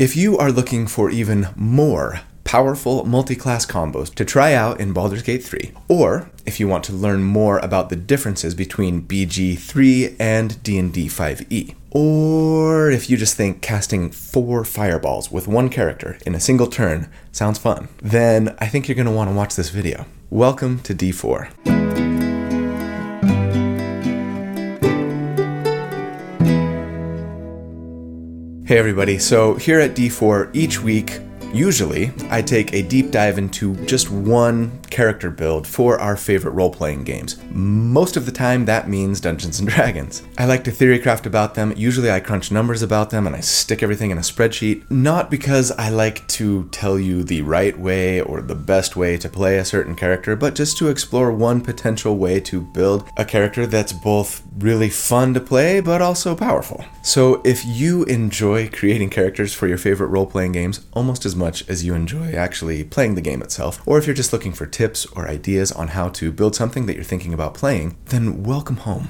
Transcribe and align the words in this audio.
If 0.00 0.16
you 0.16 0.38
are 0.38 0.50
looking 0.50 0.86
for 0.86 1.10
even 1.10 1.48
more 1.56 2.22
powerful 2.42 3.04
multi-class 3.04 3.66
combos 3.66 4.14
to 4.14 4.24
try 4.24 4.54
out 4.54 4.80
in 4.80 4.94
Baldur's 4.94 5.22
Gate 5.22 5.44
3, 5.44 5.72
or 5.88 6.30
if 6.46 6.58
you 6.58 6.66
want 6.66 6.84
to 6.84 6.94
learn 6.94 7.22
more 7.22 7.58
about 7.58 7.90
the 7.90 7.96
differences 7.96 8.54
between 8.54 9.02
BG3 9.02 10.16
and 10.18 10.62
D&D 10.62 11.08
5e, 11.08 11.74
or 11.90 12.90
if 12.90 13.10
you 13.10 13.18
just 13.18 13.36
think 13.36 13.60
casting 13.60 14.10
four 14.10 14.64
fireballs 14.64 15.30
with 15.30 15.46
one 15.46 15.68
character 15.68 16.16
in 16.24 16.34
a 16.34 16.40
single 16.40 16.68
turn 16.68 17.10
sounds 17.30 17.58
fun, 17.58 17.90
then 17.98 18.56
I 18.58 18.68
think 18.68 18.88
you're 18.88 18.94
going 18.94 19.04
to 19.04 19.12
want 19.12 19.28
to 19.28 19.36
watch 19.36 19.54
this 19.54 19.68
video. 19.68 20.06
Welcome 20.30 20.78
to 20.80 20.94
D4. 20.94 21.79
Hey 28.70 28.78
everybody, 28.78 29.18
so 29.18 29.56
here 29.56 29.80
at 29.80 29.96
D4, 29.96 30.50
each 30.54 30.80
week 30.80 31.18
Usually, 31.52 32.12
I 32.28 32.42
take 32.42 32.72
a 32.72 32.82
deep 32.82 33.10
dive 33.10 33.36
into 33.36 33.74
just 33.86 34.08
one 34.08 34.79
character 34.90 35.30
build 35.30 35.66
for 35.66 35.98
our 35.98 36.16
favorite 36.16 36.52
role 36.52 36.70
playing 36.70 37.04
games. 37.04 37.40
Most 37.50 38.16
of 38.16 38.26
the 38.26 38.32
time, 38.32 38.64
that 38.64 38.88
means 38.88 39.20
Dungeons 39.20 39.60
and 39.60 39.68
Dragons. 39.68 40.22
I 40.36 40.46
like 40.46 40.64
to 40.64 40.70
theorycraft 40.70 41.26
about 41.26 41.54
them. 41.54 41.72
Usually, 41.76 42.10
I 42.10 42.20
crunch 42.20 42.50
numbers 42.50 42.82
about 42.82 43.10
them 43.10 43.26
and 43.26 43.36
I 43.36 43.40
stick 43.40 43.82
everything 43.82 44.10
in 44.10 44.18
a 44.18 44.22
spreadsheet. 44.22 44.90
Not 44.90 45.30
because 45.30 45.70
I 45.72 45.88
like 45.90 46.26
to 46.28 46.68
tell 46.72 46.98
you 46.98 47.22
the 47.22 47.42
right 47.42 47.78
way 47.78 48.20
or 48.20 48.40
the 48.40 48.54
best 48.54 48.96
way 48.96 49.16
to 49.18 49.28
play 49.28 49.58
a 49.58 49.64
certain 49.64 49.94
character, 49.94 50.36
but 50.36 50.54
just 50.54 50.76
to 50.78 50.88
explore 50.88 51.32
one 51.32 51.60
potential 51.60 52.16
way 52.16 52.40
to 52.40 52.60
build 52.60 53.08
a 53.16 53.24
character 53.24 53.66
that's 53.66 53.92
both 53.92 54.42
really 54.58 54.90
fun 54.90 55.34
to 55.34 55.40
play 55.40 55.80
but 55.80 56.02
also 56.02 56.34
powerful. 56.34 56.84
So, 57.02 57.40
if 57.44 57.64
you 57.64 58.04
enjoy 58.04 58.68
creating 58.68 59.10
characters 59.10 59.54
for 59.54 59.66
your 59.66 59.78
favorite 59.78 60.08
role 60.08 60.26
playing 60.26 60.52
games 60.52 60.86
almost 60.92 61.24
as 61.24 61.34
much 61.34 61.66
as 61.68 61.84
you 61.84 61.94
enjoy 61.94 62.32
actually 62.32 62.84
playing 62.84 63.14
the 63.14 63.20
game 63.20 63.42
itself, 63.42 63.80
or 63.86 63.98
if 63.98 64.06
you're 64.06 64.14
just 64.14 64.32
looking 64.32 64.52
for 64.52 64.66
tips 64.66 64.79
or 64.80 65.28
ideas 65.28 65.72
on 65.72 65.88
how 65.88 66.08
to 66.08 66.32
build 66.32 66.56
something 66.56 66.86
that 66.86 66.94
you're 66.94 67.04
thinking 67.04 67.34
about 67.34 67.52
playing, 67.52 67.96
then 68.06 68.42
welcome 68.42 68.76
home. 68.76 69.08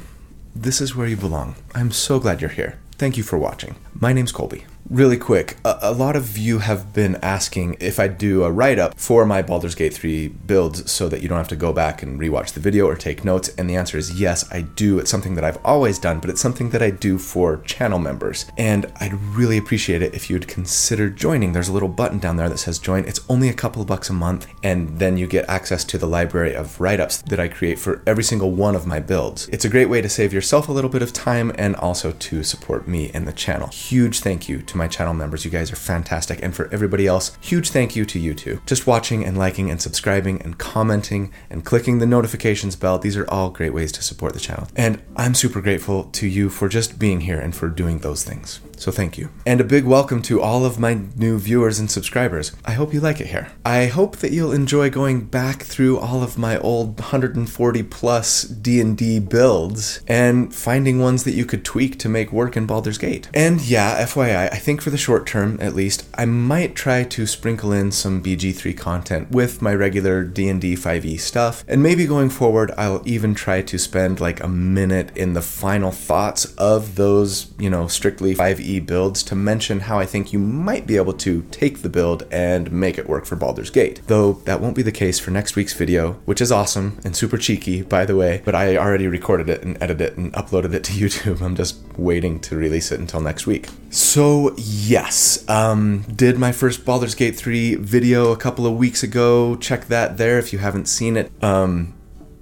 This 0.55 0.81
is 0.81 0.97
where 0.97 1.07
you 1.07 1.17
belong. 1.17 1.55
I'm 1.75 1.93
so 1.93 2.19
glad 2.19 2.41
you're 2.41 2.51
here. 2.51 2.81
Thank 2.99 3.17
you 3.17 3.23
for 3.23 3.39
watching. 3.39 3.77
My 3.95 4.13
name's 4.13 4.33
Colby. 4.33 4.65
Really 4.89 5.19
quick, 5.19 5.57
a, 5.65 5.79
a, 5.83 5.93
lot 5.93 6.17
of 6.17 6.37
you 6.37 6.59
have 6.59 6.93
been 6.93 7.17
asking 7.23 7.77
if 7.79 8.01
I 8.01 8.09
do 8.09 8.43
a 8.43 8.51
write 8.51 8.79
up 8.79 8.99
for 8.99 9.25
my 9.25 9.41
Baldur's 9.41 9.77
Gate 9.77 9.95
3 9.95 10.29
builds 10.29 10.91
so 10.91 11.09
that 11.09 11.23
you 11.23 11.29
don't 11.29 11.39
have 11.39 11.49
to 11.49 11.57
go 11.57 11.73
back 11.73 12.03
and 12.03 12.19
rewatch 12.19 12.55
the 12.55 12.61
video 12.61 12.87
or 12.87 12.97
take 12.97 13.25
notes. 13.25 13.51
And 13.57 13.71
the 13.71 13.77
answer 13.77 13.99
is 13.99 14.21
yes, 14.21 14.51
I 14.51 14.63
do. 14.63 14.99
It's 14.99 15.11
something 15.11 15.37
that 15.37 15.45
I've 15.45 15.65
always 15.65 15.99
done, 15.99 16.19
but 16.19 16.29
it's 16.29 16.41
something 16.41 16.71
that 16.71 16.83
I 16.83 16.91
do 16.91 17.19
for 17.19 17.59
channel 17.59 18.01
members. 18.01 18.47
And 18.59 18.93
I'd 18.97 19.15
really 19.15 19.59
appreciate 19.59 20.03
it 20.03 20.15
if 20.15 20.29
you'd 20.29 20.49
consider 20.49 21.09
joining. 21.09 21.53
There's 21.53 21.69
a 21.69 21.73
little 21.73 21.89
button 21.89 22.19
down 22.19 22.37
there 22.37 22.49
that 22.49 22.59
says 22.59 22.81
join. 22.81 23.05
It's 23.05 23.21
only 23.29 23.49
a 23.49 23.55
couple 23.55 23.83
of 23.83 23.89
bucks 23.89 24.11
a 24.11 24.15
month, 24.15 24.49
and 24.65 24.99
then 24.99 25.17
you 25.17 25.29
get 25.29 25.49
access 25.49 25.85
to 25.85 25.99
the 25.99 26.09
library 26.09 26.55
of 26.55 26.81
write 26.81 26.99
ups 27.01 27.23
that 27.23 27.39
I 27.39 27.47
create 27.47 27.79
for 27.79 28.03
every 28.07 28.25
single 28.25 28.51
one 28.51 28.75
of 28.75 28.87
my 28.87 28.99
builds. 28.99 29.49
It's 29.49 29.65
a 29.65 29.71
great 29.71 29.89
way 29.89 30.01
to 30.01 30.09
save 30.09 30.33
yourself 30.33 30.69
a 30.69 30.73
little 30.73 30.91
bit 30.91 31.03
of 31.03 31.13
time 31.13 31.53
and 31.57 31.77
also 31.77 32.11
to 32.11 32.43
support 32.43 32.89
me 32.89 33.11
and 33.15 33.29
the 33.29 33.33
channel. 33.33 33.69
Huge 33.69 34.19
thank 34.21 34.49
you 34.49 34.63
to 34.71 34.77
my 34.77 34.89
channel 34.89 35.15
members. 35.15 35.45
You 35.45 35.51
guys 35.51 35.71
are 35.71 35.77
fantastic. 35.77 36.43
And 36.43 36.55
for 36.55 36.69
everybody 36.73 37.07
else, 37.07 37.37
huge 37.41 37.71
thank 37.71 37.95
you 37.95 38.05
to 38.07 38.19
you 38.19 38.35
two. 38.35 38.61
Just 38.67 38.87
watching 38.87 39.25
and 39.25 39.37
liking 39.37 39.71
and 39.71 39.81
subscribing 39.81 40.41
and 40.43 40.59
commenting 40.59 41.33
and 41.49 41.65
clicking 41.65 41.99
the 41.99 42.07
notifications 42.07 42.77
bell. 42.77 42.99
These 42.99 43.17
are 43.17 43.29
all 43.31 43.51
great 43.51 43.75
ways 43.75 43.93
to 43.93 44.03
support 44.03 44.33
the 44.33 44.41
channel. 44.41 44.69
And 44.75 45.03
I'm 45.17 45.35
super 45.35 45.61
grateful 45.61 46.05
to 46.05 46.27
you 46.27 46.49
for 46.49 46.69
just 46.69 46.99
being 46.99 47.21
here 47.21 47.39
and 47.39 47.55
for 47.55 47.69
doing 47.69 47.99
those 47.99 48.25
things. 48.25 48.61
So 48.81 48.91
thank 48.91 49.19
you. 49.19 49.29
And 49.45 49.61
a 49.61 49.65
big 49.65 49.85
welcome 49.85 50.23
to 50.23 50.41
all 50.41 50.65
of 50.65 50.79
my 50.79 50.95
new 51.15 51.39
viewers 51.39 51.79
and 51.79 51.91
subscribers. 51.91 52.53
I 52.65 52.73
hope 52.73 52.95
you 52.95 53.01
like 53.01 53.21
it 53.21 53.27
here. 53.27 53.53
I 53.63 53.87
hope 53.87 54.17
that 54.17 54.33
you'll 54.33 54.53
enjoy 54.53 54.89
going 54.89 55.27
back 55.27 55.65
through 55.65 55.99
all 55.99 56.23
of 56.23 56.39
my 56.39 56.57
old 56.61 56.99
140 56.99 57.83
plus 57.83 58.43
D&D 58.45 59.21
builds 59.21 60.01
and 60.09 60.55
finding 60.55 60.99
ones 60.99 61.25
that 61.25 61.35
you 61.35 61.45
could 61.45 61.63
tweak 61.63 61.99
to 61.99 62.09
make 62.09 62.33
work 62.33 62.57
in 62.57 62.65
Baldur's 62.65 62.97
Gate. 62.97 63.29
And 63.35 63.61
yeah, 63.61 64.03
FYI, 64.03 64.51
I 64.51 64.57
think 64.57 64.81
for 64.81 64.89
the 64.89 64.97
short 64.97 65.27
term 65.27 65.59
at 65.61 65.75
least, 65.75 66.09
I 66.15 66.25
might 66.25 66.75
try 66.75 67.05
to 67.05 67.27
sprinkle 67.27 67.73
in 67.73 67.93
some 67.93 68.23
BG3 68.23 68.79
content 68.79 69.31
with 69.31 69.61
my 69.61 69.75
regular 69.75 70.25
D&D 70.25 70.75
5e 70.75 71.21
stuff. 71.21 71.67
And 71.69 71.83
maybe 71.83 72.07
going 72.07 72.31
forward, 72.31 72.73
I'll 72.79 73.03
even 73.05 73.35
try 73.35 73.61
to 73.61 73.79
spend 73.79 74.21
like 74.21 74.43
a 74.43 74.49
minute 74.49 75.15
in 75.15 75.35
the 75.35 75.43
final 75.43 75.91
thoughts 75.91 76.47
of 76.55 76.95
those, 76.95 77.53
you 77.59 77.69
know, 77.69 77.87
strictly 77.87 78.35
5e 78.35 78.70
builds 78.79 79.23
to 79.25 79.35
mention 79.35 79.81
how 79.81 79.99
I 79.99 80.07
think 80.07 80.33
you 80.33 80.39
might 80.39 80.87
be 80.87 80.97
able 80.97 81.15
to 81.15 81.43
take 81.51 81.83
the 81.83 81.89
build 81.89 82.27
and 82.31 82.71
make 82.71 82.99
it 82.99 83.09
work 83.09 83.25
for 83.25 83.37
Baldur's 83.37 83.71
Gate. 83.71 84.03
Though 84.07 84.35
that 84.45 84.61
won't 84.61 84.77
be 84.77 84.83
the 84.83 84.93
case 84.93 85.19
for 85.19 85.31
next 85.31 85.57
week's 85.57 85.73
video, 85.73 86.13
which 86.27 86.41
is 86.41 86.53
awesome 86.53 87.01
and 87.05 87.17
super 87.17 87.39
cheeky, 87.39 87.83
by 87.83 88.05
the 88.05 88.17
way, 88.17 88.43
but 88.45 88.55
I 88.55 88.77
already 88.77 89.07
recorded 89.07 89.49
it 89.49 89.63
and 89.63 89.77
edited 89.83 90.01
it 90.01 90.17
and 90.17 90.33
uploaded 90.35 90.75
it 90.75 90.85
to 90.85 90.93
YouTube. 91.01 91.41
I'm 91.41 91.57
just 91.57 91.81
waiting 91.97 92.41
to 92.41 92.57
release 92.57 92.93
it 92.93 93.01
until 93.01 93.21
next 93.21 93.47
week. 93.47 93.69
So, 93.91 94.55
yes, 94.57 95.49
um, 95.49 96.03
did 96.15 96.39
my 96.39 96.53
first 96.53 96.85
Baldur's 96.85 97.15
Gate 97.15 97.37
3 97.37 97.77
video 97.77 98.33
a 98.33 98.37
couple 98.37 98.67
of 98.67 98.77
weeks 98.77 99.03
ago. 99.03 99.57
Check 99.57 99.87
that 99.87 100.17
there 100.17 100.39
if 100.39 100.53
you 100.53 100.59
haven't 100.59 100.87
seen 100.87 101.17
it. 101.17 101.33
Um, 101.43 101.95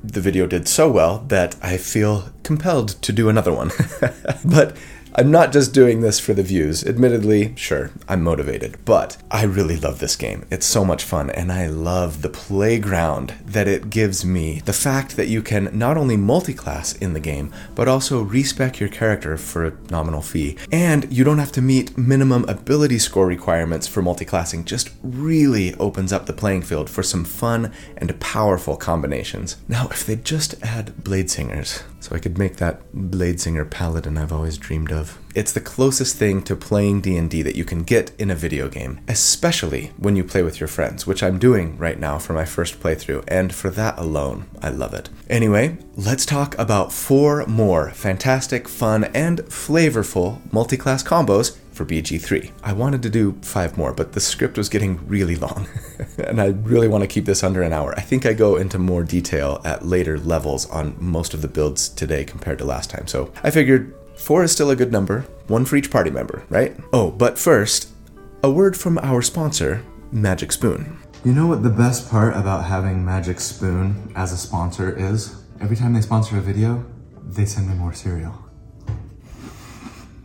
the 0.02 0.20
video 0.20 0.46
did 0.46 0.68
so 0.68 0.90
well 0.90 1.24
that 1.28 1.56
I 1.62 1.76
feel 1.76 2.30
compelled 2.42 2.90
to 3.02 3.12
do 3.12 3.28
another 3.28 3.52
one. 3.52 3.70
but 4.44 4.76
I'm 5.18 5.32
not 5.32 5.50
just 5.50 5.74
doing 5.74 6.00
this 6.00 6.20
for 6.20 6.32
the 6.32 6.44
views. 6.44 6.84
Admittedly, 6.86 7.52
sure, 7.56 7.90
I'm 8.08 8.22
motivated, 8.22 8.78
but 8.84 9.16
I 9.32 9.42
really 9.42 9.76
love 9.76 9.98
this 9.98 10.14
game. 10.14 10.46
It's 10.48 10.64
so 10.64 10.84
much 10.84 11.02
fun, 11.02 11.28
and 11.30 11.50
I 11.50 11.66
love 11.66 12.22
the 12.22 12.28
playground 12.28 13.34
that 13.44 13.66
it 13.66 13.90
gives 13.90 14.24
me. 14.24 14.60
The 14.60 14.72
fact 14.72 15.16
that 15.16 15.26
you 15.26 15.42
can 15.42 15.76
not 15.76 15.96
only 15.96 16.16
multi-class 16.16 16.92
in 16.92 17.14
the 17.14 17.20
game, 17.20 17.52
but 17.74 17.88
also 17.88 18.22
respec 18.22 18.78
your 18.78 18.90
character 18.90 19.36
for 19.36 19.66
a 19.66 19.72
nominal 19.90 20.22
fee. 20.22 20.56
And 20.70 21.12
you 21.12 21.24
don't 21.24 21.38
have 21.38 21.50
to 21.52 21.62
meet 21.62 21.98
minimum 21.98 22.44
ability 22.44 23.00
score 23.00 23.26
requirements 23.26 23.88
for 23.88 24.02
multi-classing, 24.02 24.66
just 24.66 24.90
really 25.02 25.74
opens 25.80 26.12
up 26.12 26.26
the 26.26 26.32
playing 26.32 26.62
field 26.62 26.88
for 26.88 27.02
some 27.02 27.24
fun 27.24 27.72
and 27.96 28.20
powerful 28.20 28.76
combinations. 28.76 29.56
Now, 29.66 29.88
if 29.90 30.06
they 30.06 30.14
just 30.14 30.62
add 30.62 31.02
Blade 31.02 31.28
Singers, 31.28 31.82
so 32.00 32.14
I 32.14 32.18
could 32.18 32.38
make 32.38 32.56
that 32.56 32.80
Blade 32.92 33.40
Singer 33.40 33.64
paladin 33.64 34.16
I've 34.16 34.32
always 34.32 34.58
dreamed 34.58 34.92
of. 34.92 35.18
It's 35.34 35.52
the 35.52 35.60
closest 35.60 36.16
thing 36.16 36.42
to 36.42 36.56
playing 36.56 37.00
D&D 37.02 37.42
that 37.42 37.56
you 37.56 37.64
can 37.64 37.82
get 37.82 38.12
in 38.18 38.30
a 38.30 38.34
video 38.34 38.68
game, 38.68 39.00
especially 39.08 39.92
when 39.96 40.16
you 40.16 40.24
play 40.24 40.42
with 40.42 40.58
your 40.58 40.68
friends, 40.68 41.06
which 41.06 41.22
I'm 41.22 41.38
doing 41.38 41.76
right 41.78 41.98
now 41.98 42.18
for 42.18 42.32
my 42.32 42.44
first 42.44 42.80
playthrough, 42.80 43.24
and 43.28 43.54
for 43.54 43.70
that 43.70 43.98
alone, 43.98 44.46
I 44.60 44.70
love 44.70 44.94
it. 44.94 45.10
Anyway, 45.28 45.78
let's 45.96 46.26
talk 46.26 46.58
about 46.58 46.92
four 46.92 47.46
more 47.46 47.90
fantastic, 47.90 48.68
fun, 48.68 49.04
and 49.04 49.40
flavorful 49.42 50.40
multi-class 50.52 51.02
combos 51.02 51.56
for 51.78 51.84
BG3. 51.84 52.50
I 52.64 52.72
wanted 52.72 53.02
to 53.04 53.08
do 53.08 53.38
five 53.40 53.78
more, 53.78 53.92
but 53.92 54.12
the 54.12 54.20
script 54.20 54.58
was 54.58 54.68
getting 54.68 55.06
really 55.06 55.36
long, 55.36 55.68
and 56.18 56.40
I 56.40 56.48
really 56.48 56.88
want 56.88 57.02
to 57.02 57.08
keep 57.08 57.24
this 57.24 57.44
under 57.44 57.62
an 57.62 57.72
hour. 57.72 57.94
I 57.96 58.00
think 58.00 58.26
I 58.26 58.32
go 58.32 58.56
into 58.56 58.80
more 58.80 59.04
detail 59.04 59.62
at 59.64 59.86
later 59.86 60.18
levels 60.18 60.68
on 60.70 60.96
most 60.98 61.34
of 61.34 61.40
the 61.40 61.48
builds 61.48 61.88
today 61.88 62.24
compared 62.24 62.58
to 62.58 62.64
last 62.64 62.90
time, 62.90 63.06
so 63.06 63.32
I 63.44 63.50
figured 63.50 63.94
four 64.16 64.42
is 64.42 64.50
still 64.50 64.70
a 64.70 64.76
good 64.76 64.90
number, 64.90 65.20
one 65.46 65.64
for 65.64 65.76
each 65.76 65.90
party 65.90 66.10
member, 66.10 66.42
right? 66.48 66.76
Oh, 66.92 67.12
but 67.12 67.38
first, 67.38 67.90
a 68.42 68.50
word 68.50 68.76
from 68.76 68.98
our 68.98 69.22
sponsor, 69.22 69.84
Magic 70.10 70.50
Spoon. 70.50 70.98
You 71.24 71.32
know 71.32 71.46
what 71.46 71.62
the 71.62 71.70
best 71.70 72.10
part 72.10 72.36
about 72.36 72.64
having 72.64 73.04
Magic 73.04 73.38
Spoon 73.38 74.12
as 74.16 74.32
a 74.32 74.36
sponsor 74.36 74.96
is? 74.98 75.44
Every 75.60 75.76
time 75.76 75.92
they 75.92 76.00
sponsor 76.00 76.38
a 76.38 76.40
video, 76.40 76.84
they 77.24 77.44
send 77.44 77.68
me 77.68 77.74
more 77.74 77.92
cereal. 77.92 78.47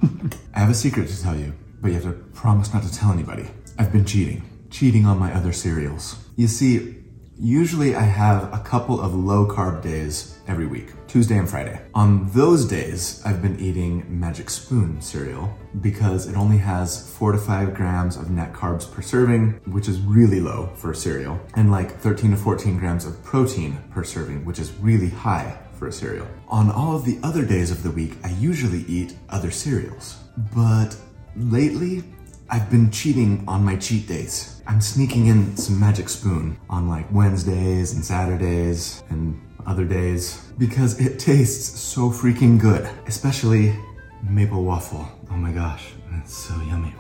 I 0.54 0.60
have 0.60 0.70
a 0.70 0.74
secret 0.74 1.08
to 1.08 1.22
tell 1.22 1.38
you, 1.38 1.54
but 1.82 1.90
you 1.90 1.94
have 1.96 2.04
to 2.04 2.12
promise 2.34 2.74
not 2.74 2.84
to 2.84 2.94
tell 2.94 3.12
anybody. 3.12 3.48
I've 3.78 3.92
been 3.92 4.06
cheating. 4.06 4.50
Cheating 4.70 5.06
on 5.06 5.18
my 5.18 5.34
other 5.34 5.54
cereals. 5.54 6.18
You 6.36 6.48
see, 6.48 6.98
usually 7.40 7.96
I 7.96 8.02
have 8.02 8.54
a 8.54 8.60
couple 8.60 9.00
of 9.00 9.14
low 9.14 9.46
carb 9.46 9.82
days 9.82 10.38
every 10.48 10.66
week, 10.66 10.90
Tuesday 11.08 11.38
and 11.38 11.50
Friday. 11.50 11.80
On 11.94 12.30
those 12.32 12.66
days, 12.66 13.22
I've 13.24 13.42
been 13.42 13.60
eating 13.60 14.20
Magic 14.20 14.50
Spoon 14.50 15.00
cereal 15.00 15.56
because 15.80 16.28
it 16.28 16.36
only 16.36 16.58
has 16.58 17.10
four 17.12 17.32
to 17.32 17.38
five 17.38 17.74
grams 17.74 18.18
of 18.18 18.30
net 18.30 18.52
carbs 18.52 18.92
per 18.92 19.02
serving, 19.02 19.62
which 19.66 19.88
is 19.88 20.00
really 20.02 20.42
low 20.42 20.72
for 20.76 20.92
a 20.92 20.96
cereal, 20.96 21.40
and 21.56 21.72
like 21.72 21.98
13 22.00 22.32
to 22.32 22.38
14 22.38 22.78
grams 22.78 23.06
of 23.06 23.24
protein 23.24 23.78
per 23.92 24.04
serving, 24.04 24.44
which 24.44 24.60
is 24.60 24.74
really 24.74 25.10
high 25.10 25.58
for 25.84 25.90
a 25.90 25.92
cereal. 25.92 26.28
On 26.48 26.72
all 26.72 26.96
of 26.96 27.04
the 27.04 27.20
other 27.24 27.44
days 27.44 27.70
of 27.70 27.84
the 27.84 27.92
week, 27.92 28.14
I 28.24 28.30
usually 28.30 28.86
eat 28.88 29.18
other 29.30 29.52
cereals. 29.52 30.16
But 30.56 30.96
lately, 31.36 32.04
I've 32.50 32.72
been 32.72 32.90
cheating 32.90 33.44
on 33.50 33.66
my 33.66 33.76
cheat 33.76 34.08
days. 34.08 34.62
I'm 34.66 34.80
sneaking 34.80 35.28
in 35.28 35.58
some 35.58 35.78
Magic 35.78 36.08
Spoon 36.08 36.58
on 36.70 36.88
like 36.88 37.06
Wednesdays 37.12 37.96
and 37.96 38.06
Saturdays 38.06 39.04
and 39.10 39.38
other 39.66 39.84
days 39.84 40.46
because 40.58 40.98
it 41.02 41.20
tastes 41.20 41.78
so 41.78 42.10
freaking 42.10 42.58
good, 42.58 42.90
especially 43.06 43.76
maple 44.30 44.64
waffle. 44.64 45.06
Oh 45.32 45.36
my 45.36 45.52
gosh, 45.52 45.92
so 46.26 46.54
yummy. 46.64 46.94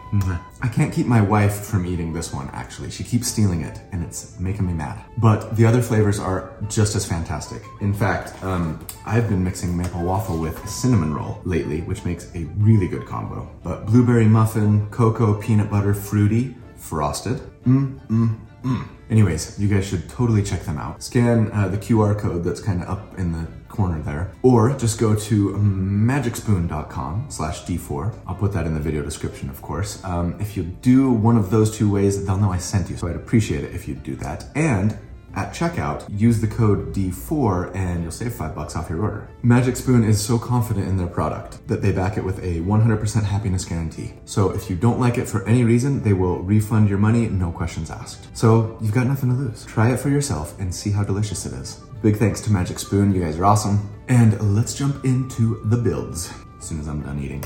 I 0.61 0.67
can't 0.67 0.93
keep 0.93 1.07
my 1.07 1.21
wife 1.21 1.65
from 1.65 1.85
eating 1.85 2.13
this 2.13 2.33
one, 2.33 2.49
actually. 2.53 2.91
She 2.91 3.03
keeps 3.03 3.27
stealing 3.27 3.61
it, 3.61 3.81
and 3.91 4.03
it's 4.03 4.39
making 4.39 4.67
me 4.67 4.73
mad. 4.73 5.03
But 5.17 5.55
the 5.55 5.65
other 5.65 5.81
flavors 5.81 6.19
are 6.19 6.53
just 6.69 6.95
as 6.95 7.05
fantastic. 7.05 7.63
In 7.81 7.93
fact, 7.93 8.41
um, 8.43 8.85
I've 9.05 9.29
been 9.29 9.43
mixing 9.43 9.75
maple 9.75 10.03
waffle 10.03 10.37
with 10.37 10.67
cinnamon 10.69 11.13
roll 11.13 11.41
lately, 11.45 11.81
which 11.81 12.05
makes 12.05 12.33
a 12.35 12.43
really 12.57 12.87
good 12.87 13.05
combo. 13.05 13.49
But 13.63 13.85
blueberry 13.85 14.27
muffin, 14.27 14.87
cocoa, 14.89 15.33
peanut 15.33 15.69
butter, 15.69 15.93
fruity, 15.93 16.55
frosted. 16.75 17.39
Mm, 17.65 17.99
mm, 18.07 18.39
mm. 18.63 18.87
Anyways, 19.09 19.59
you 19.59 19.67
guys 19.67 19.85
should 19.85 20.09
totally 20.09 20.43
check 20.43 20.63
them 20.63 20.77
out. 20.77 21.03
Scan 21.03 21.51
uh, 21.51 21.67
the 21.67 21.77
QR 21.77 22.17
code 22.17 22.43
that's 22.43 22.61
kind 22.61 22.81
of 22.81 22.89
up 22.89 23.17
in 23.19 23.31
the 23.31 23.47
corner 23.73 23.99
there, 24.01 24.31
or 24.43 24.73
just 24.77 24.99
go 24.99 25.15
to 25.15 25.49
magicspoon.com 25.49 27.25
slash 27.29 27.63
d4. 27.63 28.15
I'll 28.27 28.35
put 28.35 28.53
that 28.53 28.65
in 28.65 28.73
the 28.73 28.79
video 28.79 29.01
description, 29.01 29.49
of 29.49 29.61
course. 29.61 30.01
Um, 30.05 30.39
if 30.39 30.55
you 30.55 30.63
do 30.63 31.11
one 31.11 31.35
of 31.35 31.49
those 31.49 31.75
two 31.75 31.91
ways, 31.91 32.25
they'll 32.25 32.37
know 32.37 32.51
I 32.51 32.59
sent 32.59 32.89
you, 32.89 32.95
so 32.95 33.07
I'd 33.07 33.15
appreciate 33.15 33.63
it 33.63 33.73
if 33.73 33.87
you'd 33.87 34.03
do 34.03 34.15
that. 34.17 34.45
And 34.55 34.97
at 35.35 35.51
checkout, 35.51 36.05
use 36.15 36.39
the 36.39 36.47
code 36.47 36.93
D4 36.93 37.75
and 37.75 38.03
you'll 38.03 38.11
save 38.11 38.35
5 38.35 38.53
bucks 38.53 38.75
off 38.75 38.89
your 38.89 39.01
order. 39.01 39.27
Magic 39.41 39.75
Spoon 39.75 40.03
is 40.03 40.23
so 40.23 40.37
confident 40.37 40.87
in 40.87 40.95
their 40.95 41.07
product 41.07 41.67
that 41.67 41.81
they 41.81 41.91
back 41.91 42.17
it 42.17 42.23
with 42.23 42.37
a 42.43 42.61
100% 42.61 43.23
happiness 43.23 43.65
guarantee. 43.65 44.13
So 44.25 44.51
if 44.51 44.69
you 44.69 44.75
don't 44.75 44.99
like 44.99 45.17
it 45.17 45.27
for 45.27 45.43
any 45.47 45.63
reason, 45.63 46.03
they 46.03 46.13
will 46.13 46.39
refund 46.43 46.87
your 46.87 46.99
money, 46.99 47.27
no 47.29 47.51
questions 47.51 47.89
asked. 47.89 48.27
So 48.37 48.77
you've 48.79 48.93
got 48.93 49.07
nothing 49.07 49.29
to 49.29 49.35
lose. 49.35 49.65
Try 49.65 49.91
it 49.91 49.99
for 49.99 50.09
yourself 50.09 50.59
and 50.59 50.73
see 50.73 50.91
how 50.91 51.03
delicious 51.03 51.47
it 51.47 51.53
is. 51.53 51.81
Big 52.03 52.17
thanks 52.17 52.41
to 52.41 52.51
Magic 52.51 52.79
Spoon, 52.79 53.15
you 53.15 53.21
guys 53.21 53.39
are 53.39 53.45
awesome. 53.45 53.89
And 54.09 54.53
let's 54.53 54.73
jump 54.73 55.05
into 55.05 55.61
the 55.69 55.77
builds 55.77 56.33
as 56.59 56.67
soon 56.67 56.81
as 56.81 56.89
I'm 56.89 57.01
done 57.01 57.17
eating. 57.17 57.41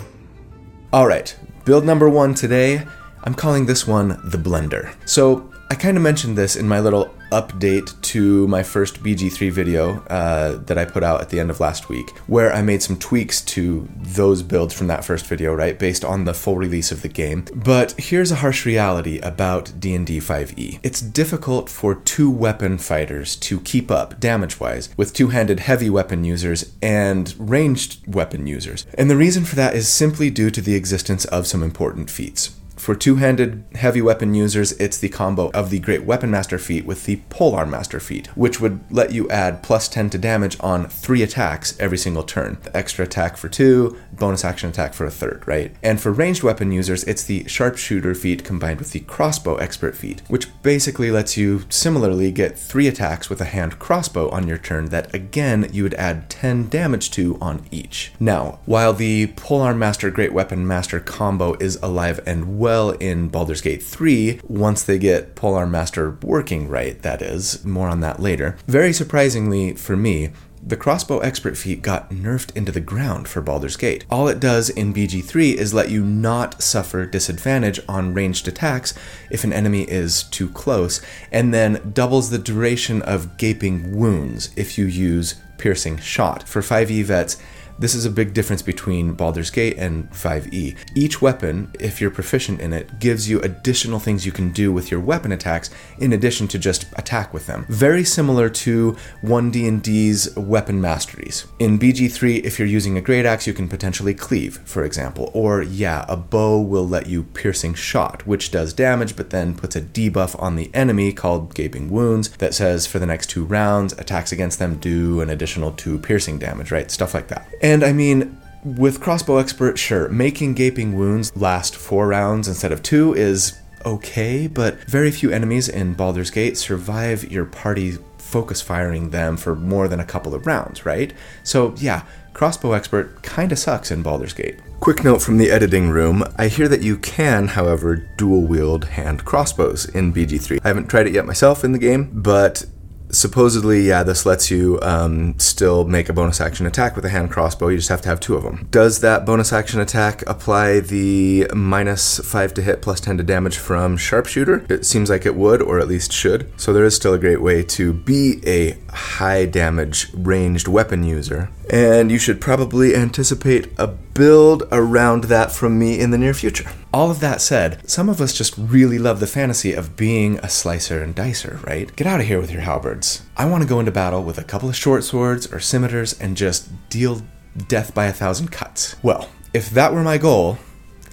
All 0.92 1.06
right, 1.06 1.38
build 1.64 1.86
number 1.86 2.10
one 2.10 2.34
today. 2.34 2.82
I'm 3.24 3.36
calling 3.36 3.68
this 3.68 3.86
one 3.86 4.20
the 4.24 4.40
blender. 4.40 4.96
So 5.06 5.54
I 5.70 5.76
kind 5.76 5.98
of 5.98 6.04
mentioned 6.04 6.38
this 6.38 6.56
in 6.56 6.68
my 6.68 6.80
little 6.80 7.14
update 7.32 8.00
to 8.02 8.48
my 8.48 8.64
first 8.64 9.04
BG3 9.04 9.52
video 9.52 10.00
uh, 10.04 10.58
that 10.60 10.78
I 10.78 10.86
put 10.86 11.04
out 11.04 11.20
at 11.20 11.30
the 11.30 11.42
end 11.42 11.50
of 11.50 11.60
last 11.60 11.90
week, 11.90 12.18
where 12.28 12.54
I 12.54 12.62
made 12.62 12.82
some 12.82 12.98
tweaks 12.98 13.42
to 13.42 13.88
those 13.98 14.44
builds 14.44 14.74
from 14.74 14.88
that 14.88 15.04
first 15.04 15.26
video, 15.26 15.54
right, 15.54 15.78
based 15.78 16.06
on 16.06 16.24
the 16.24 16.34
full 16.34 16.56
release 16.56 16.90
of 16.92 17.02
the 17.02 17.10
game. 17.10 17.46
But 17.54 17.92
here's 18.00 18.32
a 18.32 18.38
harsh 18.38 18.66
reality 18.66 19.20
about 19.20 19.74
D&D 19.78 20.20
5e. 20.20 20.80
It's 20.84 21.02
difficult 21.02 21.70
for 21.70 21.96
two 21.96 22.32
weapon 22.32 22.78
fighters 22.78 23.36
to 23.38 23.60
keep 23.60 23.92
up 23.92 24.22
damage-wise 24.22 24.90
with 24.96 25.14
two-handed 25.14 25.60
heavy 25.60 25.90
weapon 25.90 26.24
users 26.24 26.72
and 26.82 27.36
ranged 27.38 28.08
weapon 28.08 28.48
users. 28.48 28.86
And 28.94 29.10
the 29.10 29.18
reason 29.18 29.44
for 29.44 29.58
that 29.58 29.76
is 29.76 29.90
simply 29.90 30.30
due 30.30 30.50
to 30.50 30.62
the 30.62 30.76
existence 30.76 31.26
of 31.26 31.46
some 31.46 31.62
important 31.62 32.10
feats. 32.10 32.57
For 32.88 32.96
two 32.96 33.18
handed 33.18 33.66
heavy 33.76 34.02
weapon 34.02 34.34
users, 34.34 34.72
it's 34.72 34.98
the 34.98 35.10
combo 35.10 35.52
of 35.52 35.72
the 35.72 35.80
Great 35.80 36.06
Weapon 36.06 36.32
Master 36.32 36.58
feat 36.58 36.86
with 36.86 37.04
the 37.04 37.18
Polearm 37.30 37.70
Master 37.70 38.00
feat, 38.00 38.28
which 38.28 38.62
would 38.62 38.80
let 38.90 39.12
you 39.12 39.28
add 39.28 39.62
plus 39.62 39.90
10 39.90 40.10
to 40.12 40.18
damage 40.18 40.56
on 40.62 40.88
three 40.88 41.22
attacks 41.22 41.78
every 41.82 41.98
single 41.98 42.24
turn. 42.24 42.60
The 42.64 42.78
extra 42.78 43.04
attack 43.04 43.36
for 43.36 43.50
two, 43.50 43.98
bonus 44.14 44.46
action 44.46 44.70
attack 44.70 44.94
for 44.94 45.04
a 45.04 45.12
third, 45.12 45.44
right? 45.46 45.76
And 45.84 46.00
for 46.00 46.14
ranged 46.14 46.44
weapon 46.44 46.72
users, 46.72 47.04
it's 47.04 47.26
the 47.26 47.46
Sharpshooter 47.46 48.16
feat 48.16 48.46
combined 48.46 48.80
with 48.80 48.94
the 48.94 49.02
Crossbow 49.02 49.58
Expert 49.58 49.94
feat, 49.94 50.22
which 50.30 50.48
basically 50.64 51.12
lets 51.12 51.36
you 51.36 51.66
similarly 51.68 52.32
get 52.32 52.58
three 52.58 52.88
attacks 52.88 53.30
with 53.30 53.42
a 53.42 53.52
hand 53.52 53.80
crossbow 53.80 54.30
on 54.30 54.48
your 54.48 54.58
turn 54.58 54.86
that 54.86 55.14
again 55.14 55.70
you 55.74 55.84
would 55.84 55.96
add 55.96 56.30
10 56.30 56.70
damage 56.70 57.12
to 57.12 57.38
on 57.42 57.66
each. 57.70 58.14
Now, 58.18 58.60
while 58.66 58.94
the 58.94 59.28
Polearm 59.36 59.78
Master 59.78 60.10
Great 60.10 60.32
Weapon 60.32 60.66
Master 60.66 61.02
combo 61.02 61.58
is 61.60 61.76
alive 61.84 62.22
and 62.26 62.58
well, 62.58 62.77
well 62.78 62.92
in 62.92 63.28
Baldur's 63.28 63.62
Gate 63.62 63.82
3 63.82 64.40
once 64.44 64.84
they 64.84 65.00
get 65.00 65.34
Polearm 65.34 65.72
Master 65.72 66.12
working 66.22 66.68
right, 66.68 67.02
that 67.02 67.24
is. 67.24 67.66
More 67.66 67.88
on 67.88 68.02
that 68.02 68.20
later. 68.20 68.56
Very 68.68 68.94
surprisingly 68.94 69.74
for 69.74 69.98
me, 69.98 70.30
the 70.62 70.78
crossbow 70.78 71.18
expert 71.20 71.58
feat 71.58 71.82
got 71.82 72.12
nerfed 72.12 72.56
into 72.56 72.72
the 72.72 72.80
ground 72.80 73.28
for 73.28 73.42
Baldur's 73.42 73.78
Gate. 73.78 74.06
All 74.12 74.28
it 74.28 74.40
does 74.40 74.70
in 74.70 74.94
BG3 74.94 75.56
is 75.56 75.74
let 75.74 75.90
you 75.90 76.04
not 76.04 76.62
suffer 76.62 77.08
disadvantage 77.08 77.80
on 77.90 78.14
ranged 78.14 78.48
attacks 78.48 78.94
if 79.32 79.44
an 79.44 79.54
enemy 79.54 79.90
is 79.90 80.22
too 80.24 80.50
close, 80.50 81.02
and 81.32 81.52
then 81.52 81.92
doubles 81.96 82.30
the 82.30 82.38
duration 82.38 83.02
of 83.02 83.40
gaping 83.40 83.98
wounds 83.98 84.52
if 84.56 84.78
you 84.78 84.86
use 84.86 85.42
piercing 85.58 85.98
shot. 85.98 86.48
For 86.48 86.62
5e 86.62 87.04
vets, 87.06 87.38
this 87.80 87.94
is 87.94 88.06
a 88.06 88.10
big 88.10 88.34
difference 88.34 88.62
between 88.62 89.14
Baldur's 89.14 89.50
Gate 89.50 89.78
and 89.78 90.10
5e. 90.12 90.76
Each 90.96 91.22
weapon, 91.22 91.72
if 91.80 92.02
you're 92.02 92.10
proficient 92.12 92.60
in 92.60 92.74
it, 92.74 93.00
gives 93.00 93.30
you 93.30 93.40
additional 93.42 94.00
things 94.00 94.26
you 94.26 94.32
can 94.32 94.52
do 94.52 94.72
with 94.72 94.90
your 94.90 95.00
weapon 95.00 95.32
attacks 95.32 95.70
in 96.00 96.14
addition 96.14 96.48
to 96.50 96.60
just 96.60 96.88
attack 96.94 97.34
with 97.34 97.46
them. 97.46 97.66
Very 97.70 98.04
similar 98.04 98.50
to 98.50 98.96
1D&D's 99.24 100.36
weapon 100.36 100.82
masteries. 100.82 101.46
In 101.60 101.78
BG3, 101.78 102.44
if 102.44 102.58
you're 102.58 102.68
using 102.68 102.98
a 102.98 103.02
great 103.02 103.26
axe, 103.26 103.46
you 103.46 103.54
can 103.54 103.68
potentially 103.68 104.14
cleave, 104.14 104.58
for 104.66 104.84
example, 104.84 105.30
or 105.34 105.62
yeah, 105.62 106.06
a 106.08 106.18
bow 106.18 106.60
will 106.60 106.88
let 106.88 107.08
you 107.08 107.24
piercing 107.24 107.74
shot, 107.74 108.26
which 108.26 108.52
does 108.52 108.74
damage 108.74 109.16
but 109.16 109.30
then 109.30 109.56
puts 109.56 109.76
a 109.76 109.82
debuff 109.82 110.42
on 110.42 110.56
the 110.56 110.72
enemy 110.74 111.14
called 111.14 111.54
gaping 111.54 111.90
wounds 111.90 112.30
that 112.38 112.54
says 112.54 112.88
for 112.88 113.00
the 113.00 113.06
next 113.06 113.30
2 113.30 113.46
rounds, 113.46 113.94
attacks 113.94 114.32
against 114.32 114.60
them 114.60 114.78
do 114.78 115.22
an 115.22 115.30
additional 115.30 115.72
2 115.72 116.00
piercing 116.00 116.40
damage, 116.40 116.72
right? 116.72 116.90
Stuff 116.90 117.14
like 117.14 117.28
that. 117.28 117.48
I 117.68 117.94
mean, 117.94 118.38
with 118.64 119.02
Crossbow 119.02 119.38
Expert, 119.38 119.78
sure, 119.78 120.10
making 120.10 120.54
gaping 120.54 120.96
wounds 120.96 121.36
last 121.36 121.76
four 121.76 122.08
rounds 122.08 122.48
instead 122.48 122.72
of 122.72 122.82
two 122.84 123.14
is 123.14 123.60
okay, 123.86 124.48
but 124.48 124.80
very 124.86 125.12
few 125.12 125.32
enemies 125.32 125.70
in 125.70 125.94
Baldur's 125.94 126.32
Gate 126.32 126.58
survive 126.58 127.32
your 127.32 127.46
party 127.46 127.98
focus 128.18 128.62
firing 128.62 129.10
them 129.12 129.38
for 129.38 129.56
more 129.56 129.88
than 129.88 130.00
a 130.00 130.06
couple 130.06 130.36
of 130.36 130.46
rounds, 130.46 130.86
right? 130.86 131.14
So, 131.44 131.74
yeah, 131.78 132.04
Crossbow 132.34 132.74
Expert 132.74 133.24
kinda 133.24 133.56
sucks 133.56 133.90
in 133.90 134.02
Baldur's 134.02 134.34
Gate. 134.34 134.60
Quick 134.80 135.04
note 135.04 135.22
from 135.22 135.38
the 135.38 135.50
editing 135.50 135.90
room 135.90 136.24
I 136.38 136.50
hear 136.50 136.68
that 136.68 136.82
you 136.82 136.98
can, 136.98 137.48
however, 137.48 137.96
dual 138.18 138.46
wield 138.46 138.86
hand 138.86 139.26
crossbows 139.26 139.86
in 139.86 140.14
BG3. 140.14 140.60
I 140.64 140.68
haven't 140.68 140.88
tried 140.88 141.08
it 141.08 141.14
yet 141.14 141.26
myself 141.26 141.64
in 141.64 141.72
the 141.72 141.80
game, 141.80 142.10
but 142.14 142.66
supposedly, 143.10 143.82
yeah, 143.82 144.04
this 144.04 144.26
lets 144.26 144.52
you 144.52 144.80
um, 144.82 145.38
still 145.40 145.86
make 145.86 146.10
a 146.10 146.14
bonus 146.14 146.42
action 146.42 146.66
attack 146.66 146.96
with 146.96 147.06
a 147.06 147.10
hand 147.10 147.32
crossbow. 147.32 147.70
You 147.70 147.78
just 147.78 147.90
have 147.90 148.02
to 148.02 148.10
have 148.10 148.20
two 148.20 148.36
of 148.36 148.44
them. 148.44 148.68
Does 148.72 149.02
that 149.02 149.26
bonus 149.26 149.54
action 149.54 149.80
attack 149.80 150.24
apply 150.28 150.82
the 150.82 151.48
minus 151.54 152.20
5 152.20 152.54
to 152.56 152.62
hit, 152.62 152.82
plus 152.82 153.00
10 153.00 153.18
to 153.18 153.24
damage 153.24 153.58
from 153.58 153.98
sharpshooter? 153.98 154.66
It 154.70 154.86
seems 154.86 155.10
like 155.10 155.26
it 155.26 155.36
would, 155.36 155.62
or 155.62 155.80
at 155.80 155.88
least 155.88 156.12
should. 156.12 156.52
So 156.60 156.74
there 156.74 156.86
is 156.86 156.96
still 156.96 157.14
a 157.14 157.20
great 157.20 157.42
way 157.42 157.64
to 157.64 157.94
be 157.94 158.42
a 158.46 158.78
high 158.92 159.46
damage 159.46 160.12
ranged 160.14 160.68
weapon 160.68 161.04
user. 161.04 161.50
And 161.70 162.12
you 162.12 162.18
should 162.18 162.40
probably 162.40 162.96
anticipate 162.96 163.70
a 163.78 163.88
build 163.88 164.64
around 164.72 165.26
that 165.26 165.52
from 165.52 165.78
me 165.78 166.00
in 166.00 166.12
the 166.12 166.18
near 166.18 166.34
future. 166.34 166.70
All 166.98 167.12
of 167.12 167.20
that 167.20 167.42
said, 167.42 167.88
some 167.88 168.10
of 168.10 168.20
us 168.20 168.34
just 168.34 168.58
really 168.58 168.98
love 168.98 169.20
the 169.20 169.28
fantasy 169.28 169.72
of 169.72 169.96
being 169.96 170.40
a 170.40 170.50
slicer 170.50 171.04
and 171.04 171.14
dicer, 171.14 171.64
right? 171.64 171.96
Get 171.96 172.08
out 172.08 172.22
of 172.22 172.26
here 172.26 172.42
with 172.42 172.50
your 172.50 172.64
halberds. 172.64 173.22
I 173.38 173.46
want 173.46 173.62
to 173.62 173.70
go 173.70 173.80
into 173.80 173.92
battle 173.92 174.24
with 174.24 174.40
a 174.40 174.44
couple 174.44 174.68
of 174.68 174.76
short 174.76 175.04
swords 175.04 175.46
or 175.54 175.60
scimitars 175.60 176.20
and 176.20 176.36
just 176.36 176.72
deal 176.90 177.22
death 177.68 177.94
by 177.94 178.06
a 178.06 178.12
thousand 178.12 178.52
cuts. 178.52 178.96
Well, 179.04 179.30
if 179.54 179.70
that 179.70 179.94
were 179.94 180.02
my 180.02 180.18
goal, 180.18 180.58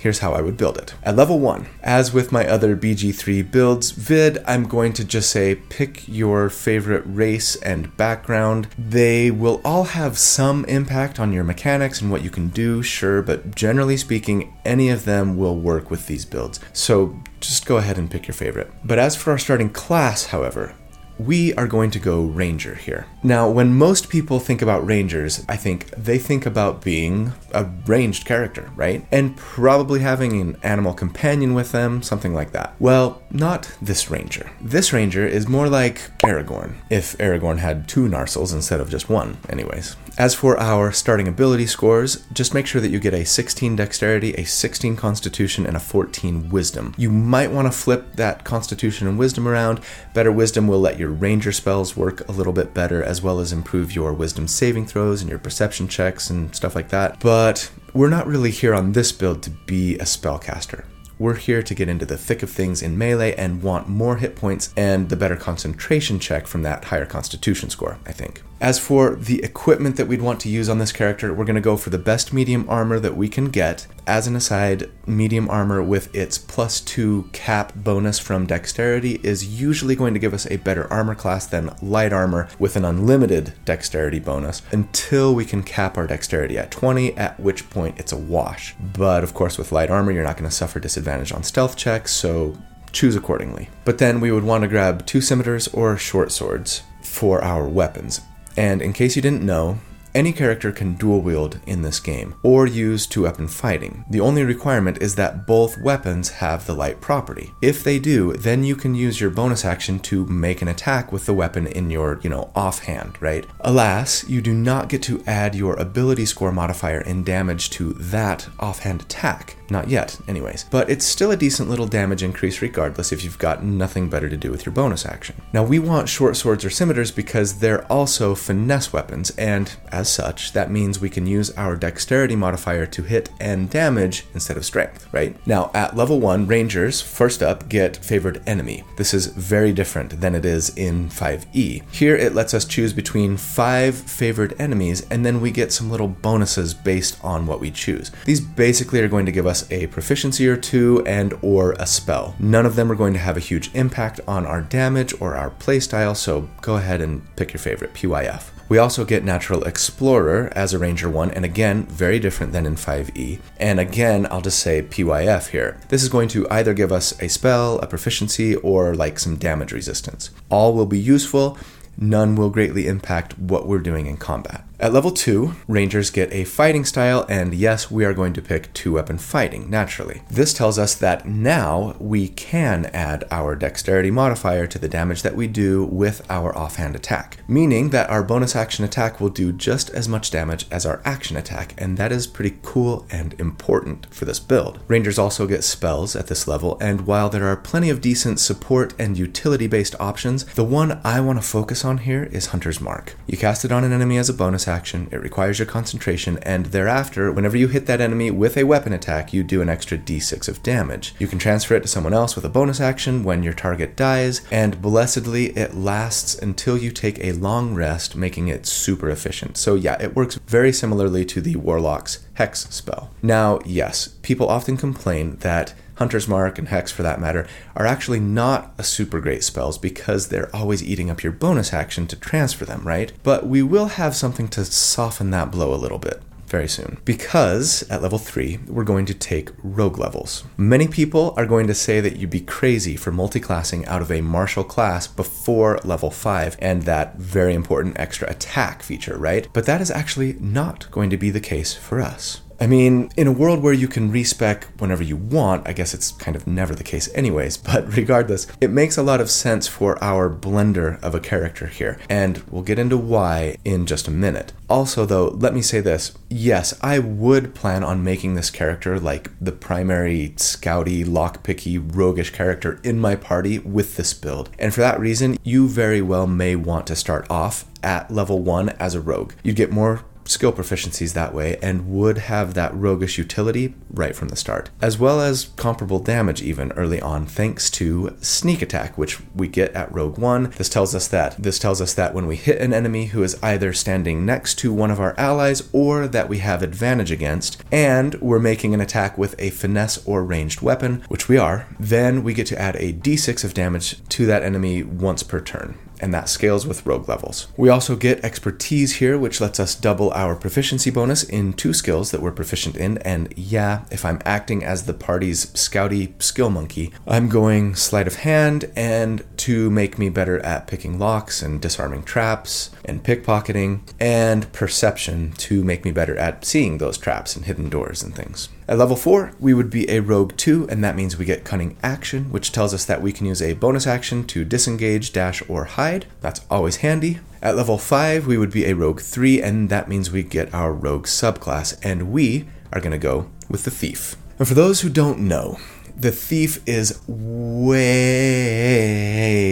Here's 0.04 0.18
how 0.18 0.34
I 0.34 0.42
would 0.42 0.58
build 0.58 0.76
it. 0.76 0.92
At 1.02 1.16
level 1.16 1.38
1, 1.38 1.66
as 1.82 2.12
with 2.12 2.30
my 2.30 2.46
other 2.46 2.76
BG3 2.76 3.50
builds 3.50 3.90
vid, 3.92 4.36
I'm 4.46 4.64
going 4.64 4.92
to 4.92 5.02
just 5.02 5.30
say 5.30 5.54
pick 5.54 6.06
your 6.06 6.50
favorite 6.50 7.04
race 7.06 7.56
and 7.56 7.96
background. 7.96 8.68
They 8.76 9.30
will 9.30 9.62
all 9.64 9.84
have 9.84 10.18
some 10.18 10.66
impact 10.66 11.18
on 11.18 11.32
your 11.32 11.42
mechanics 11.42 12.02
and 12.02 12.10
what 12.10 12.22
you 12.22 12.28
can 12.28 12.48
do, 12.48 12.82
sure, 12.82 13.22
but 13.22 13.54
generally 13.54 13.96
speaking, 13.96 14.54
any 14.66 14.90
of 14.90 15.06
them 15.06 15.38
will 15.38 15.56
work 15.56 15.90
with 15.90 16.06
these 16.06 16.26
builds. 16.26 16.60
So 16.74 17.18
just 17.40 17.64
go 17.64 17.78
ahead 17.78 17.96
and 17.96 18.10
pick 18.10 18.28
your 18.28 18.34
favorite. 18.34 18.70
But 18.84 18.98
as 18.98 19.16
for 19.16 19.30
our 19.30 19.38
starting 19.38 19.70
class, 19.70 20.26
however, 20.26 20.74
we 21.18 21.54
are 21.54 21.66
going 21.66 21.90
to 21.92 21.98
go 21.98 22.22
ranger 22.22 22.74
here. 22.74 23.06
Now, 23.22 23.48
when 23.48 23.74
most 23.74 24.08
people 24.08 24.40
think 24.40 24.62
about 24.62 24.86
rangers, 24.86 25.44
I 25.48 25.56
think 25.56 25.90
they 25.90 26.18
think 26.18 26.46
about 26.46 26.82
being 26.82 27.32
a 27.52 27.64
ranged 27.86 28.24
character, 28.24 28.70
right? 28.74 29.06
And 29.12 29.36
probably 29.36 30.00
having 30.00 30.40
an 30.40 30.56
animal 30.62 30.94
companion 30.94 31.54
with 31.54 31.72
them, 31.72 32.02
something 32.02 32.34
like 32.34 32.52
that. 32.52 32.74
Well, 32.78 33.22
not 33.34 33.70
this 33.82 34.10
ranger. 34.10 34.50
This 34.60 34.92
ranger 34.92 35.26
is 35.26 35.48
more 35.48 35.68
like 35.68 35.96
Aragorn, 36.20 36.76
if 36.88 37.18
Aragorn 37.18 37.58
had 37.58 37.88
two 37.88 38.08
Narsils 38.08 38.54
instead 38.54 38.80
of 38.80 38.88
just 38.88 39.10
one, 39.10 39.36
anyways. 39.48 39.96
As 40.16 40.32
for 40.32 40.58
our 40.60 40.92
starting 40.92 41.26
ability 41.26 41.66
scores, 41.66 42.24
just 42.32 42.54
make 42.54 42.68
sure 42.68 42.80
that 42.80 42.90
you 42.90 43.00
get 43.00 43.12
a 43.12 43.24
16 43.24 43.74
dexterity, 43.74 44.32
a 44.34 44.44
16 44.44 44.94
constitution, 44.94 45.66
and 45.66 45.76
a 45.76 45.80
14 45.80 46.50
wisdom. 46.50 46.94
You 46.96 47.10
might 47.10 47.50
want 47.50 47.66
to 47.66 47.76
flip 47.76 48.14
that 48.14 48.44
constitution 48.44 49.08
and 49.08 49.18
wisdom 49.18 49.48
around. 49.48 49.80
Better 50.14 50.30
wisdom 50.30 50.68
will 50.68 50.80
let 50.80 51.00
your 51.00 51.10
ranger 51.10 51.50
spells 51.50 51.96
work 51.96 52.26
a 52.28 52.32
little 52.32 52.52
bit 52.52 52.72
better, 52.72 53.02
as 53.02 53.20
well 53.20 53.40
as 53.40 53.52
improve 53.52 53.96
your 53.96 54.12
wisdom 54.12 54.46
saving 54.46 54.86
throws 54.86 55.20
and 55.20 55.28
your 55.28 55.40
perception 55.40 55.88
checks 55.88 56.30
and 56.30 56.54
stuff 56.54 56.76
like 56.76 56.90
that. 56.90 57.18
But 57.18 57.72
we're 57.92 58.08
not 58.08 58.28
really 58.28 58.52
here 58.52 58.74
on 58.74 58.92
this 58.92 59.10
build 59.10 59.42
to 59.42 59.50
be 59.50 59.96
a 59.96 60.04
spellcaster. 60.04 60.84
We're 61.18 61.36
here 61.36 61.62
to 61.62 61.74
get 61.74 61.88
into 61.88 62.04
the 62.04 62.18
thick 62.18 62.42
of 62.42 62.50
things 62.50 62.82
in 62.82 62.98
melee 62.98 63.34
and 63.36 63.62
want 63.62 63.88
more 63.88 64.16
hit 64.16 64.34
points 64.34 64.72
and 64.76 65.08
the 65.08 65.16
better 65.16 65.36
concentration 65.36 66.18
check 66.18 66.46
from 66.46 66.62
that 66.62 66.86
higher 66.86 67.06
constitution 67.06 67.70
score, 67.70 67.98
I 68.04 68.12
think. 68.12 68.42
As 68.60 68.78
for 68.78 69.16
the 69.16 69.42
equipment 69.42 69.96
that 69.96 70.06
we'd 70.06 70.22
want 70.22 70.40
to 70.40 70.48
use 70.48 70.68
on 70.68 70.78
this 70.78 70.92
character, 70.92 71.34
we're 71.34 71.44
going 71.44 71.54
to 71.56 71.60
go 71.60 71.76
for 71.76 71.90
the 71.90 71.98
best 71.98 72.32
medium 72.32 72.64
armor 72.68 73.00
that 73.00 73.16
we 73.16 73.28
can 73.28 73.50
get. 73.50 73.86
As 74.06 74.26
an 74.26 74.36
aside, 74.36 74.90
medium 75.06 75.50
armor 75.50 75.82
with 75.82 76.14
its 76.14 76.38
plus 76.38 76.80
two 76.80 77.28
cap 77.32 77.72
bonus 77.74 78.18
from 78.18 78.46
dexterity 78.46 79.20
is 79.22 79.60
usually 79.60 79.96
going 79.96 80.14
to 80.14 80.20
give 80.20 80.32
us 80.32 80.46
a 80.46 80.56
better 80.58 80.90
armor 80.92 81.14
class 81.14 81.46
than 81.46 81.74
light 81.82 82.12
armor 82.12 82.48
with 82.58 82.76
an 82.76 82.84
unlimited 82.84 83.54
dexterity 83.64 84.20
bonus 84.20 84.62
until 84.70 85.34
we 85.34 85.44
can 85.44 85.62
cap 85.62 85.98
our 85.98 86.06
dexterity 86.06 86.56
at 86.56 86.70
20, 86.70 87.16
at 87.16 87.38
which 87.40 87.68
point 87.70 87.98
it's 87.98 88.12
a 88.12 88.16
wash. 88.16 88.74
But 88.78 89.24
of 89.24 89.34
course, 89.34 89.58
with 89.58 89.72
light 89.72 89.90
armor, 89.90 90.12
you're 90.12 90.22
not 90.22 90.36
going 90.36 90.48
to 90.48 90.54
suffer 90.54 90.78
disadvantage 90.78 91.32
on 91.32 91.42
stealth 91.42 91.76
checks, 91.76 92.12
so 92.12 92.56
choose 92.92 93.16
accordingly. 93.16 93.68
But 93.84 93.98
then 93.98 94.20
we 94.20 94.30
would 94.30 94.44
want 94.44 94.62
to 94.62 94.68
grab 94.68 95.04
two 95.04 95.20
scimitars 95.20 95.68
or 95.68 95.96
short 95.98 96.30
swords 96.30 96.82
for 97.02 97.42
our 97.42 97.68
weapons. 97.68 98.20
And 98.56 98.82
in 98.82 98.92
case 98.92 99.16
you 99.16 99.22
didn't 99.22 99.42
know, 99.42 99.78
any 100.14 100.32
character 100.32 100.70
can 100.70 100.94
dual 100.94 101.20
wield 101.20 101.58
in 101.66 101.82
this 101.82 101.98
game, 101.98 102.36
or 102.44 102.68
use 102.68 103.04
two 103.04 103.22
weapon 103.22 103.48
fighting. 103.48 104.04
The 104.08 104.20
only 104.20 104.44
requirement 104.44 105.02
is 105.02 105.16
that 105.16 105.44
both 105.44 105.76
weapons 105.78 106.30
have 106.30 106.66
the 106.66 106.74
light 106.74 107.00
property. 107.00 107.52
If 107.60 107.82
they 107.82 107.98
do, 107.98 108.32
then 108.34 108.62
you 108.62 108.76
can 108.76 108.94
use 108.94 109.20
your 109.20 109.30
bonus 109.30 109.64
action 109.64 109.98
to 110.00 110.24
make 110.26 110.62
an 110.62 110.68
attack 110.68 111.10
with 111.10 111.26
the 111.26 111.34
weapon 111.34 111.66
in 111.66 111.90
your, 111.90 112.20
you 112.22 112.30
know, 112.30 112.52
offhand, 112.54 113.20
right? 113.20 113.44
Alas, 113.60 114.22
you 114.28 114.40
do 114.40 114.54
not 114.54 114.88
get 114.88 115.02
to 115.02 115.22
add 115.26 115.56
your 115.56 115.74
ability 115.74 116.26
score 116.26 116.52
modifier 116.52 117.00
in 117.00 117.24
damage 117.24 117.70
to 117.70 117.92
that 117.94 118.48
offhand 118.60 119.02
attack. 119.02 119.56
Not 119.70 119.88
yet, 119.88 120.18
anyways. 120.28 120.64
But 120.70 120.90
it's 120.90 121.04
still 121.04 121.30
a 121.30 121.36
decent 121.36 121.70
little 121.70 121.86
damage 121.86 122.22
increase 122.22 122.60
regardless 122.60 123.12
if 123.12 123.24
you've 123.24 123.38
got 123.38 123.64
nothing 123.64 124.08
better 124.08 124.28
to 124.28 124.36
do 124.36 124.50
with 124.50 124.66
your 124.66 124.74
bonus 124.74 125.06
action. 125.06 125.36
Now, 125.52 125.64
we 125.64 125.78
want 125.78 126.08
short 126.08 126.36
swords 126.36 126.64
or 126.64 126.70
scimitars 126.70 127.10
because 127.10 127.58
they're 127.58 127.90
also 127.90 128.34
finesse 128.34 128.92
weapons, 128.92 129.30
and 129.36 129.74
as 129.90 130.10
such, 130.10 130.52
that 130.52 130.70
means 130.70 131.00
we 131.00 131.10
can 131.10 131.26
use 131.26 131.50
our 131.52 131.76
dexterity 131.76 132.36
modifier 132.36 132.86
to 132.86 133.02
hit 133.02 133.30
and 133.40 133.70
damage 133.70 134.26
instead 134.34 134.56
of 134.56 134.64
strength, 134.64 135.08
right? 135.12 135.34
Now, 135.46 135.70
at 135.74 135.96
level 135.96 136.20
1, 136.20 136.46
rangers, 136.46 137.00
first 137.00 137.42
up, 137.42 137.68
get 137.68 137.96
favored 137.96 138.42
enemy. 138.46 138.84
This 138.96 139.14
is 139.14 139.26
very 139.26 139.72
different 139.72 140.20
than 140.20 140.34
it 140.34 140.44
is 140.44 140.76
in 140.76 141.08
5e. 141.08 141.82
Here, 141.92 142.16
it 142.16 142.34
lets 142.34 142.54
us 142.54 142.64
choose 142.64 142.92
between 142.92 143.36
five 143.36 143.94
favored 143.94 144.54
enemies, 144.60 145.06
and 145.10 145.24
then 145.24 145.40
we 145.40 145.50
get 145.50 145.72
some 145.72 145.90
little 145.90 146.08
bonuses 146.08 146.74
based 146.74 147.22
on 147.24 147.46
what 147.46 147.60
we 147.60 147.70
choose. 147.70 148.10
These 148.24 148.40
basically 148.40 149.00
are 149.00 149.08
going 149.08 149.26
to 149.26 149.32
give 149.32 149.46
us 149.46 149.53
us 149.54 149.70
a 149.70 149.86
proficiency 149.86 150.48
or 150.48 150.56
two 150.56 151.00
and 151.06 151.32
or 151.40 151.72
a 151.78 151.86
spell. 151.86 152.34
None 152.40 152.66
of 152.66 152.74
them 152.74 152.90
are 152.90 152.96
going 152.96 153.12
to 153.12 153.20
have 153.20 153.36
a 153.36 153.40
huge 153.40 153.72
impact 153.72 154.18
on 154.26 154.44
our 154.44 154.60
damage 154.60 155.14
or 155.20 155.36
our 155.36 155.50
playstyle, 155.50 156.16
so 156.16 156.48
go 156.60 156.74
ahead 156.74 157.00
and 157.00 157.22
pick 157.36 157.52
your 157.52 157.60
favorite 157.60 157.94
PYF. 157.94 158.50
We 158.68 158.78
also 158.78 159.04
get 159.04 159.22
Natural 159.22 159.62
Explorer 159.62 160.50
as 160.56 160.72
a 160.72 160.78
Ranger 160.78 161.08
1, 161.08 161.30
and 161.30 161.44
again, 161.44 161.84
very 161.84 162.18
different 162.18 162.52
than 162.52 162.66
in 162.66 162.74
5e. 162.74 163.38
And 163.60 163.78
again, 163.78 164.26
I'll 164.28 164.40
just 164.40 164.58
say 164.58 164.82
PYF 164.82 165.50
here. 165.50 165.78
This 165.88 166.02
is 166.02 166.08
going 166.08 166.28
to 166.30 166.50
either 166.50 166.74
give 166.74 166.90
us 166.90 167.20
a 167.22 167.28
spell, 167.28 167.78
a 167.78 167.86
proficiency, 167.86 168.56
or 168.56 168.96
like 168.96 169.20
some 169.20 169.36
damage 169.36 169.70
resistance. 169.70 170.30
All 170.48 170.74
will 170.74 170.86
be 170.86 170.98
useful, 170.98 171.56
none 171.96 172.34
will 172.34 172.50
greatly 172.50 172.88
impact 172.88 173.38
what 173.38 173.68
we're 173.68 173.78
doing 173.78 174.06
in 174.06 174.16
combat. 174.16 174.64
At 174.80 174.92
level 174.92 175.12
2, 175.12 175.54
Rangers 175.68 176.10
get 176.10 176.32
a 176.32 176.42
fighting 176.42 176.84
style, 176.84 177.24
and 177.28 177.54
yes, 177.54 177.92
we 177.92 178.04
are 178.04 178.12
going 178.12 178.32
to 178.32 178.42
pick 178.42 178.72
two 178.74 178.94
weapon 178.94 179.18
fighting, 179.18 179.70
naturally. 179.70 180.22
This 180.28 180.52
tells 180.52 180.80
us 180.80 180.96
that 180.96 181.28
now 181.28 181.94
we 182.00 182.26
can 182.26 182.86
add 182.86 183.24
our 183.30 183.54
dexterity 183.54 184.10
modifier 184.10 184.66
to 184.66 184.78
the 184.78 184.88
damage 184.88 185.22
that 185.22 185.36
we 185.36 185.46
do 185.46 185.84
with 185.84 186.28
our 186.28 186.56
offhand 186.58 186.96
attack, 186.96 187.38
meaning 187.46 187.90
that 187.90 188.10
our 188.10 188.24
bonus 188.24 188.56
action 188.56 188.84
attack 188.84 189.20
will 189.20 189.28
do 189.28 189.52
just 189.52 189.90
as 189.90 190.08
much 190.08 190.32
damage 190.32 190.66
as 190.72 190.84
our 190.84 191.00
action 191.04 191.36
attack, 191.36 191.74
and 191.78 191.96
that 191.96 192.10
is 192.10 192.26
pretty 192.26 192.58
cool 192.62 193.06
and 193.10 193.34
important 193.38 194.12
for 194.12 194.24
this 194.24 194.40
build. 194.40 194.80
Rangers 194.88 195.20
also 195.20 195.46
get 195.46 195.62
spells 195.62 196.16
at 196.16 196.26
this 196.26 196.48
level, 196.48 196.76
and 196.80 197.06
while 197.06 197.28
there 197.28 197.46
are 197.46 197.56
plenty 197.56 197.90
of 197.90 198.00
decent 198.00 198.40
support 198.40 198.92
and 198.98 199.16
utility 199.16 199.68
based 199.68 199.94
options, 200.00 200.44
the 200.54 200.64
one 200.64 201.00
I 201.04 201.20
want 201.20 201.40
to 201.40 201.46
focus 201.46 201.84
on 201.84 201.98
here 201.98 202.24
is 202.24 202.46
Hunter's 202.46 202.80
Mark. 202.80 203.14
You 203.28 203.38
cast 203.38 203.64
it 203.64 203.70
on 203.70 203.84
an 203.84 203.92
enemy 203.92 204.18
as 204.18 204.28
a 204.28 204.34
bonus 204.34 204.63
action, 204.68 205.08
it 205.10 205.20
requires 205.20 205.58
your 205.58 205.66
concentration, 205.66 206.38
and 206.42 206.66
thereafter, 206.66 207.30
whenever 207.32 207.56
you 207.56 207.68
hit 207.68 207.86
that 207.86 208.00
enemy 208.00 208.30
with 208.30 208.56
a 208.56 208.64
weapon 208.64 208.92
attack, 208.92 209.32
you 209.32 209.42
do 209.42 209.62
an 209.62 209.68
extra 209.68 209.98
d6 209.98 210.48
of 210.48 210.62
damage. 210.62 211.14
You 211.18 211.26
can 211.26 211.38
transfer 211.38 211.74
it 211.74 211.82
to 211.82 211.88
someone 211.88 212.14
else 212.14 212.36
with 212.36 212.44
a 212.44 212.48
bonus 212.48 212.80
action 212.80 213.24
when 213.24 213.42
your 213.42 213.52
target 213.52 213.96
dies, 213.96 214.40
and 214.50 214.80
blessedly, 214.80 215.46
it 215.56 215.74
lasts 215.74 216.34
until 216.34 216.76
you 216.78 216.90
take 216.90 217.18
a 217.22 217.32
long 217.32 217.74
rest, 217.74 218.16
making 218.16 218.48
it 218.48 218.66
super 218.66 219.10
efficient. 219.10 219.56
So, 219.56 219.74
yeah, 219.74 220.00
it 220.00 220.16
works 220.16 220.36
very 220.46 220.72
similarly 220.72 221.24
to 221.26 221.40
the 221.40 221.56
Warlock's 221.56 222.26
Hex 222.34 222.68
spell. 222.70 223.10
Now, 223.22 223.60
yes, 223.64 224.08
people 224.22 224.48
often 224.48 224.76
complain 224.76 225.36
that 225.36 225.74
Hunter's 225.96 226.26
Mark, 226.26 226.58
and 226.58 226.68
Hex 226.68 226.90
for 226.90 227.02
that 227.04 227.20
matter, 227.20 227.46
are 227.76 227.86
actually 227.86 228.20
not 228.20 228.74
a 228.78 228.82
super 228.82 229.20
great 229.20 229.44
spells 229.44 229.78
because 229.78 230.28
they're 230.28 230.54
always 230.54 230.82
eating 230.82 231.10
up 231.10 231.22
your 231.22 231.32
bonus 231.32 231.72
action 231.72 232.06
to 232.08 232.16
transfer 232.16 232.64
them, 232.64 232.82
right? 232.84 233.12
But 233.22 233.46
we 233.46 233.62
will 233.62 233.86
have 233.86 234.16
something 234.16 234.48
to 234.48 234.64
soften 234.64 235.30
that 235.30 235.52
blow 235.52 235.72
a 235.72 235.76
little 235.76 235.98
bit 235.98 236.20
very 236.54 236.68
soon. 236.68 236.98
Because 237.04 237.82
at 237.90 238.00
level 238.00 238.18
3, 238.18 238.60
we're 238.68 238.84
going 238.84 239.06
to 239.06 239.14
take 239.14 239.50
rogue 239.64 239.98
levels. 239.98 240.44
Many 240.56 240.86
people 240.86 241.34
are 241.36 241.46
going 241.46 241.66
to 241.66 241.74
say 241.74 242.00
that 242.00 242.16
you'd 242.16 242.30
be 242.30 242.52
crazy 242.58 242.94
for 242.96 243.10
multiclassing 243.10 243.84
out 243.88 244.02
of 244.02 244.12
a 244.12 244.20
martial 244.20 244.62
class 244.62 245.08
before 245.08 245.80
level 245.82 246.12
5 246.12 246.56
and 246.60 246.82
that 246.82 247.16
very 247.16 247.54
important 247.54 247.98
extra 247.98 248.30
attack 248.30 248.84
feature, 248.84 249.18
right? 249.18 249.48
But 249.52 249.66
that 249.66 249.80
is 249.80 249.90
actually 249.90 250.34
not 250.34 250.88
going 250.92 251.10
to 251.10 251.16
be 251.16 251.30
the 251.30 251.40
case 251.40 251.74
for 251.74 252.00
us. 252.00 252.40
I 252.60 252.66
mean, 252.66 253.10
in 253.16 253.26
a 253.26 253.32
world 253.32 253.62
where 253.62 253.72
you 253.72 253.88
can 253.88 254.12
respec 254.12 254.64
whenever 254.78 255.02
you 255.02 255.16
want, 255.16 255.68
I 255.68 255.72
guess 255.72 255.94
it's 255.94 256.12
kind 256.12 256.36
of 256.36 256.46
never 256.46 256.74
the 256.74 256.84
case, 256.84 257.12
anyways, 257.14 257.56
but 257.68 257.96
regardless, 257.96 258.46
it 258.60 258.70
makes 258.70 258.96
a 258.96 259.02
lot 259.02 259.20
of 259.20 259.30
sense 259.30 259.66
for 259.66 260.02
our 260.02 260.30
blender 260.30 261.02
of 261.02 261.14
a 261.14 261.20
character 261.20 261.66
here, 261.66 261.98
and 262.08 262.42
we'll 262.50 262.62
get 262.62 262.78
into 262.78 262.96
why 262.96 263.56
in 263.64 263.86
just 263.86 264.08
a 264.08 264.12
minute. 264.12 264.52
Also, 264.68 265.04
though, 265.04 265.28
let 265.28 265.54
me 265.54 265.62
say 265.62 265.80
this 265.80 266.16
yes, 266.30 266.74
I 266.80 266.98
would 266.98 267.54
plan 267.54 267.84
on 267.84 268.04
making 268.04 268.34
this 268.34 268.50
character 268.50 268.98
like 268.98 269.30
the 269.40 269.52
primary 269.52 270.30
scouty, 270.36 271.04
lockpicky, 271.04 271.78
roguish 271.94 272.30
character 272.30 272.80
in 272.82 272.98
my 272.98 273.14
party 273.16 273.58
with 273.58 273.96
this 273.96 274.14
build, 274.14 274.50
and 274.58 274.72
for 274.72 274.80
that 274.80 275.00
reason, 275.00 275.38
you 275.42 275.68
very 275.68 276.00
well 276.00 276.26
may 276.26 276.56
want 276.56 276.86
to 276.88 276.96
start 276.96 277.26
off 277.30 277.66
at 277.82 278.10
level 278.10 278.40
1 278.40 278.70
as 278.70 278.94
a 278.94 279.00
rogue. 279.00 279.34
You'd 279.42 279.56
get 279.56 279.70
more 279.70 280.04
skill 280.26 280.52
proficiencies 280.52 281.14
that 281.14 281.34
way 281.34 281.58
and 281.62 281.88
would 281.88 282.18
have 282.18 282.54
that 282.54 282.74
roguish 282.74 283.18
utility 283.18 283.74
right 283.90 284.16
from 284.16 284.28
the 284.28 284.36
start, 284.36 284.70
as 284.80 284.98
well 284.98 285.20
as 285.20 285.50
comparable 285.56 285.98
damage 285.98 286.42
even 286.42 286.72
early 286.72 287.00
on 287.00 287.26
thanks 287.26 287.70
to 287.70 288.16
sneak 288.20 288.62
attack 288.62 288.96
which 288.98 289.20
we 289.34 289.48
get 289.48 289.72
at 289.72 289.92
rogue 289.92 290.18
1. 290.18 290.50
This 290.56 290.68
tells 290.68 290.94
us 290.94 291.08
that 291.08 291.36
this 291.42 291.58
tells 291.58 291.80
us 291.80 291.94
that 291.94 292.14
when 292.14 292.26
we 292.26 292.36
hit 292.36 292.60
an 292.60 292.72
enemy 292.72 293.06
who 293.06 293.22
is 293.22 293.38
either 293.42 293.72
standing 293.72 294.24
next 294.26 294.58
to 294.60 294.72
one 294.72 294.90
of 294.90 295.00
our 295.00 295.14
allies 295.18 295.68
or 295.72 296.08
that 296.08 296.28
we 296.28 296.38
have 296.38 296.62
advantage 296.62 297.10
against 297.10 297.62
and 297.70 298.14
we're 298.16 298.38
making 298.38 298.74
an 298.74 298.80
attack 298.80 299.16
with 299.18 299.34
a 299.38 299.50
finesse 299.50 300.04
or 300.06 300.24
ranged 300.24 300.60
weapon, 300.60 301.04
which 301.08 301.28
we 301.28 301.36
are, 301.36 301.66
then 301.78 302.22
we 302.22 302.34
get 302.34 302.46
to 302.46 302.58
add 302.58 302.76
a 302.76 302.92
d6 302.92 303.44
of 303.44 303.54
damage 303.54 304.06
to 304.08 304.26
that 304.26 304.42
enemy 304.42 304.82
once 304.82 305.22
per 305.22 305.40
turn 305.40 305.78
and 306.00 306.12
that 306.14 306.28
scales 306.28 306.66
with 306.66 306.84
rogue 306.86 307.08
levels. 307.08 307.48
We 307.56 307.68
also 307.68 307.96
get 307.96 308.24
expertise 308.24 308.96
here, 308.96 309.18
which 309.18 309.40
lets 309.40 309.60
us 309.60 309.74
double 309.74 310.10
our 310.12 310.34
proficiency 310.34 310.90
bonus 310.90 311.22
in 311.22 311.52
two 311.52 311.72
skills 311.72 312.10
that 312.10 312.22
we're 312.22 312.32
proficient 312.32 312.76
in. 312.76 312.98
And 312.98 313.32
yeah, 313.36 313.84
if 313.90 314.04
I'm 314.04 314.20
acting 314.24 314.64
as 314.64 314.86
the 314.86 314.94
party's 314.94 315.46
scouty 315.46 316.20
skill 316.22 316.50
monkey, 316.50 316.92
I'm 317.06 317.28
going 317.28 317.74
sleight 317.74 318.06
of 318.06 318.16
hand 318.16 318.70
and 318.76 319.24
to 319.38 319.70
make 319.70 319.98
me 319.98 320.08
better 320.08 320.38
at 320.40 320.66
picking 320.66 320.98
locks 320.98 321.42
and 321.42 321.60
disarming 321.60 322.02
traps 322.02 322.70
and 322.84 323.02
pickpocketing, 323.02 323.80
and 323.98 324.50
perception 324.52 325.32
to 325.32 325.64
make 325.64 325.84
me 325.84 325.90
better 325.90 326.16
at 326.16 326.44
seeing 326.44 326.78
those 326.78 326.98
traps 326.98 327.34
and 327.34 327.46
hidden 327.46 327.68
doors 327.68 328.02
and 328.02 328.14
things. 328.14 328.48
At 328.66 328.78
level 328.78 328.96
4, 328.96 329.32
we 329.38 329.52
would 329.52 329.68
be 329.68 329.90
a 329.90 330.00
Rogue 330.00 330.34
2, 330.38 330.68
and 330.70 330.82
that 330.82 330.96
means 330.96 331.18
we 331.18 331.26
get 331.26 331.44
Cunning 331.44 331.76
Action, 331.82 332.32
which 332.32 332.50
tells 332.50 332.72
us 332.72 332.86
that 332.86 333.02
we 333.02 333.12
can 333.12 333.26
use 333.26 333.42
a 333.42 333.52
bonus 333.52 333.86
action 333.86 334.24
to 334.28 334.42
disengage, 334.42 335.12
dash, 335.12 335.42
or 335.50 335.64
hide. 335.64 336.06
That's 336.22 336.40
always 336.50 336.76
handy. 336.76 337.20
At 337.42 337.56
level 337.56 337.76
5, 337.76 338.26
we 338.26 338.38
would 338.38 338.50
be 338.50 338.64
a 338.64 338.74
Rogue 338.74 339.02
3, 339.02 339.42
and 339.42 339.68
that 339.68 339.86
means 339.86 340.10
we 340.10 340.22
get 340.22 340.54
our 340.54 340.72
Rogue 340.72 341.04
subclass, 341.04 341.78
and 341.82 342.10
we 342.10 342.48
are 342.72 342.80
going 342.80 342.92
to 342.92 342.98
go 342.98 343.28
with 343.50 343.64
the 343.64 343.70
Thief. 343.70 344.16
And 344.38 344.48
for 344.48 344.54
those 344.54 344.80
who 344.80 344.88
don't 344.88 345.20
know, 345.20 345.58
The 345.96 346.10
thief 346.10 346.60
is 346.66 347.00
way 347.06 347.80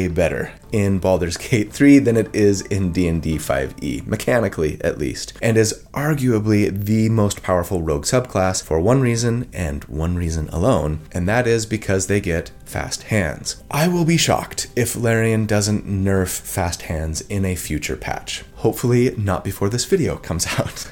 better 0.09 0.53
in 0.73 0.99
Baldur's 0.99 1.37
Gate 1.37 1.73
3 1.73 2.01
than 2.01 2.17
it 2.17 2.35
is 2.35 2.63
in 2.63 2.91
D&D 2.91 3.37
5e, 3.37 4.05
mechanically 4.07 4.79
at 4.83 4.99
least, 4.99 5.35
and 5.41 5.57
is 5.57 5.87
arguably 5.95 6.69
the 6.85 7.09
most 7.11 7.45
powerful 7.45 7.81
rogue 7.81 8.05
subclass 8.05 8.61
for 8.63 8.81
one 8.81 9.01
reason 9.01 9.49
and 9.53 9.85
one 9.85 10.17
reason 10.17 10.49
alone, 10.49 11.01
and 11.13 11.29
that 11.29 11.47
is 11.47 11.65
because 11.65 12.09
they 12.09 12.21
get 12.21 12.51
fast 12.65 13.05
hands. 13.05 13.63
I 13.71 13.87
will 13.87 14.05
be 14.05 14.17
shocked 14.17 14.67
if 14.75 14.97
Larian 14.97 15.47
doesn't 15.47 15.87
nerf 15.87 16.41
fast 16.41 16.83
hands 16.83 17.21
in 17.23 17.45
a 17.45 17.55
future 17.55 17.97
patch. 17.97 18.43
Hopefully 18.57 19.15
not 19.17 19.45
before 19.45 19.69
this 19.69 19.85
video 19.85 20.17
comes 20.17 20.47
out. 20.59 20.91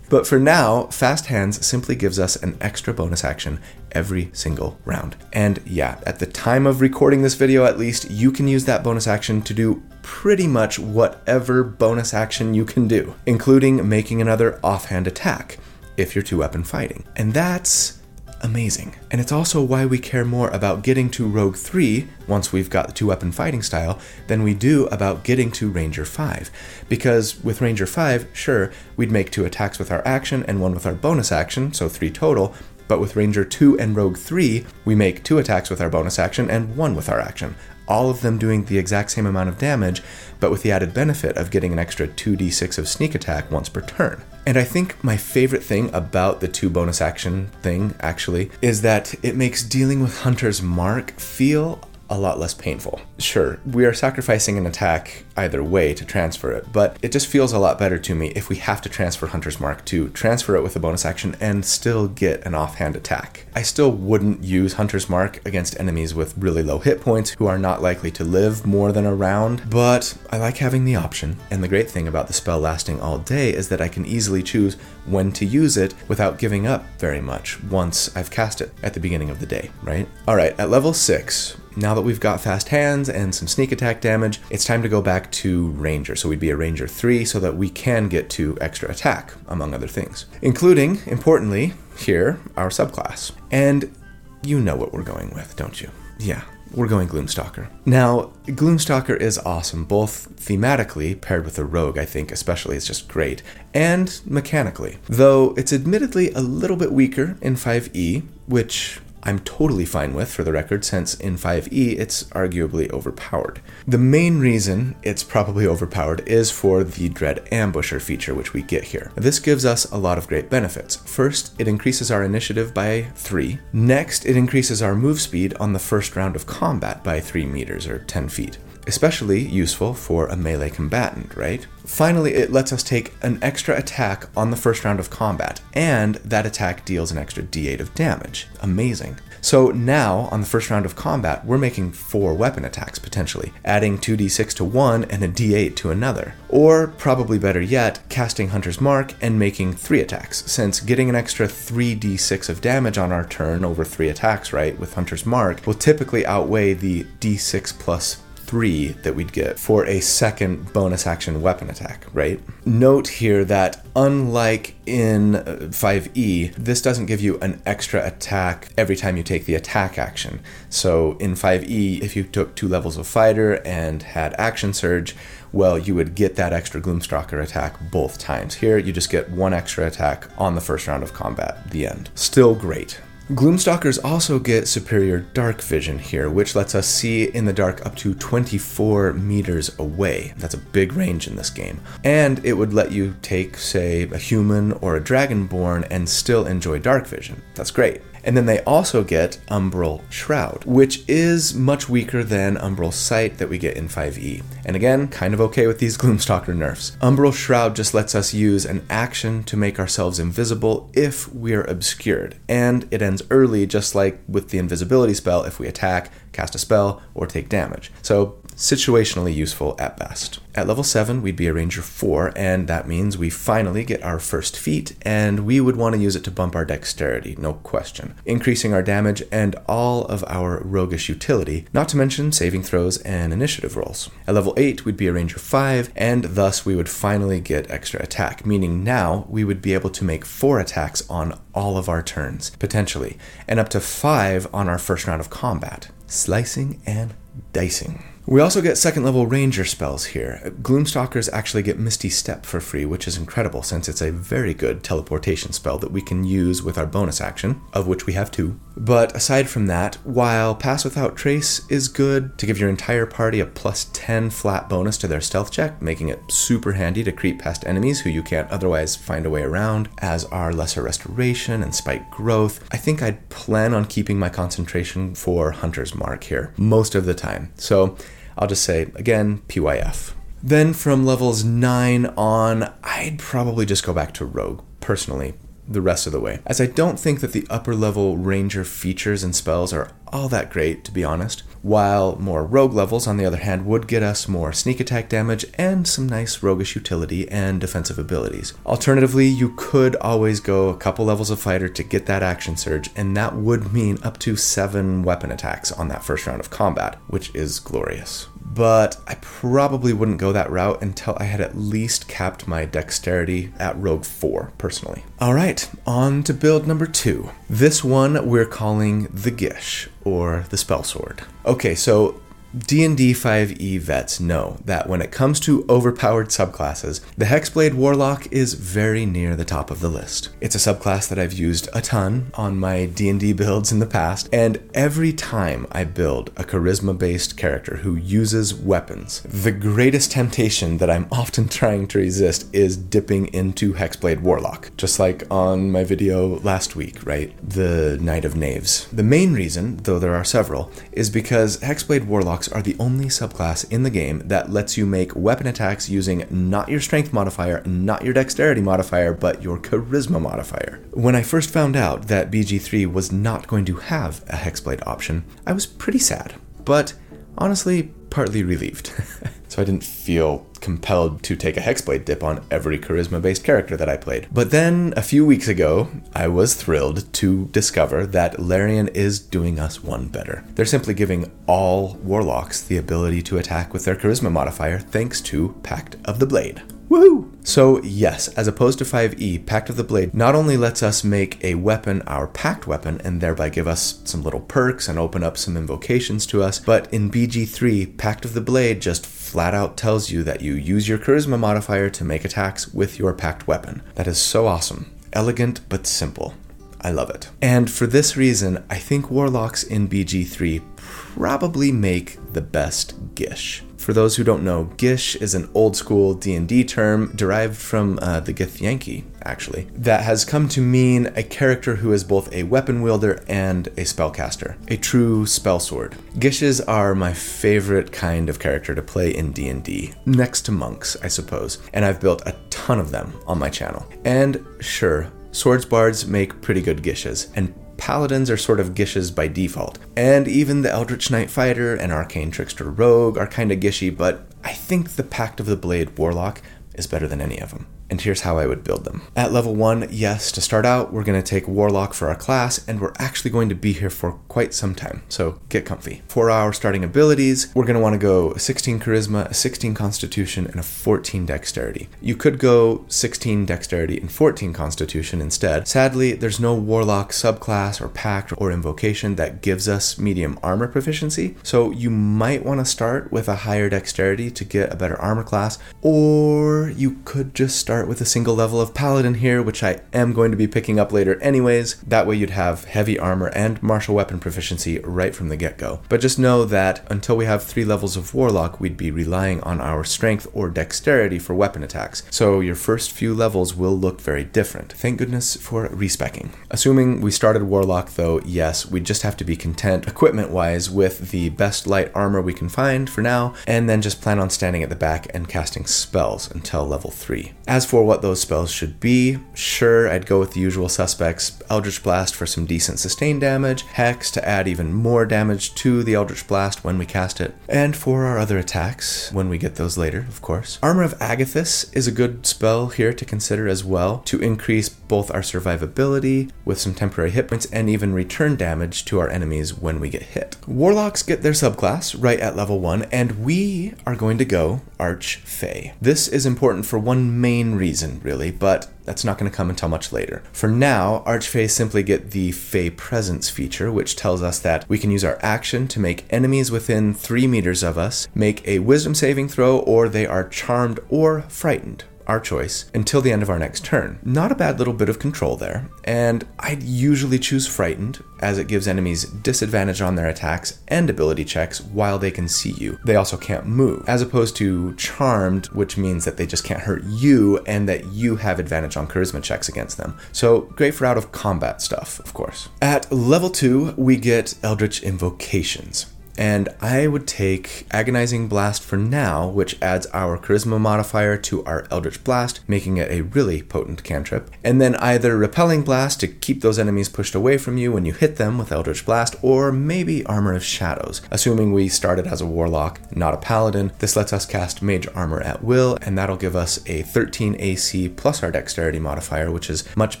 But 0.12 0.26
for 0.26 0.38
now, 0.38 0.88
Fast 0.88 1.24
Hands 1.28 1.64
simply 1.64 1.94
gives 1.94 2.18
us 2.18 2.36
an 2.36 2.58
extra 2.60 2.92
bonus 2.92 3.24
action 3.24 3.60
every 3.92 4.30
single 4.32 4.78
round. 4.84 5.16
And 5.32 5.60
yeah, 5.64 6.00
at 6.06 6.18
the 6.18 6.26
time 6.26 6.66
of 6.66 6.80
recording 6.80 7.22
this 7.22 7.34
video 7.34 7.64
at 7.64 7.78
least, 7.78 8.10
you 8.10 8.32
can 8.32 8.48
use 8.48 8.64
that 8.64 8.82
bonus 8.82 9.06
action 9.06 9.42
to 9.42 9.54
do 9.54 9.82
pretty 10.02 10.46
much 10.46 10.78
whatever 10.78 11.62
bonus 11.62 12.12
action 12.12 12.54
you 12.54 12.64
can 12.64 12.88
do, 12.88 13.14
including 13.26 13.88
making 13.88 14.20
another 14.20 14.58
offhand 14.62 15.06
attack 15.06 15.58
if 15.96 16.14
you're 16.14 16.22
two 16.22 16.38
weapon 16.38 16.64
fighting. 16.64 17.04
And 17.16 17.32
that's 17.32 18.02
amazing. 18.42 18.96
And 19.10 19.20
it's 19.20 19.32
also 19.32 19.62
why 19.62 19.86
we 19.86 19.98
care 19.98 20.24
more 20.24 20.50
about 20.50 20.82
getting 20.82 21.10
to 21.10 21.26
Rogue 21.26 21.56
3 21.56 22.08
once 22.26 22.52
we've 22.52 22.70
got 22.70 22.88
the 22.88 22.92
two 22.92 23.06
weapon 23.06 23.32
fighting 23.32 23.62
style 23.62 23.98
than 24.26 24.42
we 24.42 24.54
do 24.54 24.86
about 24.86 25.22
getting 25.24 25.50
to 25.52 25.70
Ranger 25.70 26.04
5. 26.04 26.50
Because 26.88 27.42
with 27.42 27.60
Ranger 27.60 27.86
5, 27.86 28.28
sure, 28.32 28.72
we'd 28.96 29.10
make 29.10 29.30
two 29.30 29.44
attacks 29.44 29.78
with 29.78 29.90
our 29.92 30.06
action 30.06 30.44
and 30.44 30.60
one 30.60 30.74
with 30.74 30.86
our 30.86 30.94
bonus 30.94 31.30
action, 31.30 31.72
so 31.72 31.88
three 31.88 32.10
total. 32.10 32.54
But 32.92 33.00
with 33.00 33.16
Ranger 33.16 33.42
2 33.42 33.78
and 33.78 33.96
Rogue 33.96 34.18
3, 34.18 34.66
we 34.84 34.94
make 34.94 35.22
two 35.22 35.38
attacks 35.38 35.70
with 35.70 35.80
our 35.80 35.88
bonus 35.88 36.18
action 36.18 36.50
and 36.50 36.76
one 36.76 36.94
with 36.94 37.08
our 37.08 37.18
action. 37.18 37.54
All 37.88 38.10
of 38.10 38.20
them 38.20 38.36
doing 38.36 38.66
the 38.66 38.76
exact 38.76 39.12
same 39.12 39.24
amount 39.24 39.48
of 39.48 39.56
damage, 39.56 40.02
but 40.40 40.50
with 40.50 40.62
the 40.62 40.72
added 40.72 40.92
benefit 40.92 41.38
of 41.38 41.50
getting 41.50 41.72
an 41.72 41.78
extra 41.78 42.06
2d6 42.06 42.76
of 42.76 42.86
sneak 42.86 43.14
attack 43.14 43.50
once 43.50 43.70
per 43.70 43.80
turn. 43.80 44.22
And 44.44 44.58
I 44.58 44.64
think 44.64 45.02
my 45.02 45.16
favorite 45.16 45.64
thing 45.64 45.88
about 45.94 46.40
the 46.40 46.48
two 46.48 46.68
bonus 46.68 47.00
action 47.00 47.46
thing, 47.62 47.94
actually, 48.00 48.50
is 48.60 48.82
that 48.82 49.14
it 49.24 49.36
makes 49.36 49.62
dealing 49.62 50.02
with 50.02 50.20
Hunter's 50.20 50.60
Mark 50.60 51.12
feel 51.12 51.88
a 52.12 52.18
lot 52.18 52.38
less 52.38 52.52
painful. 52.52 53.00
Sure, 53.18 53.58
we 53.64 53.86
are 53.86 53.94
sacrificing 53.94 54.58
an 54.58 54.66
attack 54.66 55.24
either 55.34 55.64
way 55.64 55.94
to 55.94 56.04
transfer 56.04 56.52
it, 56.52 56.70
but 56.70 56.98
it 57.00 57.10
just 57.10 57.26
feels 57.26 57.54
a 57.54 57.58
lot 57.58 57.78
better 57.78 57.98
to 57.98 58.14
me 58.14 58.28
if 58.36 58.50
we 58.50 58.56
have 58.56 58.82
to 58.82 58.88
transfer 58.90 59.26
Hunter's 59.26 59.58
Mark 59.58 59.82
to 59.86 60.10
transfer 60.10 60.54
it 60.54 60.62
with 60.62 60.76
a 60.76 60.78
bonus 60.78 61.06
action 61.06 61.34
and 61.40 61.64
still 61.64 62.08
get 62.08 62.44
an 62.44 62.54
offhand 62.54 62.96
attack. 62.96 63.46
I 63.54 63.62
still 63.62 63.90
wouldn't 63.90 64.44
use 64.44 64.74
Hunter's 64.74 65.08
Mark 65.08 65.40
against 65.46 65.80
enemies 65.80 66.14
with 66.14 66.36
really 66.36 66.62
low 66.62 66.80
hit 66.80 67.00
points 67.00 67.30
who 67.30 67.46
are 67.46 67.58
not 67.58 67.80
likely 67.80 68.10
to 68.12 68.24
live 68.24 68.66
more 68.66 68.92
than 68.92 69.06
a 69.06 69.14
round, 69.14 69.70
but 69.70 70.14
I 70.30 70.36
like 70.36 70.58
having 70.58 70.84
the 70.84 70.96
option. 70.96 71.38
And 71.50 71.64
the 71.64 71.68
great 71.68 71.90
thing 71.90 72.06
about 72.06 72.26
the 72.26 72.34
spell 72.34 72.60
lasting 72.60 73.00
all 73.00 73.18
day 73.18 73.54
is 73.54 73.70
that 73.70 73.80
I 73.80 73.88
can 73.88 74.04
easily 74.04 74.42
choose 74.42 74.74
when 75.06 75.32
to 75.32 75.46
use 75.46 75.78
it 75.78 75.94
without 76.08 76.38
giving 76.38 76.66
up 76.66 76.84
very 76.98 77.22
much 77.22 77.62
once 77.64 78.14
I've 78.14 78.30
cast 78.30 78.60
it 78.60 78.70
at 78.82 78.92
the 78.92 79.00
beginning 79.00 79.30
of 79.30 79.40
the 79.40 79.46
day, 79.46 79.70
right? 79.82 80.06
All 80.28 80.36
right, 80.36 80.58
at 80.60 80.68
level 80.68 80.92
6, 80.92 81.56
now 81.76 81.94
that 81.94 82.02
we've 82.02 82.20
got 82.20 82.40
fast 82.40 82.68
hands 82.68 83.08
and 83.08 83.34
some 83.34 83.48
sneak 83.48 83.72
attack 83.72 84.00
damage, 84.00 84.40
it's 84.50 84.64
time 84.64 84.82
to 84.82 84.88
go 84.88 85.00
back 85.00 85.30
to 85.32 85.68
Ranger. 85.70 86.16
So 86.16 86.28
we'd 86.28 86.40
be 86.40 86.50
a 86.50 86.56
Ranger 86.56 86.86
3 86.86 87.24
so 87.24 87.40
that 87.40 87.56
we 87.56 87.68
can 87.68 88.08
get 88.08 88.30
to 88.30 88.56
extra 88.60 88.90
attack, 88.90 89.32
among 89.48 89.74
other 89.74 89.88
things. 89.88 90.26
Including, 90.42 91.00
importantly, 91.06 91.74
here, 91.96 92.40
our 92.56 92.68
subclass. 92.68 93.32
And 93.50 93.94
you 94.42 94.60
know 94.60 94.76
what 94.76 94.92
we're 94.92 95.02
going 95.02 95.32
with, 95.34 95.56
don't 95.56 95.80
you? 95.80 95.90
Yeah, 96.18 96.42
we're 96.74 96.88
going 96.88 97.08
Gloomstalker. 97.08 97.68
Now, 97.84 98.32
Gloomstalker 98.46 99.16
is 99.20 99.38
awesome, 99.38 99.84
both 99.84 100.34
thematically, 100.36 101.20
paired 101.20 101.44
with 101.44 101.58
a 101.58 101.64
rogue, 101.64 101.98
I 101.98 102.04
think, 102.04 102.32
especially, 102.32 102.76
is 102.76 102.86
just 102.86 103.08
great, 103.08 103.42
and 103.74 104.20
mechanically. 104.24 104.98
Though 105.08 105.54
it's 105.56 105.72
admittedly 105.72 106.32
a 106.32 106.40
little 106.40 106.76
bit 106.76 106.92
weaker 106.92 107.36
in 107.40 107.54
5e, 107.56 108.22
which 108.46 109.00
I'm 109.24 109.38
totally 109.40 109.84
fine 109.84 110.14
with, 110.14 110.32
for 110.32 110.44
the 110.44 110.52
record, 110.52 110.84
since 110.84 111.14
in 111.14 111.36
5e 111.36 111.98
it's 111.98 112.24
arguably 112.24 112.90
overpowered. 112.90 113.60
The 113.86 113.98
main 113.98 114.40
reason 114.40 114.96
it's 115.02 115.22
probably 115.22 115.66
overpowered 115.66 116.26
is 116.26 116.50
for 116.50 116.82
the 116.82 117.08
Dread 117.08 117.44
Ambusher 117.52 118.00
feature, 118.00 118.34
which 118.34 118.52
we 118.52 118.62
get 118.62 118.84
here. 118.84 119.12
This 119.14 119.38
gives 119.38 119.64
us 119.64 119.84
a 119.90 119.98
lot 119.98 120.18
of 120.18 120.26
great 120.26 120.50
benefits. 120.50 120.96
First, 120.96 121.54
it 121.60 121.68
increases 121.68 122.10
our 122.10 122.24
initiative 122.24 122.74
by 122.74 123.02
3. 123.14 123.58
Next, 123.72 124.26
it 124.26 124.36
increases 124.36 124.82
our 124.82 124.94
move 124.94 125.20
speed 125.20 125.54
on 125.54 125.72
the 125.72 125.78
first 125.78 126.16
round 126.16 126.34
of 126.34 126.46
combat 126.46 127.04
by 127.04 127.20
3 127.20 127.46
meters 127.46 127.86
or 127.86 127.98
10 128.00 128.28
feet 128.28 128.58
especially 128.86 129.40
useful 129.40 129.94
for 129.94 130.26
a 130.26 130.36
melee 130.36 130.70
combatant, 130.70 131.36
right? 131.36 131.66
Finally, 131.84 132.34
it 132.34 132.52
lets 132.52 132.72
us 132.72 132.82
take 132.82 133.12
an 133.22 133.38
extra 133.42 133.76
attack 133.76 134.28
on 134.36 134.50
the 134.50 134.56
first 134.56 134.84
round 134.84 135.00
of 135.00 135.10
combat, 135.10 135.60
and 135.72 136.16
that 136.16 136.46
attack 136.46 136.84
deals 136.84 137.10
an 137.10 137.18
extra 137.18 137.42
d8 137.42 137.80
of 137.80 137.94
damage. 137.94 138.48
Amazing. 138.60 139.18
So 139.44 139.72
now, 139.72 140.28
on 140.30 140.40
the 140.40 140.46
first 140.46 140.70
round 140.70 140.86
of 140.86 140.94
combat, 140.94 141.44
we're 141.44 141.58
making 141.58 141.90
four 141.90 142.32
weapon 142.32 142.64
attacks 142.64 143.00
potentially, 143.00 143.52
adding 143.64 143.98
2d6 143.98 144.54
to 144.54 144.64
one 144.64 145.02
and 145.06 145.24
a 145.24 145.28
d8 145.28 145.74
to 145.76 145.90
another. 145.90 146.34
Or, 146.48 146.86
probably 146.86 147.40
better 147.40 147.60
yet, 147.60 147.98
casting 148.08 148.50
Hunter's 148.50 148.80
Mark 148.80 149.14
and 149.20 149.40
making 149.40 149.72
three 149.72 150.00
attacks, 150.00 150.48
since 150.48 150.78
getting 150.78 151.08
an 151.08 151.16
extra 151.16 151.48
3d6 151.48 152.48
of 152.48 152.60
damage 152.60 152.98
on 152.98 153.10
our 153.10 153.26
turn 153.26 153.64
over 153.64 153.84
three 153.84 154.10
attacks, 154.10 154.52
right, 154.52 154.78
with 154.78 154.94
Hunter's 154.94 155.26
Mark, 155.26 155.66
will 155.66 155.74
typically 155.74 156.24
outweigh 156.24 156.74
the 156.74 157.02
d6 157.18 157.76
plus 157.80 158.21
three 158.52 158.88
that 158.88 159.14
we'd 159.14 159.32
get 159.32 159.58
for 159.58 159.86
a 159.86 159.98
second 159.98 160.74
bonus 160.74 161.06
action 161.06 161.40
weapon 161.40 161.70
attack, 161.70 162.04
right? 162.12 162.38
Note 162.66 163.08
here 163.08 163.46
that 163.46 163.82
unlike 163.96 164.74
in 164.84 165.32
5e, 165.32 166.50
uh, 166.50 166.54
this 166.58 166.82
doesn't 166.82 167.06
give 167.06 167.22
you 167.22 167.38
an 167.38 167.62
extra 167.64 168.06
attack 168.06 168.68
every 168.76 168.94
time 168.94 169.16
you 169.16 169.22
take 169.22 169.46
the 169.46 169.54
attack 169.54 169.96
action. 169.96 170.38
So 170.68 171.16
in 171.16 171.32
5e, 171.32 172.02
if 172.02 172.14
you 172.14 172.24
took 172.24 172.54
two 172.54 172.68
levels 172.68 172.98
of 172.98 173.06
fighter 173.06 173.54
and 173.66 174.02
had 174.02 174.34
action 174.34 174.74
surge, 174.74 175.16
well, 175.50 175.78
you 175.78 175.94
would 175.94 176.14
get 176.14 176.36
that 176.36 176.52
extra 176.52 176.78
Gloomstalker 176.78 177.42
attack 177.42 177.78
both 177.90 178.18
times. 178.18 178.56
Here, 178.56 178.76
you 178.76 178.92
just 178.92 179.08
get 179.08 179.30
one 179.30 179.54
extra 179.54 179.86
attack 179.86 180.28
on 180.36 180.56
the 180.56 180.60
first 180.60 180.86
round 180.86 181.02
of 181.02 181.14
combat, 181.14 181.70
the 181.70 181.86
end. 181.86 182.10
Still 182.14 182.54
great. 182.54 183.00
Gloomstalkers 183.32 183.98
also 184.04 184.38
get 184.38 184.68
superior 184.68 185.20
dark 185.20 185.62
vision 185.62 185.98
here, 185.98 186.28
which 186.28 186.54
lets 186.54 186.74
us 186.74 186.86
see 186.86 187.24
in 187.24 187.46
the 187.46 187.52
dark 187.54 187.84
up 187.86 187.96
to 187.96 188.12
24 188.12 189.14
meters 189.14 189.78
away. 189.78 190.34
That's 190.36 190.52
a 190.52 190.58
big 190.58 190.92
range 190.92 191.26
in 191.26 191.36
this 191.36 191.48
game. 191.48 191.80
And 192.04 192.44
it 192.44 192.52
would 192.52 192.74
let 192.74 192.92
you 192.92 193.14
take, 193.22 193.56
say, 193.56 194.02
a 194.02 194.18
human 194.18 194.72
or 194.72 194.96
a 194.96 195.00
dragonborn 195.00 195.86
and 195.90 196.06
still 196.06 196.46
enjoy 196.46 196.80
dark 196.80 197.06
vision. 197.06 197.40
That's 197.54 197.70
great. 197.70 198.02
And 198.24 198.36
then 198.36 198.46
they 198.46 198.60
also 198.60 199.02
get 199.02 199.38
Umbral 199.48 200.02
Shroud, 200.10 200.64
which 200.64 201.04
is 201.08 201.54
much 201.54 201.88
weaker 201.88 202.22
than 202.22 202.56
Umbral 202.56 202.92
Sight 202.92 203.38
that 203.38 203.48
we 203.48 203.58
get 203.58 203.76
in 203.76 203.88
5e. 203.88 204.42
And 204.64 204.76
again, 204.76 205.08
kind 205.08 205.34
of 205.34 205.40
okay 205.40 205.66
with 205.66 205.78
these 205.78 205.98
Gloomstalker 206.02 206.54
nerfs. 206.54 206.96
Umbral 207.00 207.34
Shroud 207.34 207.76
just 207.76 207.94
lets 207.94 208.14
us 208.14 208.34
use 208.34 208.64
an 208.64 208.84
action 208.88 209.42
to 209.44 209.56
make 209.56 209.78
ourselves 209.78 210.18
invisible 210.18 210.90
if 210.94 211.32
we're 211.32 211.64
obscured. 211.64 212.36
And 212.48 212.86
it 212.90 213.02
ends 213.02 213.22
early, 213.30 213.66
just 213.66 213.94
like 213.94 214.20
with 214.28 214.50
the 214.50 214.58
invisibility 214.58 215.14
spell 215.14 215.44
if 215.44 215.58
we 215.58 215.66
attack, 215.66 216.10
cast 216.32 216.54
a 216.54 216.58
spell, 216.58 217.02
or 217.14 217.26
take 217.26 217.48
damage. 217.48 217.92
So 218.02 218.41
situationally 218.56 219.34
useful 219.34 219.76
at 219.78 219.96
best. 219.96 220.38
At 220.54 220.66
level 220.66 220.84
7, 220.84 221.22
we'd 221.22 221.36
be 221.36 221.46
a 221.46 221.54
Ranger 221.54 221.80
4, 221.80 222.32
and 222.36 222.68
that 222.68 222.86
means 222.86 223.16
we 223.16 223.30
finally 223.30 223.84
get 223.84 224.02
our 224.02 224.18
first 224.18 224.56
feat, 224.56 224.94
and 225.02 225.40
we 225.40 225.60
would 225.60 225.76
want 225.76 225.94
to 225.94 226.00
use 226.00 226.14
it 226.14 226.24
to 226.24 226.30
bump 226.30 226.54
our 226.54 226.64
dexterity, 226.64 227.34
no 227.38 227.54
question, 227.54 228.14
increasing 228.26 228.74
our 228.74 228.82
damage 228.82 229.22
and 229.32 229.56
all 229.66 230.04
of 230.06 230.22
our 230.28 230.60
roguish 230.62 231.08
utility, 231.08 231.64
not 231.72 231.88
to 231.88 231.96
mention 231.96 232.32
saving 232.32 232.62
throws 232.62 232.98
and 232.98 233.32
initiative 233.32 233.76
rolls. 233.76 234.10
At 234.26 234.34
level 234.34 234.52
8, 234.56 234.84
we'd 234.84 234.96
be 234.96 235.06
a 235.06 235.12
Ranger 235.12 235.38
5, 235.38 235.90
and 235.96 236.24
thus 236.24 236.66
we 236.66 236.76
would 236.76 236.90
finally 236.90 237.40
get 237.40 237.70
extra 237.70 238.02
attack, 238.02 238.44
meaning 238.44 238.84
now 238.84 239.26
we 239.30 239.44
would 239.44 239.62
be 239.62 239.72
able 239.72 239.90
to 239.90 240.04
make 240.04 240.26
4 240.26 240.60
attacks 240.60 241.08
on 241.08 241.38
all 241.54 241.78
of 241.78 241.88
our 241.88 242.02
turns, 242.02 242.50
potentially, 242.50 243.16
and 243.48 243.58
up 243.58 243.70
to 243.70 243.80
5 243.80 244.54
on 244.54 244.68
our 244.68 244.78
first 244.78 245.06
round 245.06 245.20
of 245.20 245.30
combat. 245.30 245.88
Slicing 246.06 246.82
and 246.84 247.14
dicing. 247.54 248.04
We 248.24 248.40
also 248.40 248.62
get 248.62 248.78
second 248.78 249.02
level 249.02 249.26
ranger 249.26 249.64
spells 249.64 250.04
here. 250.06 250.52
Gloomstalkers 250.62 251.28
actually 251.32 251.64
get 251.64 251.80
Misty 251.80 252.08
Step 252.08 252.46
for 252.46 252.60
free, 252.60 252.84
which 252.84 253.08
is 253.08 253.16
incredible 253.16 253.64
since 253.64 253.88
it's 253.88 254.00
a 254.00 254.12
very 254.12 254.54
good 254.54 254.84
teleportation 254.84 255.52
spell 255.52 255.76
that 255.78 255.90
we 255.90 256.00
can 256.00 256.22
use 256.22 256.62
with 256.62 256.78
our 256.78 256.86
bonus 256.86 257.20
action, 257.20 257.60
of 257.72 257.88
which 257.88 258.06
we 258.06 258.12
have 258.12 258.30
two. 258.30 258.58
But 258.76 259.14
aside 259.14 259.48
from 259.48 259.66
that, 259.66 259.96
while 259.96 260.54
Pass 260.54 260.84
Without 260.84 261.16
Trace 261.16 261.68
is 261.68 261.88
good 261.88 262.38
to 262.38 262.46
give 262.46 262.58
your 262.58 262.70
entire 262.70 263.06
party 263.06 263.40
a 263.40 263.44
plus 263.44 263.90
10 263.92 264.30
flat 264.30 264.68
bonus 264.68 264.96
to 264.98 265.08
their 265.08 265.20
stealth 265.20 265.50
check, 265.50 265.82
making 265.82 266.08
it 266.08 266.20
super 266.30 266.72
handy 266.72 267.02
to 267.04 267.12
creep 267.12 267.40
past 267.40 267.66
enemies 267.66 268.00
who 268.00 268.10
you 268.10 268.22
can't 268.22 268.50
otherwise 268.50 268.96
find 268.96 269.26
a 269.26 269.30
way 269.30 269.42
around, 269.42 269.88
as 269.98 270.24
are 270.26 270.52
Lesser 270.52 270.82
Restoration 270.82 271.62
and 271.62 271.74
Spike 271.74 272.10
Growth, 272.10 272.64
I 272.72 272.76
think 272.76 273.02
I'd 273.02 273.28
plan 273.30 273.74
on 273.74 273.84
keeping 273.84 274.18
my 274.18 274.28
concentration 274.28 275.14
for 275.14 275.50
Hunter's 275.50 275.94
Mark 275.94 276.24
here 276.24 276.54
most 276.56 276.94
of 276.94 277.04
the 277.04 277.14
time. 277.14 277.52
So 277.56 277.96
I'll 278.36 278.48
just 278.48 278.64
say, 278.64 278.82
again, 278.94 279.42
PYF. 279.48 280.12
Then 280.42 280.72
from 280.72 281.06
levels 281.06 281.44
9 281.44 282.06
on, 282.16 282.72
I'd 282.82 283.18
probably 283.18 283.64
just 283.64 283.84
go 283.84 283.92
back 283.92 284.12
to 284.14 284.24
Rogue, 284.24 284.62
personally, 284.80 285.34
the 285.68 285.80
rest 285.82 286.06
of 286.06 286.12
the 286.12 286.20
way, 286.20 286.40
as 286.46 286.60
I 286.60 286.66
don't 286.66 286.98
think 286.98 287.20
that 287.20 287.32
the 287.32 287.46
upper 287.48 287.74
level 287.74 288.16
Ranger 288.16 288.64
features 288.64 289.22
and 289.22 289.34
spells 289.34 289.72
are 289.72 289.90
all 290.12 290.28
that 290.28 290.50
great, 290.50 290.84
to 290.84 290.92
be 290.92 291.04
honest. 291.04 291.42
While 291.62 292.16
more 292.16 292.44
rogue 292.44 292.74
levels, 292.74 293.06
on 293.06 293.16
the 293.16 293.24
other 293.24 293.36
hand, 293.36 293.66
would 293.66 293.86
get 293.86 294.02
us 294.02 294.28
more 294.28 294.52
sneak 294.52 294.80
attack 294.80 295.08
damage 295.08 295.46
and 295.54 295.86
some 295.86 296.08
nice 296.08 296.42
roguish 296.42 296.74
utility 296.74 297.28
and 297.30 297.60
defensive 297.60 297.98
abilities. 297.98 298.52
Alternatively, 298.66 299.26
you 299.26 299.54
could 299.56 299.94
always 299.96 300.40
go 300.40 300.68
a 300.68 300.76
couple 300.76 301.04
levels 301.04 301.30
of 301.30 301.40
fighter 301.40 301.68
to 301.68 301.82
get 301.82 302.06
that 302.06 302.22
action 302.22 302.56
surge, 302.56 302.90
and 302.96 303.16
that 303.16 303.36
would 303.36 303.72
mean 303.72 303.98
up 304.02 304.18
to 304.18 304.36
seven 304.36 305.02
weapon 305.02 305.30
attacks 305.30 305.70
on 305.70 305.88
that 305.88 306.04
first 306.04 306.26
round 306.26 306.40
of 306.40 306.50
combat, 306.50 306.98
which 307.06 307.34
is 307.34 307.60
glorious 307.60 308.26
but 308.44 308.96
I 309.06 309.16
probably 309.16 309.92
wouldn't 309.92 310.18
go 310.18 310.32
that 310.32 310.50
route 310.50 310.82
until 310.82 311.16
I 311.18 311.24
had 311.24 311.40
at 311.40 311.56
least 311.56 312.08
capped 312.08 312.46
my 312.46 312.64
dexterity 312.64 313.52
at 313.58 313.80
Rogue 313.80 314.04
4, 314.04 314.52
personally. 314.58 315.04
All 315.20 315.34
right, 315.34 315.68
on 315.86 316.22
to 316.24 316.34
build 316.34 316.66
number 316.66 316.86
two. 316.86 317.30
This 317.48 317.82
one 317.84 318.28
we're 318.28 318.46
calling 318.46 319.04
the 319.04 319.30
Gish, 319.30 319.88
or 320.04 320.46
the 320.50 320.56
Spell 320.56 320.82
Sword. 320.82 321.22
Okay, 321.44 321.74
so 321.74 322.20
D&D 322.56 323.14
5e 323.14 323.80
vets 323.80 324.20
know 324.20 324.58
that 324.66 324.86
when 324.86 325.00
it 325.00 325.10
comes 325.10 325.40
to 325.40 325.64
overpowered 325.70 326.28
subclasses, 326.28 327.00
the 327.16 327.24
Hexblade 327.24 327.72
Warlock 327.72 328.30
is 328.30 328.52
very 328.52 329.06
near 329.06 329.34
the 329.34 329.46
top 329.46 329.70
of 329.70 329.80
the 329.80 329.88
list. 329.88 330.28
It's 330.42 330.54
a 330.54 330.58
subclass 330.58 331.08
that 331.08 331.18
I've 331.18 331.32
used 331.32 331.70
a 331.72 331.80
ton 331.80 332.30
on 332.34 332.58
my 332.58 332.84
D&D 332.84 333.32
builds 333.32 333.72
in 333.72 333.78
the 333.78 333.86
past, 333.86 334.28
and 334.34 334.68
every 334.74 335.14
time 335.14 335.66
I 335.72 335.84
build 335.84 336.28
a 336.36 336.44
charisma-based 336.44 337.38
character 337.38 337.76
who 337.76 337.96
uses 337.96 338.54
weapons, 338.54 339.22
the 339.22 339.52
greatest 339.52 340.12
temptation 340.12 340.76
that 340.76 340.90
I'm 340.90 341.08
often 341.12 341.48
trying 341.48 341.86
to 341.88 342.00
resist 342.00 342.54
is 342.54 342.76
dipping 342.76 343.28
into 343.28 343.72
Hexblade 343.72 344.20
Warlock, 344.20 344.72
just 344.76 344.98
like 344.98 345.22
on 345.30 345.72
my 345.72 345.84
video 345.84 346.38
last 346.40 346.76
week, 346.76 347.06
right? 347.06 347.32
The 347.42 347.96
Knight 347.98 348.26
of 348.26 348.36
Knaves. 348.36 348.88
The 348.88 349.02
main 349.02 349.32
reason, 349.32 349.78
though 349.78 349.98
there 349.98 350.14
are 350.14 350.24
several, 350.24 350.70
is 350.92 351.08
because 351.08 351.56
Hexblade 351.60 352.04
Warlock 352.04 352.41
are 352.48 352.62
the 352.62 352.76
only 352.78 353.06
subclass 353.06 353.70
in 353.70 353.82
the 353.82 353.90
game 353.90 354.22
that 354.26 354.50
lets 354.50 354.76
you 354.76 354.86
make 354.86 355.14
weapon 355.14 355.46
attacks 355.46 355.88
using 355.88 356.26
not 356.30 356.68
your 356.68 356.80
strength 356.80 357.12
modifier, 357.12 357.62
not 357.64 358.04
your 358.04 358.14
dexterity 358.14 358.60
modifier, 358.60 359.12
but 359.12 359.42
your 359.42 359.58
charisma 359.58 360.20
modifier. 360.20 360.80
When 360.92 361.14
I 361.14 361.22
first 361.22 361.50
found 361.50 361.76
out 361.76 362.08
that 362.08 362.30
BG3 362.30 362.92
was 362.92 363.12
not 363.12 363.46
going 363.46 363.64
to 363.66 363.76
have 363.76 364.22
a 364.28 364.36
hexblade 364.36 364.86
option, 364.86 365.24
I 365.46 365.52
was 365.52 365.66
pretty 365.66 365.98
sad. 365.98 366.34
But 366.64 366.94
honestly, 367.38 367.92
partly 368.10 368.42
relieved. 368.42 368.92
so 369.48 369.62
I 369.62 369.64
didn't 369.64 369.84
feel 369.84 370.46
compelled 370.62 371.22
to 371.24 371.36
take 371.36 371.56
a 371.56 371.60
Hexblade 371.60 372.06
dip 372.06 372.22
on 372.24 372.44
every 372.50 372.78
charisma 372.78 373.20
based 373.20 373.44
character 373.44 373.76
that 373.76 373.88
I 373.88 373.96
played. 373.96 374.28
But 374.32 374.50
then 374.50 374.94
a 374.96 375.02
few 375.02 375.26
weeks 375.26 375.48
ago, 375.48 375.88
I 376.14 376.28
was 376.28 376.54
thrilled 376.54 377.12
to 377.14 377.46
discover 377.48 378.06
that 378.06 378.38
Larian 378.38 378.88
is 378.88 379.18
doing 379.18 379.58
us 379.58 379.82
one 379.82 380.08
better. 380.08 380.44
They're 380.54 380.64
simply 380.64 380.94
giving 380.94 381.30
all 381.46 381.96
warlocks 382.02 382.62
the 382.62 382.78
ability 382.78 383.22
to 383.22 383.38
attack 383.38 383.72
with 383.72 383.84
their 383.84 383.96
charisma 383.96 384.32
modifier 384.32 384.78
thanks 384.78 385.20
to 385.22 385.54
Pact 385.62 385.96
of 386.04 386.18
the 386.18 386.26
Blade. 386.26 386.62
Woohoo! 386.92 387.30
So, 387.42 387.82
yes, 387.82 388.28
as 388.28 388.46
opposed 388.46 388.78
to 388.78 388.84
5e, 388.84 389.46
Pact 389.46 389.70
of 389.70 389.76
the 389.76 389.82
Blade 389.82 390.12
not 390.12 390.34
only 390.34 390.58
lets 390.58 390.82
us 390.82 391.02
make 391.02 391.42
a 391.42 391.54
weapon 391.54 392.02
our 392.02 392.26
pact 392.26 392.66
weapon 392.66 393.00
and 393.02 393.18
thereby 393.18 393.48
give 393.48 393.66
us 393.66 394.02
some 394.04 394.22
little 394.22 394.40
perks 394.40 394.90
and 394.90 394.98
open 394.98 395.22
up 395.22 395.38
some 395.38 395.56
invocations 395.56 396.26
to 396.26 396.42
us, 396.42 396.60
but 396.60 396.92
in 396.92 397.10
BG3, 397.10 397.96
Pact 397.96 398.26
of 398.26 398.34
the 398.34 398.42
Blade 398.42 398.82
just 398.82 399.06
flat 399.06 399.54
out 399.54 399.78
tells 399.78 400.10
you 400.10 400.22
that 400.24 400.42
you 400.42 400.52
use 400.52 400.86
your 400.86 400.98
charisma 400.98 401.38
modifier 401.38 401.88
to 401.88 402.04
make 402.04 402.26
attacks 402.26 402.74
with 402.74 402.98
your 402.98 403.14
pact 403.14 403.48
weapon. 403.48 403.80
That 403.94 404.06
is 404.06 404.18
so 404.20 404.46
awesome. 404.46 404.92
Elegant 405.14 405.62
but 405.70 405.86
simple. 405.86 406.34
I 406.82 406.90
love 406.90 407.08
it. 407.08 407.30
And 407.40 407.70
for 407.70 407.86
this 407.86 408.18
reason, 408.18 408.62
I 408.68 408.76
think 408.76 409.10
warlocks 409.10 409.62
in 409.62 409.88
BG3 409.88 410.60
probably 410.76 411.72
make 411.72 412.18
the 412.34 412.42
best 412.42 413.14
Gish. 413.14 413.62
For 413.82 413.92
those 413.92 414.14
who 414.14 414.22
don't 414.22 414.44
know, 414.44 414.70
Gish 414.76 415.16
is 415.16 415.34
an 415.34 415.50
old 415.54 415.76
school 415.76 416.14
D&D 416.14 416.62
term 416.62 417.10
derived 417.16 417.56
from 417.56 417.98
uh, 418.00 418.20
the 418.20 418.32
Githyanki, 418.32 419.02
actually, 419.24 419.66
that 419.74 420.04
has 420.04 420.24
come 420.24 420.48
to 420.50 420.60
mean 420.60 421.06
a 421.16 421.24
character 421.24 421.74
who 421.74 421.92
is 421.92 422.04
both 422.04 422.32
a 422.32 422.44
weapon 422.44 422.82
wielder 422.82 423.24
and 423.26 423.66
a 423.66 423.82
spellcaster, 423.82 424.54
a 424.68 424.76
true 424.76 425.26
spell 425.26 425.58
sword. 425.58 425.96
Gishes 426.16 426.60
are 426.60 426.94
my 426.94 427.12
favorite 427.12 427.90
kind 427.90 428.28
of 428.28 428.38
character 428.38 428.72
to 428.72 428.82
play 428.82 429.16
in 429.16 429.32
D&D, 429.32 429.94
next 430.06 430.42
to 430.42 430.52
monks, 430.52 430.96
I 431.02 431.08
suppose, 431.08 431.58
and 431.72 431.84
I've 431.84 432.00
built 432.00 432.22
a 432.24 432.36
ton 432.50 432.78
of 432.78 432.92
them 432.92 433.12
on 433.26 433.40
my 433.40 433.48
channel. 433.48 433.84
And 434.04 434.46
sure, 434.60 435.10
swords 435.32 435.64
bards 435.64 436.06
make 436.06 436.40
pretty 436.40 436.60
good 436.60 436.84
gishes, 436.84 437.32
and 437.34 437.52
paladins 437.82 438.30
are 438.30 438.36
sort 438.36 438.60
of 438.60 438.76
gishes 438.76 439.10
by 439.10 439.26
default. 439.26 439.76
And 439.96 440.28
even 440.28 440.62
the 440.62 440.70
Eldritch 440.70 441.10
Knight 441.10 441.30
Fighter 441.30 441.74
and 441.74 441.90
Arcane 441.90 442.30
Trickster 442.30 442.70
Rogue 442.70 443.18
are 443.18 443.26
kinda 443.26 443.56
gishy, 443.56 443.90
but 443.90 444.28
I 444.44 444.52
think 444.52 444.90
the 444.90 445.02
Pact 445.02 445.40
of 445.40 445.46
the 445.46 445.56
Blade 445.56 445.98
Warlock 445.98 446.40
is 446.76 446.86
better 446.86 447.08
than 447.08 447.20
any 447.20 447.40
of 447.40 447.50
them 447.50 447.66
and 447.92 448.00
here's 448.00 448.22
how 448.22 448.38
I 448.38 448.46
would 448.46 448.64
build 448.64 448.84
them. 448.86 449.02
At 449.14 449.32
level 449.32 449.54
1, 449.54 449.88
yes, 449.90 450.32
to 450.32 450.40
start 450.40 450.64
out, 450.64 450.94
we're 450.94 451.04
going 451.04 451.22
to 451.22 451.30
take 451.30 451.46
Warlock 451.46 451.92
for 451.92 452.08
our 452.08 452.14
class, 452.14 452.66
and 452.66 452.80
we're 452.80 452.94
actually 452.98 453.30
going 453.30 453.50
to 453.50 453.54
be 453.54 453.74
here 453.74 453.90
for 453.90 454.12
quite 454.28 454.54
some 454.54 454.74
time, 454.74 455.02
so 455.10 455.38
get 455.50 455.66
comfy. 455.66 456.00
For 456.08 456.30
our 456.30 456.54
starting 456.54 456.84
abilities, 456.84 457.52
we're 457.54 457.66
going 457.66 457.76
to 457.76 457.82
want 457.82 457.92
to 457.92 457.98
go 457.98 458.34
16 458.34 458.80
Charisma, 458.80 459.26
a 459.26 459.34
16 459.34 459.74
Constitution, 459.74 460.46
and 460.46 460.58
a 460.58 460.62
14 460.62 461.26
Dexterity. 461.26 461.90
You 462.00 462.16
could 462.16 462.38
go 462.38 462.86
16 462.88 463.44
Dexterity 463.44 463.98
and 463.98 464.10
14 464.10 464.54
Constitution 464.54 465.20
instead. 465.20 465.68
Sadly, 465.68 466.14
there's 466.14 466.40
no 466.40 466.54
Warlock 466.54 467.10
subclass 467.12 467.78
or 467.78 467.90
pact 467.90 468.32
or 468.38 468.50
invocation 468.50 469.16
that 469.16 469.42
gives 469.42 469.68
us 469.68 469.98
medium 469.98 470.38
armor 470.42 470.66
proficiency, 470.66 471.36
so 471.42 471.70
you 471.70 471.90
might 471.90 472.42
want 472.42 472.58
to 472.58 472.64
start 472.64 473.12
with 473.12 473.28
a 473.28 473.44
higher 473.44 473.68
Dexterity 473.68 474.30
to 474.30 474.46
get 474.46 474.72
a 474.72 474.76
better 474.76 474.98
armor 474.98 475.24
class, 475.24 475.58
or 475.82 476.70
you 476.70 476.98
could 477.04 477.34
just 477.34 477.58
start 477.58 477.81
start 477.82 477.88
with 477.88 478.00
a 478.00 478.04
single 478.04 478.36
level 478.36 478.60
of 478.60 478.74
Paladin 478.74 479.14
here, 479.14 479.42
which 479.42 479.60
I 479.60 479.80
am 479.92 480.12
going 480.12 480.30
to 480.30 480.36
be 480.36 480.46
picking 480.46 480.78
up 480.78 480.92
later 480.92 481.20
anyways. 481.20 481.74
That 481.82 482.06
way 482.06 482.14
you'd 482.14 482.30
have 482.30 482.62
heavy 482.62 482.96
armor 482.96 483.26
and 483.34 483.60
martial 483.60 483.96
weapon 483.96 484.20
proficiency 484.20 484.78
right 484.78 485.12
from 485.12 485.30
the 485.30 485.36
get 485.36 485.58
go. 485.58 485.80
But 485.88 486.00
just 486.00 486.16
know 486.16 486.44
that 486.44 486.86
until 486.88 487.16
we 487.16 487.24
have 487.24 487.42
three 487.42 487.64
levels 487.64 487.96
of 487.96 488.14
Warlock, 488.14 488.60
we'd 488.60 488.76
be 488.76 488.92
relying 488.92 489.40
on 489.40 489.60
our 489.60 489.82
strength 489.82 490.28
or 490.32 490.48
dexterity 490.48 491.18
for 491.18 491.34
weapon 491.34 491.64
attacks. 491.64 492.04
So 492.08 492.38
your 492.38 492.54
first 492.54 492.92
few 492.92 493.14
levels 493.14 493.56
will 493.56 493.76
look 493.76 494.00
very 494.00 494.22
different. 494.22 494.72
Thank 494.74 494.98
goodness 494.98 495.34
for 495.34 495.62
respecking. 495.72 496.34
Assuming 496.52 497.00
we 497.00 497.10
started 497.10 497.42
Warlock 497.42 497.94
though, 497.94 498.20
yes, 498.24 498.64
we 498.64 498.78
just 498.78 499.02
have 499.02 499.16
to 499.16 499.24
be 499.24 499.34
content 499.34 499.88
equipment 499.88 500.30
wise 500.30 500.70
with 500.70 501.10
the 501.10 501.30
best 501.30 501.66
light 501.66 501.90
armor 501.96 502.22
we 502.22 502.32
can 502.32 502.48
find 502.48 502.88
for 502.88 503.02
now, 503.02 503.34
and 503.44 503.68
then 503.68 503.82
just 503.82 504.00
plan 504.00 504.20
on 504.20 504.30
standing 504.30 504.62
at 504.62 504.68
the 504.68 504.76
back 504.76 505.08
and 505.12 505.28
casting 505.28 505.66
spells 505.66 506.30
until 506.30 506.64
level 506.64 506.92
3. 506.92 507.32
As 507.48 507.66
for 507.71 507.71
what 507.80 508.02
those 508.02 508.20
spells 508.20 508.50
should 508.50 508.78
be, 508.78 509.18
sure, 509.32 509.88
I'd 509.88 510.04
go 510.04 510.20
with 510.20 510.32
the 510.32 510.40
usual 510.40 510.68
suspects. 510.68 511.40
Eldritch 511.48 511.82
Blast 511.82 512.14
for 512.14 512.26
some 512.26 512.44
decent 512.44 512.78
sustain 512.78 513.18
damage, 513.18 513.62
Hex 513.62 514.10
to 514.10 514.28
add 514.28 514.46
even 514.48 514.74
more 514.74 515.06
damage 515.06 515.54
to 515.56 515.82
the 515.82 515.94
Eldritch 515.94 516.26
Blast 516.26 516.64
when 516.64 516.76
we 516.76 516.84
cast 516.84 517.20
it, 517.20 517.34
and 517.48 517.74
for 517.74 518.04
our 518.04 518.18
other 518.18 518.36
attacks, 518.36 519.10
when 519.12 519.28
we 519.28 519.38
get 519.38 519.54
those 519.54 519.78
later, 519.78 520.00
of 520.00 520.20
course. 520.20 520.58
Armor 520.62 520.82
of 520.82 520.98
Agathys 520.98 521.74
is 521.74 521.86
a 521.86 521.92
good 521.92 522.26
spell 522.26 522.66
here 522.68 522.92
to 522.92 523.04
consider 523.04 523.48
as 523.48 523.64
well 523.64 523.98
to 524.00 524.20
increase 524.20 524.68
both 524.92 525.10
our 525.10 525.22
survivability 525.22 526.30
with 526.44 526.60
some 526.60 526.74
temporary 526.74 527.10
hit 527.10 527.28
points 527.28 527.46
and 527.46 527.70
even 527.70 527.94
return 527.94 528.36
damage 528.36 528.84
to 528.84 528.98
our 529.00 529.08
enemies 529.08 529.54
when 529.54 529.80
we 529.80 529.88
get 529.88 530.02
hit. 530.02 530.36
Warlocks 530.46 531.02
get 531.02 531.22
their 531.22 531.32
subclass 531.32 531.96
right 531.98 532.20
at 532.20 532.36
level 532.36 532.60
1, 532.60 532.82
and 532.92 533.24
we 533.24 533.72
are 533.86 533.96
going 533.96 534.18
to 534.18 534.24
go 534.24 534.60
Arch 534.78 535.02
Archfey. 535.02 535.72
This 535.80 536.08
is 536.08 536.26
important 536.26 536.66
for 536.66 536.78
one 536.78 537.20
main 537.20 537.54
reason, 537.54 538.00
really, 538.02 538.30
but 538.30 538.68
that's 538.84 539.04
not 539.04 539.16
going 539.16 539.30
to 539.30 539.36
come 539.36 539.48
until 539.48 539.68
much 539.68 539.92
later. 539.92 540.22
For 540.32 540.48
now, 540.48 541.02
Archfey 541.06 541.48
simply 541.48 541.82
get 541.82 542.10
the 542.10 542.32
Fey 542.32 542.70
Presence 542.70 543.30
feature, 543.30 543.70
which 543.70 543.96
tells 543.96 544.22
us 544.22 544.38
that 544.40 544.68
we 544.68 544.78
can 544.78 544.90
use 544.90 545.04
our 545.04 545.18
action 545.22 545.68
to 545.68 545.80
make 545.80 546.04
enemies 546.10 546.50
within 546.50 546.94
3 546.94 547.26
meters 547.26 547.62
of 547.62 547.78
us 547.78 548.08
make 548.14 548.46
a 548.46 548.58
wisdom 548.60 548.94
saving 548.94 549.28
throw, 549.28 549.58
or 549.58 549.88
they 549.88 550.06
are 550.06 550.28
charmed 550.28 550.80
or 550.88 551.22
frightened 551.22 551.84
our 552.06 552.20
choice, 552.20 552.70
until 552.74 553.00
the 553.00 553.12
end 553.12 553.22
of 553.22 553.30
our 553.30 553.38
next 553.38 553.64
turn. 553.64 553.98
Not 554.02 554.32
a 554.32 554.36
bad 554.36 554.58
little 554.58 554.74
bit 554.74 554.88
of 554.88 554.98
control 554.98 555.36
there, 555.36 555.68
and 555.84 556.26
I'd 556.38 556.62
usually 556.62 557.18
choose 557.18 557.46
Frightened, 557.46 558.02
as 558.20 558.38
it 558.38 558.46
gives 558.46 558.68
enemies 558.68 559.04
disadvantage 559.04 559.80
on 559.80 559.96
their 559.96 560.08
attacks 560.08 560.60
and 560.68 560.88
ability 560.88 561.24
checks 561.24 561.60
while 561.60 561.98
they 561.98 562.10
can 562.10 562.28
see 562.28 562.52
you. 562.52 562.78
They 562.84 562.96
also 562.96 563.16
can't 563.16 563.46
move, 563.46 563.84
as 563.88 564.02
opposed 564.02 564.36
to 564.36 564.74
Charmed, 564.74 565.46
which 565.46 565.76
means 565.76 566.04
that 566.04 566.16
they 566.16 566.26
just 566.26 566.44
can't 566.44 566.60
hurt 566.60 566.84
you 566.84 567.38
and 567.46 567.68
that 567.68 567.86
you 567.86 568.16
have 568.16 568.38
advantage 568.38 568.76
on 568.76 568.86
charisma 568.86 569.22
checks 569.22 569.48
against 569.48 569.76
them. 569.76 569.96
So 570.12 570.42
great 570.42 570.74
for 570.74 570.86
out 570.86 570.98
of 570.98 571.12
combat 571.12 571.60
stuff, 571.60 571.98
of 572.00 572.14
course. 572.14 572.48
At 572.60 572.90
level 572.92 573.30
2, 573.30 573.74
we 573.76 573.96
get 573.96 574.34
Eldritch 574.42 574.82
Invocations. 574.82 575.86
And 576.16 576.48
I 576.60 576.86
would 576.86 577.06
take 577.06 577.66
Agonizing 577.70 578.28
Blast 578.28 578.62
for 578.62 578.76
now, 578.76 579.28
which 579.28 579.60
adds 579.62 579.86
our 579.86 580.18
Charisma 580.18 580.60
modifier 580.60 581.16
to 581.16 581.44
our 581.44 581.66
Eldritch 581.70 582.04
Blast, 582.04 582.40
making 582.46 582.76
it 582.76 582.90
a 582.90 583.02
really 583.02 583.42
potent 583.42 583.82
cantrip. 583.82 584.30
And 584.44 584.60
then 584.60 584.74
either 584.76 585.16
Repelling 585.16 585.62
Blast 585.62 586.00
to 586.00 586.08
keep 586.08 586.40
those 586.42 586.58
enemies 586.58 586.88
pushed 586.88 587.14
away 587.14 587.38
from 587.38 587.56
you 587.56 587.72
when 587.72 587.86
you 587.86 587.92
hit 587.92 588.16
them 588.16 588.38
with 588.38 588.52
Eldritch 588.52 588.84
Blast, 588.84 589.16
or 589.22 589.52
maybe 589.52 590.04
Armor 590.06 590.34
of 590.34 590.44
Shadows. 590.44 591.00
Assuming 591.10 591.52
we 591.52 591.68
started 591.68 592.06
as 592.06 592.20
a 592.20 592.26
Warlock, 592.26 592.94
not 592.94 593.14
a 593.14 593.18
Paladin, 593.18 593.72
this 593.78 593.96
lets 593.96 594.12
us 594.12 594.26
cast 594.26 594.62
Mage 594.62 594.88
Armor 594.94 595.20
at 595.20 595.42
will, 595.42 595.78
and 595.82 595.96
that'll 595.96 596.16
give 596.16 596.36
us 596.36 596.60
a 596.66 596.82
13 596.82 597.36
AC 597.38 597.88
plus 597.88 598.22
our 598.22 598.30
Dexterity 598.30 598.78
modifier, 598.78 599.30
which 599.30 599.48
is 599.48 599.64
much 599.76 600.00